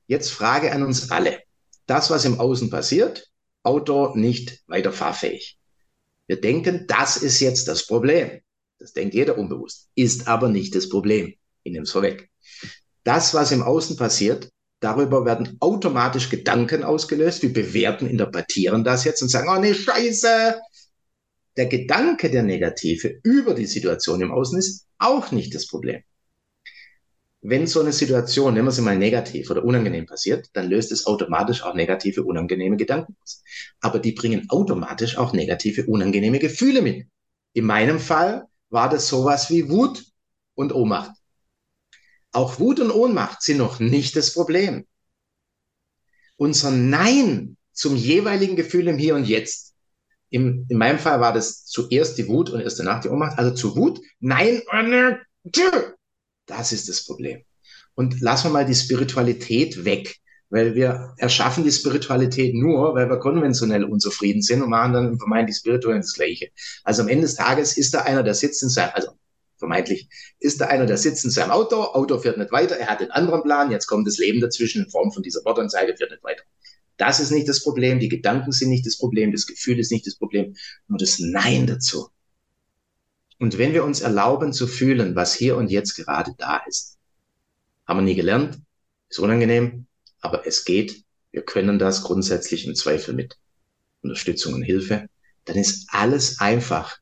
Jetzt 0.07 0.31
Frage 0.31 0.71
an 0.71 0.83
uns 0.83 1.09
alle. 1.09 1.39
Das, 1.87 2.09
was 2.11 2.25
im 2.25 2.39
Außen 2.39 2.69
passiert, 2.69 3.29
Auto 3.63 4.15
nicht 4.15 4.61
weiterfahrfähig. 4.67 5.57
Wir 6.27 6.39
denken, 6.39 6.85
das 6.87 7.17
ist 7.17 7.39
jetzt 7.39 7.67
das 7.67 7.87
Problem. 7.87 8.41
Das 8.77 8.93
denkt 8.93 9.15
jeder 9.15 9.37
unbewusst. 9.37 9.89
Ist 9.95 10.27
aber 10.27 10.47
nicht 10.47 10.75
das 10.75 10.89
Problem. 10.89 11.33
Ich 11.63 11.71
nehme 11.71 11.83
es 11.83 11.91
vorweg. 11.91 12.29
Das, 13.03 13.33
was 13.33 13.51
im 13.51 13.63
Außen 13.63 13.97
passiert, 13.97 14.49
darüber 14.79 15.25
werden 15.25 15.57
automatisch 15.59 16.29
Gedanken 16.29 16.83
ausgelöst. 16.83 17.41
Wir 17.41 17.53
bewerten, 17.53 18.07
interpretieren 18.07 18.83
das 18.83 19.03
jetzt 19.03 19.21
und 19.21 19.29
sagen, 19.29 19.49
oh 19.49 19.59
nee, 19.59 19.73
scheiße. 19.73 20.59
Der 21.57 21.65
Gedanke, 21.65 22.29
der 22.29 22.43
negative 22.43 23.19
über 23.23 23.53
die 23.53 23.65
Situation 23.65 24.21
im 24.21 24.31
Außen 24.31 24.57
ist 24.57 24.85
auch 24.97 25.31
nicht 25.31 25.53
das 25.55 25.67
Problem 25.67 26.01
wenn 27.41 27.67
so 27.67 27.79
eine 27.79 27.93
Situation, 27.93 28.53
nehmen 28.53 28.67
wir 28.67 28.71
sie 28.71 28.81
mal 28.81 28.97
negativ 28.97 29.49
oder 29.49 29.63
unangenehm 29.63 30.05
passiert, 30.05 30.49
dann 30.53 30.69
löst 30.69 30.91
es 30.91 31.05
automatisch 31.05 31.63
auch 31.63 31.73
negative, 31.73 32.23
unangenehme 32.23 32.75
Gedanken 32.75 33.15
aus. 33.23 33.43
Aber 33.79 33.99
die 33.99 34.11
bringen 34.11 34.49
automatisch 34.49 35.17
auch 35.17 35.31
negative, 35.31 35.85
unangenehme 35.85 36.39
Gefühle 36.39 36.81
mit. 36.81 37.07
In 37.53 37.65
meinem 37.65 37.99
Fall 37.99 38.45
war 38.69 38.89
das 38.89 39.07
sowas 39.07 39.49
wie 39.49 39.69
Wut 39.69 40.03
und 40.55 40.73
Ohnmacht. 40.73 41.11
Auch 42.31 42.59
Wut 42.59 42.79
und 42.79 42.91
Ohnmacht 42.91 43.41
sind 43.41 43.57
noch 43.57 43.79
nicht 43.79 44.15
das 44.15 44.33
Problem. 44.33 44.85
Unser 46.37 46.71
Nein 46.71 47.57
zum 47.73 47.95
jeweiligen 47.95 48.55
Gefühl 48.55 48.87
im 48.87 48.97
Hier 48.97 49.15
und 49.15 49.25
Jetzt. 49.25 49.73
Im, 50.29 50.65
in 50.69 50.77
meinem 50.77 50.99
Fall 50.99 51.19
war 51.19 51.33
das 51.33 51.65
zuerst 51.65 52.17
die 52.17 52.27
Wut 52.27 52.49
und 52.49 52.61
erst 52.61 52.79
danach 52.79 53.01
die 53.01 53.09
Ohnmacht. 53.09 53.37
Also 53.37 53.55
zu 53.55 53.75
Wut, 53.75 53.99
Nein, 54.19 54.61
das 56.45 56.71
ist 56.71 56.87
das 56.87 57.05
Problem. 57.05 57.43
Und 57.95 58.21
lassen 58.21 58.47
wir 58.47 58.51
mal 58.51 58.65
die 58.65 58.75
Spiritualität 58.75 59.85
weg. 59.85 60.17
Weil 60.51 60.73
wir 60.73 61.13
erschaffen 61.17 61.63
die 61.63 61.71
Spiritualität 61.71 62.55
nur, 62.55 62.95
weil 62.95 63.07
wir 63.07 63.19
konventionell 63.19 63.83
unzufrieden 63.83 64.41
sind 64.41 64.63
und 64.63 64.69
machen 64.69 64.93
dann 64.93 65.19
vermeintlich 65.19 65.57
spirituell 65.57 65.97
das 65.97 66.13
Gleiche. 66.13 66.49
Also 66.83 67.03
am 67.03 67.07
Ende 67.07 67.23
des 67.23 67.35
Tages 67.35 67.77
ist 67.77 67.93
da 67.93 68.01
einer, 68.01 68.23
der 68.23 68.33
sitzt 68.33 68.63
in 68.63 68.69
seinem, 68.69 68.89
also 68.95 69.11
vermeintlich, 69.59 70.09
ist 70.39 70.59
da 70.61 70.67
einer, 70.67 70.85
der 70.85 70.97
sitzt 70.97 71.25
in 71.25 71.31
seinem 71.31 71.51
Auto, 71.51 71.75
Auto 71.75 72.17
fährt 72.17 72.37
nicht 72.37 72.51
weiter, 72.51 72.77
er 72.77 72.87
hat 72.87 73.01
einen 73.01 73.11
anderen 73.11 73.43
Plan, 73.43 73.71
jetzt 73.71 73.87
kommt 73.87 74.07
das 74.07 74.17
Leben 74.17 74.41
dazwischen 74.41 74.85
in 74.85 74.89
Form 74.89 75.11
von 75.11 75.21
dieser 75.21 75.43
Wortanzeige, 75.45 75.95
fährt 75.95 76.11
nicht 76.11 76.23
weiter. 76.23 76.43
Das 76.97 77.19
ist 77.19 77.31
nicht 77.31 77.47
das 77.47 77.63
Problem, 77.63 77.99
die 77.99 78.09
Gedanken 78.09 78.51
sind 78.51 78.69
nicht 78.69 78.85
das 78.85 78.97
Problem, 78.97 79.31
das 79.31 79.45
Gefühl 79.45 79.79
ist 79.79 79.91
nicht 79.91 80.07
das 80.07 80.15
Problem, 80.15 80.55
nur 80.87 80.97
das 80.97 81.19
Nein 81.19 81.67
dazu. 81.67 82.09
Und 83.37 83.57
wenn 83.57 83.73
wir 83.73 83.85
uns 83.85 84.01
erlauben 84.01 84.51
zu 84.51 84.67
fühlen, 84.67 85.15
was 85.15 85.33
hier 85.33 85.55
und 85.55 85.71
jetzt 85.71 85.95
gerade 85.95 86.33
da 86.37 86.61
ist, 86.67 86.97
haben 87.87 87.99
wir 87.99 88.03
nie 88.03 88.15
gelernt, 88.15 88.59
ist 89.09 89.19
unangenehm, 89.19 89.87
aber 90.19 90.45
es 90.45 90.65
geht. 90.65 91.03
Wir 91.31 91.43
können 91.43 91.79
das 91.79 92.03
grundsätzlich 92.03 92.67
im 92.67 92.75
Zweifel 92.75 93.13
mit 93.13 93.37
Unterstützung 94.01 94.53
und 94.53 94.63
Hilfe. 94.63 95.07
Dann 95.45 95.55
ist 95.55 95.87
alles 95.91 96.39
einfach. 96.39 96.98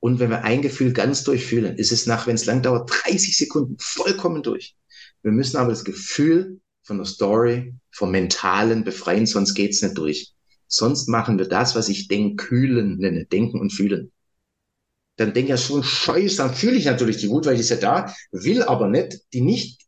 Und 0.00 0.18
wenn 0.18 0.30
wir 0.30 0.44
ein 0.44 0.62
Gefühl 0.62 0.92
ganz 0.92 1.24
durchfühlen, 1.24 1.76
ist 1.76 1.92
es 1.92 2.06
nach, 2.06 2.26
wenn 2.26 2.34
es 2.34 2.46
lang 2.46 2.62
dauert, 2.62 2.90
30 3.04 3.36
Sekunden 3.36 3.76
vollkommen 3.78 4.42
durch. 4.42 4.74
Wir 5.22 5.32
müssen 5.32 5.58
aber 5.58 5.70
das 5.70 5.84
Gefühl 5.84 6.60
von 6.82 6.96
der 6.96 7.06
Story, 7.06 7.74
vom 7.92 8.10
Mentalen 8.10 8.82
befreien, 8.82 9.26
sonst 9.26 9.54
geht's 9.54 9.82
nicht 9.82 9.98
durch. 9.98 10.32
Sonst 10.66 11.08
machen 11.08 11.38
wir 11.38 11.46
das, 11.46 11.74
was 11.74 11.88
ich 11.88 12.08
Denkühlen 12.08 12.96
nenne, 12.96 13.26
Denken 13.26 13.60
und 13.60 13.72
Fühlen. 13.72 14.10
Dann 15.16 15.34
denke 15.34 15.52
ich 15.52 15.60
ja 15.60 15.66
schon, 15.66 15.84
scheiße, 15.84 16.38
dann 16.38 16.54
fühle 16.54 16.76
ich 16.76 16.86
natürlich 16.86 17.18
die 17.18 17.28
Wut, 17.28 17.44
weil 17.44 17.56
die 17.56 17.60
ist 17.60 17.68
ja 17.68 17.76
da, 17.76 18.14
will 18.32 18.62
aber 18.62 18.88
nicht 18.88 19.20
die 19.34 19.42
nicht 19.42 19.82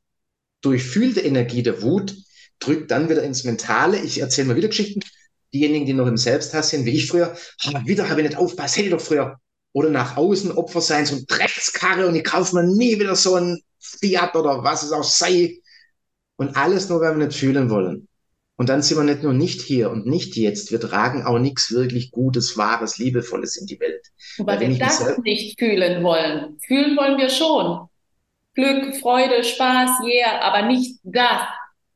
durchfühlte 0.61 1.21
Energie 1.21 1.63
der 1.63 1.83
Wut 1.83 2.15
drückt 2.59 2.91
dann 2.91 3.09
wieder 3.09 3.23
ins 3.23 3.45
Mentale. 3.45 3.99
Ich 3.99 4.21
erzähle 4.21 4.49
mal 4.49 4.57
wieder 4.57 4.69
Geschichten. 4.69 5.01
Diejenigen, 5.53 5.87
die 5.87 5.93
noch 5.93 6.07
im 6.07 6.17
Selbsthass 6.17 6.71
sind, 6.71 6.87
wie 6.87 6.97
ich 6.97 7.09
früher, 7.09 7.37
ah, 7.65 7.83
wieder 7.85 8.09
habe 8.09 8.23
ich 8.23 8.29
nicht 8.29 8.39
aufpasst, 8.39 8.77
hätte 8.77 8.87
ich 8.87 8.93
doch 8.93 9.01
früher. 9.01 9.39
Oder 9.73 9.91
nach 9.91 10.17
außen 10.17 10.53
Opfer 10.53 10.81
sein, 10.81 11.07
so 11.07 11.17
ein 11.17 11.27
Dreckskarre 11.27 12.07
und 12.07 12.15
ich 12.15 12.25
kaufe 12.25 12.55
mir 12.55 12.65
nie 12.65 12.99
wieder 12.99 13.17
so 13.17 13.37
ein 13.37 13.63
Fiat 13.79 14.37
oder 14.37 14.63
was 14.63 14.83
es 14.83 14.93
auch 14.93 15.05
sei. 15.05 15.59
Und 16.37 16.57
alles 16.57 16.89
nur, 16.89 17.01
weil 17.01 17.19
wir 17.19 17.27
nicht 17.27 17.39
fühlen 17.39 17.71
wollen. 17.71 18.09
Und 18.57 18.69
dann 18.69 18.83
sind 18.83 18.99
wir 18.99 19.05
nicht 19.05 19.23
nur 19.23 19.33
nicht 19.33 19.63
hier 19.63 19.91
und 19.91 20.07
nicht 20.07 20.37
jetzt, 20.37 20.71
wir 20.71 20.81
tragen 20.81 21.25
auch 21.25 21.39
nichts 21.39 21.73
wirklich 21.73 22.11
Gutes, 22.11 22.57
Wahres, 22.57 22.99
Liebevolles 22.99 23.57
in 23.57 23.67
die 23.67 23.81
Welt. 23.81 24.07
Weil 24.39 24.61
wir 24.61 24.79
das 24.79 25.19
nicht 25.19 25.59
fühlen 25.59 26.03
wollen. 26.05 26.59
Fühlen 26.67 26.97
wollen 26.97 27.19
wir 27.19 27.31
schon. 27.31 27.89
Glück, 28.55 28.95
Freude, 28.97 29.43
Spaß, 29.43 29.91
yeah, 30.05 30.41
aber 30.43 30.67
nicht 30.67 31.01
das. 31.03 31.43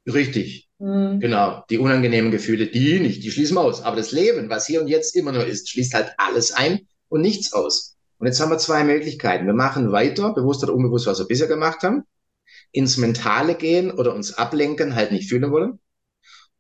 Richtig. 0.07 0.69
Mhm. 0.79 1.21
Genau. 1.21 1.63
Die 1.71 1.79
unangenehmen 1.79 2.31
Gefühle, 2.31 2.67
die 2.67 2.99
nicht, 3.01 3.23
die 3.23 3.31
schließen 3.31 3.57
wir 3.57 3.61
aus. 3.61 3.83
Aber 3.83 3.97
das 3.97 4.13
Leben, 4.13 4.49
was 4.49 4.67
hier 4.67 4.81
und 4.81 4.89
jetzt 4.89 5.15
immer 5.15 5.33
nur 5.33 5.47
ist, 5.47 5.69
schließt 5.71 5.95
halt 5.95 6.13
alles 6.17 6.53
ein 6.53 6.87
und 7.09 7.21
nichts 7.21 7.53
aus. 7.53 7.97
Und 8.19 8.27
jetzt 8.27 8.41
haben 8.41 8.51
wir 8.51 8.59
zwei 8.59 8.85
Möglichkeiten. 8.85 9.47
Wir 9.47 9.55
machen 9.55 9.93
weiter, 9.93 10.33
bewusst 10.33 10.63
oder 10.63 10.75
unbewusst, 10.75 11.07
was 11.07 11.19
wir 11.19 11.27
bisher 11.27 11.49
gemacht 11.49 11.83
haben, 11.83 12.05
ins 12.73 12.97
Mentale 12.97 13.55
gehen 13.55 13.91
oder 13.91 14.15
uns 14.15 14.35
ablenken, 14.35 14.95
halt 14.95 15.13
nicht 15.13 15.29
fühlen 15.29 15.51
wollen. 15.51 15.79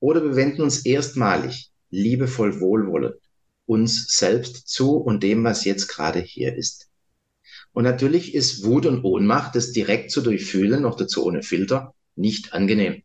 Oder 0.00 0.22
wir 0.22 0.36
wenden 0.36 0.62
uns 0.62 0.84
erstmalig 0.84 1.70
liebevoll 1.90 2.60
wohlwollend 2.60 3.16
uns 3.66 4.06
selbst 4.16 4.68
zu 4.68 4.96
und 4.96 5.22
dem, 5.22 5.44
was 5.44 5.64
jetzt 5.64 5.88
gerade 5.88 6.20
hier 6.20 6.56
ist. 6.56 6.88
Und 7.72 7.84
natürlich 7.84 8.34
ist 8.34 8.64
Wut 8.64 8.86
und 8.86 9.04
Ohnmacht, 9.04 9.54
das 9.54 9.72
direkt 9.72 10.10
zu 10.10 10.22
durchfühlen, 10.22 10.82
noch 10.82 10.96
dazu 10.96 11.26
ohne 11.26 11.42
Filter, 11.42 11.94
nicht 12.14 12.54
angenehm. 12.54 13.02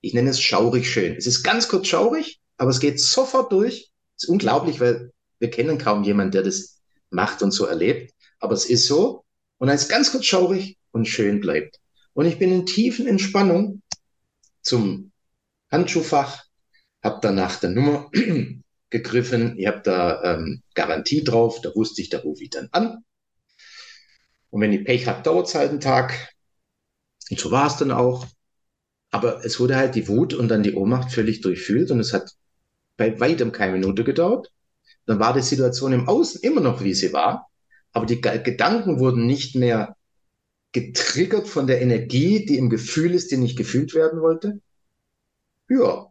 Ich 0.00 0.14
nenne 0.14 0.30
es 0.30 0.40
schaurig 0.40 0.88
schön. 0.88 1.16
Es 1.16 1.26
ist 1.26 1.42
ganz 1.42 1.68
kurz 1.68 1.88
schaurig, 1.88 2.40
aber 2.58 2.70
es 2.70 2.78
geht 2.78 3.00
sofort 3.00 3.50
durch. 3.50 3.90
Es 4.16 4.24
ist 4.24 4.28
unglaublich, 4.28 4.78
weil 4.78 5.12
wir 5.38 5.50
kennen 5.50 5.78
kaum 5.78 6.04
jemanden, 6.04 6.32
der 6.32 6.42
das 6.42 6.80
macht 7.10 7.42
und 7.42 7.52
so 7.52 7.66
erlebt. 7.66 8.14
Aber 8.38 8.54
es 8.54 8.66
ist 8.66 8.86
so. 8.86 9.24
Und 9.58 9.68
dann 9.68 9.76
ist 9.76 9.88
ganz 9.88 10.12
kurz 10.12 10.26
schaurig 10.26 10.78
und 10.90 11.06
schön 11.06 11.40
bleibt. 11.40 11.80
Und 12.12 12.26
ich 12.26 12.38
bin 12.38 12.52
in 12.52 12.66
tiefen 12.66 13.06
Entspannung 13.06 13.82
zum 14.62 15.12
Handschuhfach, 15.70 16.44
habe 17.02 17.18
danach 17.22 17.60
der 17.60 17.70
Nummer 17.70 18.10
gegriffen. 18.90 19.58
Ich 19.58 19.66
habe 19.66 19.80
da 19.82 20.22
ähm, 20.22 20.62
Garantie 20.74 21.24
drauf. 21.24 21.60
Da 21.60 21.74
wusste 21.74 22.02
ich, 22.02 22.10
da 22.10 22.18
rufe 22.18 22.42
ich 22.44 22.50
dann 22.50 22.68
an. 22.72 23.04
Und 24.50 24.60
wenn 24.60 24.72
ich 24.72 24.84
Pech 24.84 25.06
habe, 25.08 25.22
dauert 25.22 25.48
es 25.48 25.54
halt 25.54 25.70
einen 25.70 25.80
Tag. 25.80 26.32
Und 27.30 27.40
so 27.40 27.50
war 27.50 27.66
es 27.66 27.76
dann 27.76 27.90
auch. 27.90 28.26
Aber 29.10 29.44
es 29.44 29.58
wurde 29.60 29.76
halt 29.76 29.94
die 29.94 30.08
Wut 30.08 30.34
und 30.34 30.48
dann 30.48 30.62
die 30.62 30.74
Ohnmacht 30.74 31.12
völlig 31.12 31.40
durchfühlt 31.40 31.90
und 31.90 32.00
es 32.00 32.12
hat 32.12 32.32
bei 32.96 33.18
weitem 33.20 33.52
keine 33.52 33.72
Minute 33.72 34.04
gedauert. 34.04 34.50
Dann 35.06 35.18
war 35.18 35.34
die 35.34 35.42
Situation 35.42 35.92
im 35.92 36.08
Außen 36.08 36.40
immer 36.42 36.60
noch, 36.60 36.82
wie 36.82 36.94
sie 36.94 37.12
war, 37.12 37.48
aber 37.92 38.06
die 38.06 38.20
Gedanken 38.20 38.98
wurden 38.98 39.26
nicht 39.26 39.54
mehr 39.54 39.96
getriggert 40.72 41.46
von 41.46 41.66
der 41.66 41.80
Energie, 41.80 42.44
die 42.46 42.58
im 42.58 42.70
Gefühl 42.70 43.14
ist, 43.14 43.30
die 43.30 43.36
nicht 43.36 43.56
gefühlt 43.56 43.94
werden 43.94 44.20
wollte. 44.20 44.60
Ja. 45.68 46.06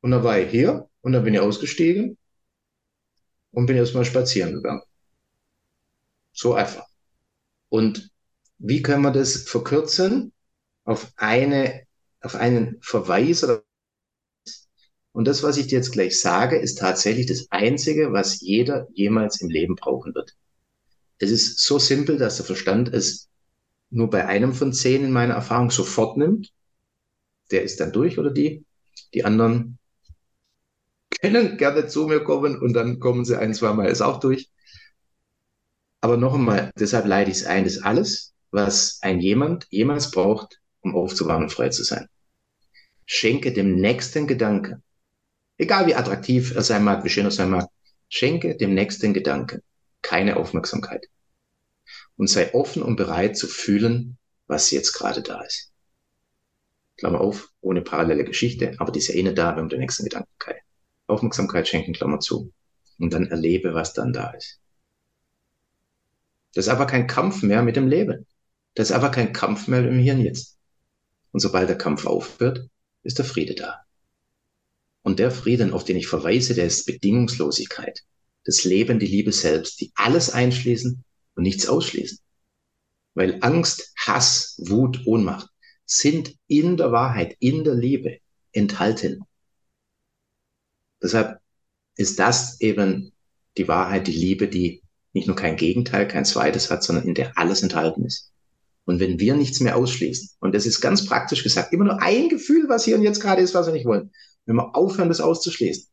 Und 0.00 0.10
dann 0.10 0.24
war 0.24 0.38
ich 0.38 0.50
hier 0.50 0.88
und 1.02 1.12
dann 1.12 1.22
bin 1.22 1.34
ich 1.34 1.40
ausgestiegen 1.40 2.18
und 3.52 3.66
bin 3.66 3.76
erstmal 3.76 4.04
spazieren 4.04 4.54
gegangen. 4.54 4.82
So 6.32 6.54
einfach. 6.54 6.86
Und 7.68 8.10
wie 8.58 8.82
können 8.82 9.02
wir 9.02 9.12
das 9.12 9.42
verkürzen? 9.42 10.32
Auf 10.84 11.12
eine 11.16 11.86
auf 12.22 12.36
einen 12.36 12.78
Verweis 12.80 13.44
oder 13.44 13.62
und 15.12 15.26
das, 15.26 15.42
was 15.42 15.58
ich 15.58 15.66
dir 15.66 15.76
jetzt 15.76 15.92
gleich 15.92 16.18
sage, 16.18 16.58
ist 16.58 16.78
tatsächlich 16.78 17.26
das 17.26 17.46
Einzige, 17.50 18.12
was 18.12 18.40
jeder 18.40 18.88
jemals 18.94 19.40
im 19.40 19.50
Leben 19.50 19.76
brauchen 19.76 20.14
wird. 20.14 20.34
Es 21.18 21.30
ist 21.30 21.60
so 21.60 21.78
simpel, 21.78 22.16
dass 22.16 22.36
der 22.36 22.46
Verstand 22.46 22.92
es 22.92 23.28
nur 23.90 24.08
bei 24.08 24.26
einem 24.26 24.54
von 24.54 24.72
zehn 24.72 25.04
in 25.04 25.12
meiner 25.12 25.34
Erfahrung 25.34 25.70
sofort 25.70 26.16
nimmt. 26.16 26.50
Der 27.50 27.62
ist 27.62 27.78
dann 27.78 27.92
durch 27.92 28.18
oder 28.18 28.30
die. 28.30 28.64
Die 29.12 29.24
anderen 29.24 29.78
können 31.20 31.58
gerne 31.58 31.86
zu 31.86 32.06
mir 32.06 32.24
kommen 32.24 32.58
und 32.58 32.72
dann 32.72 32.98
kommen 32.98 33.26
sie 33.26 33.38
ein, 33.38 33.52
zwei 33.54 33.72
Mal 33.74 33.88
ist 33.88 34.00
auch 34.00 34.18
durch. 34.18 34.50
Aber 36.00 36.16
noch 36.16 36.34
einmal, 36.34 36.72
deshalb 36.76 37.06
leite 37.06 37.30
ich 37.30 37.36
es 37.38 37.46
ein, 37.46 37.64
das 37.64 37.82
alles, 37.82 38.32
was 38.50 38.98
ein 39.02 39.20
jemand 39.20 39.66
jemals 39.70 40.10
braucht, 40.10 40.60
um 40.80 40.96
aufzuwachen 40.96 41.44
und 41.44 41.52
frei 41.52 41.68
zu 41.68 41.84
sein. 41.84 42.08
Schenke 43.04 43.52
dem 43.52 43.76
nächsten 43.76 44.26
Gedanken, 44.26 44.82
egal 45.62 45.86
wie 45.86 45.94
attraktiv 45.94 46.54
er 46.54 46.62
sein 46.62 46.84
mag, 46.84 47.04
wie 47.04 47.08
schön 47.08 47.24
er 47.24 47.30
sein 47.30 47.50
mag, 47.50 47.68
schenke 48.08 48.56
dem 48.56 48.74
nächsten 48.74 49.14
Gedanken 49.14 49.62
keine 50.02 50.36
Aufmerksamkeit. 50.36 51.06
Und 52.16 52.28
sei 52.28 52.52
offen 52.54 52.82
und 52.82 52.96
bereit 52.96 53.36
zu 53.36 53.46
fühlen, 53.46 54.18
was 54.46 54.70
jetzt 54.70 54.92
gerade 54.92 55.22
da 55.22 55.40
ist. 55.42 55.72
Klammer 56.98 57.20
auf, 57.20 57.48
ohne 57.60 57.80
parallele 57.80 58.24
Geschichte, 58.24 58.74
aber 58.78 58.92
die 58.92 58.98
ist 58.98 59.08
ja 59.08 59.14
eh 59.14 59.22
nicht 59.22 59.38
da, 59.38 59.56
wenn 59.56 59.64
wir 59.64 59.70
den 59.70 59.80
nächsten 59.80 60.04
Gedanken 60.04 60.30
keine 60.38 60.58
Aufmerksamkeit 61.06 61.66
schenken, 61.66 61.94
Klammer 61.94 62.20
zu. 62.20 62.52
Und 62.98 63.12
dann 63.14 63.26
erlebe, 63.26 63.74
was 63.74 63.94
dann 63.94 64.12
da 64.12 64.30
ist. 64.32 64.60
Das 66.54 66.66
ist 66.66 66.72
aber 66.72 66.86
kein 66.86 67.06
Kampf 67.06 67.42
mehr 67.42 67.62
mit 67.62 67.76
dem 67.76 67.88
Leben. 67.88 68.26
Das 68.74 68.90
ist 68.90 68.96
aber 68.96 69.10
kein 69.10 69.32
Kampf 69.32 69.68
mehr 69.68 69.88
im 69.88 69.98
Hirn 69.98 70.20
jetzt. 70.20 70.58
Und 71.32 71.40
sobald 71.40 71.68
der 71.68 71.78
Kampf 71.78 72.06
aufhört, 72.06 72.68
ist 73.02 73.18
der 73.18 73.24
Friede 73.24 73.54
da. 73.54 73.81
Und 75.02 75.18
der 75.18 75.30
Frieden, 75.30 75.72
auf 75.72 75.84
den 75.84 75.96
ich 75.96 76.06
verweise, 76.06 76.54
der 76.54 76.66
ist 76.66 76.86
Bedingungslosigkeit. 76.86 78.00
Das 78.44 78.64
Leben, 78.64 78.98
die 78.98 79.06
Liebe 79.06 79.32
selbst, 79.32 79.80
die 79.80 79.92
alles 79.94 80.30
einschließen 80.30 81.04
und 81.34 81.42
nichts 81.42 81.66
ausschließen. 81.66 82.18
Weil 83.14 83.38
Angst, 83.40 83.92
Hass, 83.96 84.56
Wut, 84.58 85.06
Ohnmacht 85.06 85.48
sind 85.84 86.36
in 86.46 86.76
der 86.76 86.92
Wahrheit, 86.92 87.36
in 87.40 87.64
der 87.64 87.74
Liebe 87.74 88.18
enthalten. 88.52 89.24
Deshalb 91.02 91.40
ist 91.96 92.18
das 92.18 92.60
eben 92.60 93.12
die 93.56 93.68
Wahrheit, 93.68 94.06
die 94.06 94.12
Liebe, 94.12 94.48
die 94.48 94.82
nicht 95.12 95.26
nur 95.26 95.36
kein 95.36 95.56
Gegenteil, 95.56 96.08
kein 96.08 96.24
zweites 96.24 96.70
hat, 96.70 96.82
sondern 96.82 97.06
in 97.06 97.14
der 97.14 97.36
alles 97.36 97.62
enthalten 97.62 98.06
ist. 98.06 98.32
Und 98.84 98.98
wenn 98.98 99.20
wir 99.20 99.34
nichts 99.34 99.60
mehr 99.60 99.76
ausschließen, 99.76 100.30
und 100.40 100.54
das 100.54 100.66
ist 100.66 100.80
ganz 100.80 101.06
praktisch 101.06 101.42
gesagt, 101.42 101.72
immer 101.72 101.84
nur 101.84 102.02
ein 102.02 102.28
Gefühl, 102.28 102.68
was 102.68 102.84
hier 102.84 102.96
und 102.96 103.02
jetzt 103.02 103.20
gerade 103.20 103.42
ist, 103.42 103.54
was 103.54 103.66
wir 103.66 103.72
nicht 103.72 103.86
wollen, 103.86 104.10
wenn 104.46 104.56
wir 104.56 104.74
aufhören, 104.76 105.08
das 105.08 105.20
auszuschließen, 105.20 105.88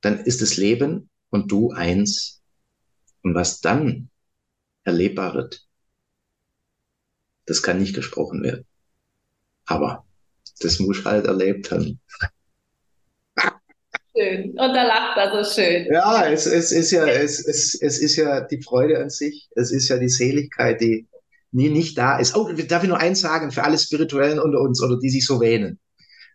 dann 0.00 0.20
ist 0.20 0.42
das 0.42 0.56
Leben 0.56 1.10
und 1.30 1.50
du 1.50 1.70
eins. 1.70 2.42
Und 3.22 3.34
was 3.34 3.60
dann 3.60 4.10
erlebbar 4.84 5.34
wird, 5.34 5.66
das 7.46 7.62
kann 7.62 7.78
nicht 7.78 7.94
gesprochen 7.94 8.42
werden. 8.42 8.64
Aber 9.64 10.04
das 10.60 10.78
muss 10.78 11.04
halt 11.04 11.26
erlebt 11.26 11.70
haben. 11.70 12.00
Schön. 14.16 14.50
Und 14.50 14.56
da 14.56 14.84
lacht 14.84 15.18
er 15.18 15.44
so 15.44 15.54
schön. 15.54 15.86
Ja, 15.92 16.26
es, 16.26 16.46
es 16.46 16.72
ist 16.72 16.90
ja, 16.90 17.06
es, 17.06 17.44
es, 17.44 17.74
es 17.80 17.98
ist 17.98 18.16
ja 18.16 18.40
die 18.40 18.62
Freude 18.62 18.98
an 18.98 19.10
sich. 19.10 19.48
Es 19.54 19.72
ist 19.72 19.88
ja 19.88 19.98
die 19.98 20.08
Seligkeit, 20.08 20.80
die, 20.80 21.06
nie 21.52 21.68
nicht 21.68 21.98
da 21.98 22.18
ist. 22.18 22.34
Oh, 22.34 22.50
darf 22.50 22.82
ich 22.82 22.88
nur 22.88 23.00
eins 23.00 23.20
sagen 23.20 23.50
für 23.50 23.64
alle 23.64 23.78
Spirituellen 23.78 24.38
unter 24.38 24.60
uns 24.60 24.82
oder 24.82 24.98
die 24.98 25.10
sich 25.10 25.26
so 25.26 25.40
wähnen. 25.40 25.78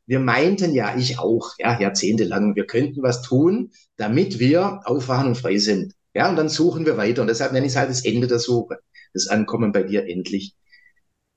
Wir 0.06 0.20
meinten 0.20 0.74
ja, 0.74 0.96
ich 0.98 1.20
auch, 1.20 1.54
ja, 1.58 1.80
jahrzehntelang, 1.80 2.56
wir 2.56 2.66
könnten 2.66 3.02
was 3.02 3.22
tun, 3.22 3.72
damit 3.98 4.40
wir 4.40 4.82
aufwachen 4.86 5.28
und 5.28 5.38
frei 5.38 5.58
sind. 5.58 5.94
Ja, 6.14 6.30
und 6.30 6.36
dann 6.36 6.50
suchen 6.50 6.86
wir 6.86 6.98
weiter. 6.98 7.22
Und 7.22 7.28
deshalb 7.28 7.54
nenne 7.54 7.66
ich 7.66 7.74
es 7.74 7.78
halt 7.78 7.90
das 7.90 8.04
Ende 8.04 8.28
der 8.28 8.40
Suche. 8.40 8.80
Das 9.14 9.28
Ankommen 9.28 9.72
bei 9.72 9.84
dir 9.84 10.08
endlich. 10.08 10.56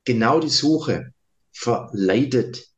Genau 0.05 0.41
die 0.41 0.49
Suche 0.49 1.13
verleitet 1.53 2.69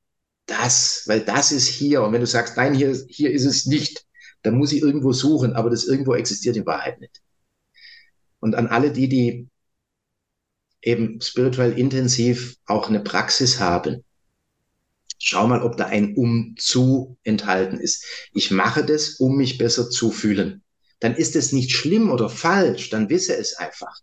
das, 0.46 1.04
weil 1.06 1.20
das 1.20 1.52
ist 1.52 1.68
hier. 1.68 2.02
Und 2.02 2.12
wenn 2.12 2.20
du 2.20 2.26
sagst, 2.26 2.56
nein, 2.56 2.74
hier, 2.74 2.94
hier 3.08 3.30
ist 3.30 3.44
es 3.44 3.66
nicht, 3.66 4.04
dann 4.42 4.56
muss 4.56 4.72
ich 4.72 4.82
irgendwo 4.82 5.12
suchen, 5.12 5.54
aber 5.54 5.70
das 5.70 5.84
irgendwo 5.84 6.14
existiert 6.14 6.56
in 6.56 6.66
Wahrheit 6.66 7.00
nicht. 7.00 7.22
Und 8.38 8.54
an 8.54 8.68
alle 8.68 8.92
die, 8.92 9.08
die 9.08 9.48
eben 10.82 11.20
spirituell 11.20 11.76
intensiv 11.78 12.56
auch 12.66 12.88
eine 12.88 13.00
Praxis 13.00 13.58
haben, 13.58 14.04
schau 15.28 15.46
mal, 15.46 15.62
ob 15.62 15.76
da 15.76 15.86
ein 15.86 16.14
Um 16.14 16.54
zu 16.58 17.18
enthalten 17.24 17.78
ist. 17.78 18.04
Ich 18.32 18.50
mache 18.50 18.84
das, 18.84 19.14
um 19.14 19.36
mich 19.36 19.58
besser 19.58 19.90
zu 19.90 20.10
fühlen. 20.10 20.62
Dann 21.00 21.14
ist 21.14 21.36
es 21.36 21.52
nicht 21.52 21.72
schlimm 21.72 22.10
oder 22.10 22.30
falsch, 22.30 22.90
dann 22.90 23.10
wisse 23.10 23.36
es 23.36 23.54
einfach. 23.54 24.00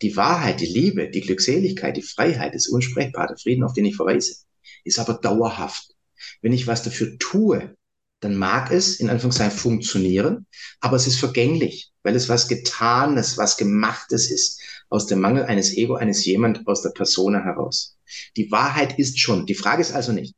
Die 0.00 0.16
Wahrheit, 0.16 0.60
die 0.60 0.66
Liebe, 0.66 1.10
die 1.10 1.20
Glückseligkeit, 1.20 1.96
die 1.96 2.02
Freiheit, 2.02 2.54
das 2.54 2.68
Unsprechbare, 2.68 3.36
Frieden, 3.36 3.64
auf 3.64 3.72
den 3.72 3.84
ich 3.84 3.96
verweise, 3.96 4.36
ist 4.84 4.98
aber 4.98 5.14
dauerhaft. 5.14 5.94
Wenn 6.40 6.52
ich 6.52 6.66
was 6.66 6.82
dafür 6.82 7.18
tue, 7.18 7.76
dann 8.20 8.36
mag 8.36 8.70
es 8.70 9.00
in 9.00 9.10
Anführungszeichen 9.10 9.58
funktionieren, 9.58 10.46
aber 10.80 10.96
es 10.96 11.08
ist 11.08 11.18
vergänglich, 11.18 11.90
weil 12.04 12.14
es 12.14 12.28
was 12.28 12.46
Getanes, 12.46 13.36
was 13.36 13.56
Gemachtes 13.56 14.30
ist, 14.30 14.60
aus 14.88 15.06
dem 15.06 15.20
Mangel 15.20 15.44
eines 15.44 15.76
Ego, 15.76 15.94
eines 15.94 16.24
jemand, 16.24 16.66
aus 16.68 16.82
der 16.82 16.90
Persona 16.90 17.42
heraus. 17.42 17.98
Die 18.36 18.50
Wahrheit 18.52 18.98
ist 18.98 19.18
schon. 19.18 19.46
Die 19.46 19.54
Frage 19.54 19.82
ist 19.82 19.92
also 19.92 20.12
nicht, 20.12 20.36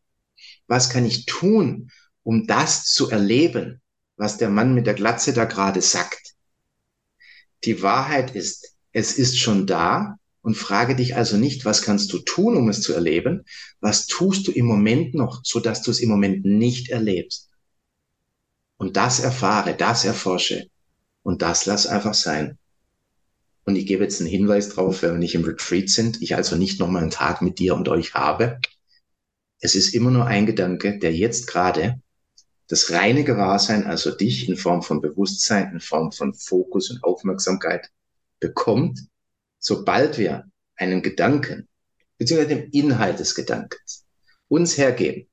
was 0.66 0.90
kann 0.90 1.04
ich 1.04 1.26
tun, 1.26 1.90
um 2.22 2.46
das 2.46 2.84
zu 2.84 3.10
erleben, 3.10 3.80
was 4.16 4.38
der 4.38 4.50
Mann 4.50 4.74
mit 4.74 4.86
der 4.86 4.94
Glatze 4.94 5.32
da 5.32 5.44
gerade 5.44 5.82
sagt. 5.82 6.34
Die 7.64 7.82
Wahrheit 7.82 8.34
ist, 8.34 8.74
es 8.92 9.18
ist 9.18 9.38
schon 9.38 9.66
da 9.66 10.16
und 10.42 10.56
frage 10.56 10.94
dich 10.94 11.16
also 11.16 11.36
nicht, 11.36 11.64
was 11.64 11.82
kannst 11.82 12.12
du 12.12 12.18
tun, 12.18 12.56
um 12.56 12.68
es 12.68 12.82
zu 12.82 12.92
erleben, 12.92 13.44
was 13.80 14.06
tust 14.06 14.46
du 14.46 14.52
im 14.52 14.66
Moment 14.66 15.14
noch, 15.14 15.40
so 15.42 15.60
dass 15.60 15.82
du 15.82 15.90
es 15.90 16.00
im 16.00 16.10
Moment 16.10 16.44
nicht 16.44 16.90
erlebst. 16.90 17.48
Und 18.76 18.96
das 18.96 19.20
erfahre, 19.20 19.74
das 19.74 20.04
erforsche 20.04 20.68
und 21.22 21.42
das 21.42 21.66
lass 21.66 21.86
einfach 21.86 22.14
sein. 22.14 22.58
Und 23.64 23.76
ich 23.76 23.86
gebe 23.86 24.04
jetzt 24.04 24.20
einen 24.20 24.28
Hinweis 24.28 24.68
drauf, 24.68 25.02
wenn 25.02 25.12
wir 25.12 25.18
nicht 25.18 25.34
im 25.34 25.44
Retreat 25.44 25.88
sind, 25.88 26.20
ich 26.20 26.34
also 26.34 26.56
nicht 26.56 26.78
nochmal 26.78 27.02
einen 27.02 27.10
Tag 27.10 27.40
mit 27.40 27.58
dir 27.58 27.74
und 27.74 27.88
euch 27.88 28.14
habe. 28.14 28.60
Es 29.60 29.74
ist 29.74 29.94
immer 29.94 30.10
nur 30.10 30.26
ein 30.26 30.46
Gedanke, 30.46 30.98
der 30.98 31.14
jetzt 31.14 31.46
gerade 31.46 32.00
das 32.68 32.90
reine 32.90 33.24
Gewahrsein, 33.24 33.86
also 33.86 34.10
dich 34.10 34.48
in 34.48 34.56
Form 34.56 34.82
von 34.82 35.00
Bewusstsein, 35.00 35.72
in 35.72 35.80
Form 35.80 36.12
von 36.12 36.34
Fokus 36.34 36.90
und 36.90 37.04
Aufmerksamkeit 37.04 37.90
bekommt, 38.40 39.00
sobald 39.58 40.18
wir 40.18 40.44
einen 40.76 41.02
Gedanken, 41.02 41.68
beziehungsweise 42.18 42.56
den 42.56 42.70
Inhalt 42.70 43.18
des 43.18 43.34
Gedankens 43.34 44.04
uns 44.48 44.76
hergeben, 44.78 45.28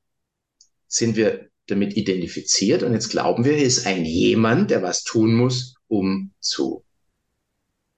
sind 0.88 1.15
wir 1.15 1.49
damit 1.67 1.95
identifiziert 1.95 2.84
und 2.84 2.93
jetzt 2.93 3.09
glauben 3.09 3.45
wir, 3.45 3.53
hier 3.53 3.65
ist 3.65 3.86
ein 3.86 4.03
jemand, 4.03 4.72
der 4.72 4.82
was 4.82 5.03
tun 5.03 5.36
muss, 5.36 5.76
um 5.88 6.34
zu. 6.39 6.84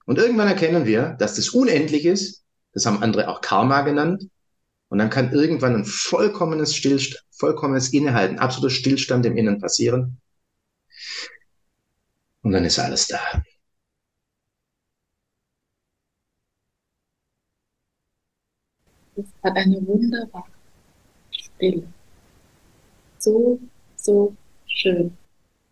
Und 0.05 0.19
irgendwann 0.19 0.47
erkennen 0.47 0.86
wir, 0.86 1.15
dass 1.19 1.36
das 1.36 1.49
unendlich 1.49 2.05
ist, 2.05 2.43
das 2.74 2.86
haben 2.86 3.01
andere 3.01 3.30
auch 3.30 3.41
Karma 3.41 3.82
genannt, 3.82 4.28
und 4.93 4.99
dann 4.99 5.09
kann 5.09 5.31
irgendwann 5.31 5.73
ein 5.73 5.85
vollkommenes 5.85 6.75
Stillstand, 6.75 7.25
vollkommenes 7.31 7.93
Innehalten, 7.93 8.37
absoluter 8.37 8.69
Stillstand 8.75 9.25
im 9.25 9.35
Innen 9.37 9.59
passieren. 9.59 10.21
Und 12.43 12.51
dann 12.51 12.63
ist 12.63 12.77
alles 12.77 13.07
da. 13.07 13.17
Es 19.15 19.25
hat 19.43 19.55
eine 19.55 19.83
wunderbare 19.87 20.45
Stille. 21.31 21.87
So, 23.17 23.59
so 23.95 24.35
schön. 24.67 25.17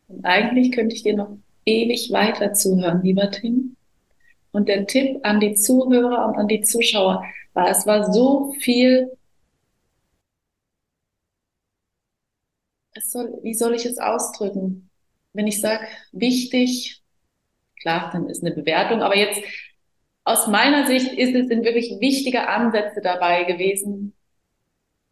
Und 0.07 0.25
eigentlich 0.25 0.71
könnte 0.71 0.95
ich 0.95 1.03
dir 1.03 1.15
noch 1.15 1.37
ewig 1.65 2.11
weiter 2.11 2.53
zuhören, 2.53 3.03
lieber 3.03 3.29
Tim. 3.29 3.75
Und 4.51 4.67
der 4.67 4.87
Tipp 4.87 5.19
an 5.21 5.39
die 5.39 5.53
Zuhörer 5.53 6.25
und 6.27 6.39
an 6.39 6.47
die 6.47 6.61
Zuschauer, 6.61 7.23
war, 7.53 7.69
es 7.69 7.85
war 7.85 8.11
so 8.11 8.53
viel, 8.61 9.11
es 12.93 13.11
soll, 13.11 13.39
wie 13.43 13.53
soll 13.53 13.73
ich 13.75 13.85
es 13.85 13.97
ausdrücken? 13.97 14.89
Wenn 15.33 15.47
ich 15.47 15.61
sage, 15.61 15.87
wichtig, 16.11 17.01
klar, 17.81 18.09
dann 18.13 18.29
ist 18.29 18.43
eine 18.43 18.55
Bewertung, 18.55 19.01
aber 19.01 19.17
jetzt 19.17 19.41
aus 20.23 20.47
meiner 20.47 20.87
Sicht 20.87 21.13
ist 21.13 21.35
es 21.35 21.47
sind 21.47 21.65
wirklich 21.65 21.97
wichtige 21.99 22.47
Ansätze 22.47 23.01
dabei 23.01 23.43
gewesen, 23.45 24.13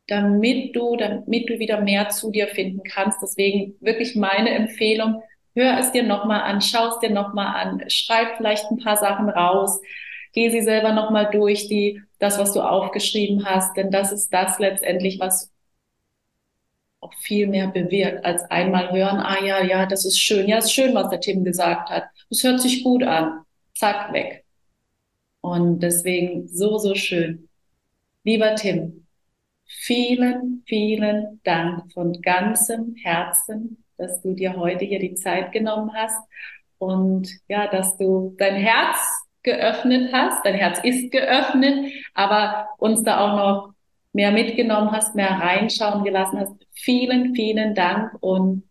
damit 0.08 0.76
du, 0.76 0.96
damit 0.98 1.50
du 1.50 1.60
wieder 1.60 1.82
mehr 1.82 2.10
zu 2.10 2.32
dir 2.32 2.48
finden 2.48 2.84
kannst. 2.84 3.22
Deswegen 3.22 3.76
wirklich 3.80 4.16
meine 4.16 4.50
Empfehlung, 4.52 5.22
hör 5.56 5.78
es 5.80 5.92
dir 5.92 6.04
nochmal 6.04 6.42
an, 6.42 6.62
schau 6.62 6.88
es 6.90 7.00
dir 7.00 7.12
nochmal 7.12 7.56
an, 7.56 7.84
schreib 7.90 8.38
vielleicht 8.38 8.66
ein 8.72 8.80
paar 8.80 8.98
Sachen 8.98 9.30
raus, 9.30 9.80
geh 10.34 10.50
sie 10.50 10.62
selber 10.62 10.94
nochmal 10.94 11.30
durch, 11.32 11.68
die, 11.68 12.02
das, 12.20 12.38
was 12.38 12.54
du 12.54 12.62
aufgeschrieben 12.62 13.46
hast, 13.46 13.76
denn 13.78 13.92
das 13.92 14.12
ist 14.12 14.32
das 14.34 14.60
letztendlich, 14.60 15.20
was 15.20 15.52
auch 17.02 17.14
viel 17.16 17.48
mehr 17.48 17.68
bewirkt, 17.68 18.26
als 18.26 18.44
einmal 18.52 18.92
hören, 18.92 19.20
ah 19.20 19.44
ja, 19.44 19.64
ja, 19.64 19.86
das 19.86 20.06
ist 20.06 20.20
schön, 20.20 20.48
ja, 20.48 20.58
ist 20.58 20.74
schön, 20.74 20.94
was 20.94 21.10
der 21.10 21.22
Tim 21.22 21.44
gesagt 21.44 21.90
hat. 21.90 22.04
Das 22.30 22.44
hört 22.44 22.62
sich 22.62 22.84
gut 22.84 23.04
an. 23.04 23.42
Zack, 23.74 24.12
weg. 24.14 24.44
Und 25.42 25.80
deswegen 25.80 26.48
so, 26.48 26.78
so 26.78 26.96
schön. 26.96 27.48
Lieber 28.24 28.56
Tim, 28.56 29.08
vielen, 29.66 30.64
vielen 30.68 31.40
Dank 31.44 31.92
von 31.94 32.22
ganzem 32.22 32.96
Herzen, 33.02 33.84
dass 33.98 34.22
du 34.22 34.34
dir 34.34 34.58
heute 34.58 34.84
hier 34.84 35.00
die 35.00 35.16
Zeit 35.16 35.52
genommen 35.54 35.92
hast 35.94 36.20
und 36.78 37.30
ja, 37.48 37.68
dass 37.68 37.98
du 37.98 38.36
dein 38.38 38.56
Herz 38.56 38.98
geöffnet 39.44 40.12
hast. 40.14 40.46
Dein 40.46 40.56
Herz 40.56 40.80
ist 40.84 41.12
geöffnet, 41.12 41.92
aber 42.14 42.70
uns 42.78 43.04
da 43.04 43.20
auch 43.20 43.38
noch 43.38 43.74
mehr 44.14 44.32
mitgenommen 44.32 44.92
hast, 44.92 45.16
mehr 45.16 45.32
reinschauen 45.32 46.04
gelassen 46.04 46.40
hast. 46.40 46.54
Vielen, 46.74 47.36
vielen 47.36 47.76
Dank 47.76 48.12
und 48.22 48.64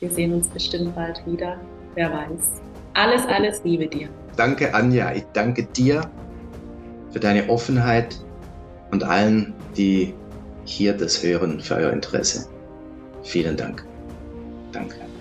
wir 0.00 0.10
sehen 0.10 0.32
uns 0.34 0.48
bestimmt 0.48 0.94
bald 0.94 1.24
wieder. 1.26 1.60
Wer 1.94 2.12
weiß. 2.12 2.62
Alles, 2.94 3.26
alles 3.26 3.62
Liebe 3.64 3.86
dir. 3.86 4.08
Danke, 4.36 4.74
Anja. 4.74 5.12
Ich 5.12 5.24
danke 5.32 5.64
dir 5.64 6.10
für 7.10 7.20
deine 7.20 7.48
Offenheit 7.48 8.16
und 8.90 9.04
allen, 9.04 9.54
die 9.76 10.14
hier 10.64 10.92
das 10.94 11.22
hören, 11.22 11.60
für 11.60 11.76
euer 11.76 11.92
Interesse. 11.92 12.48
Vielen 13.22 13.56
Dank. 13.56 13.84
Danke. 14.72 15.11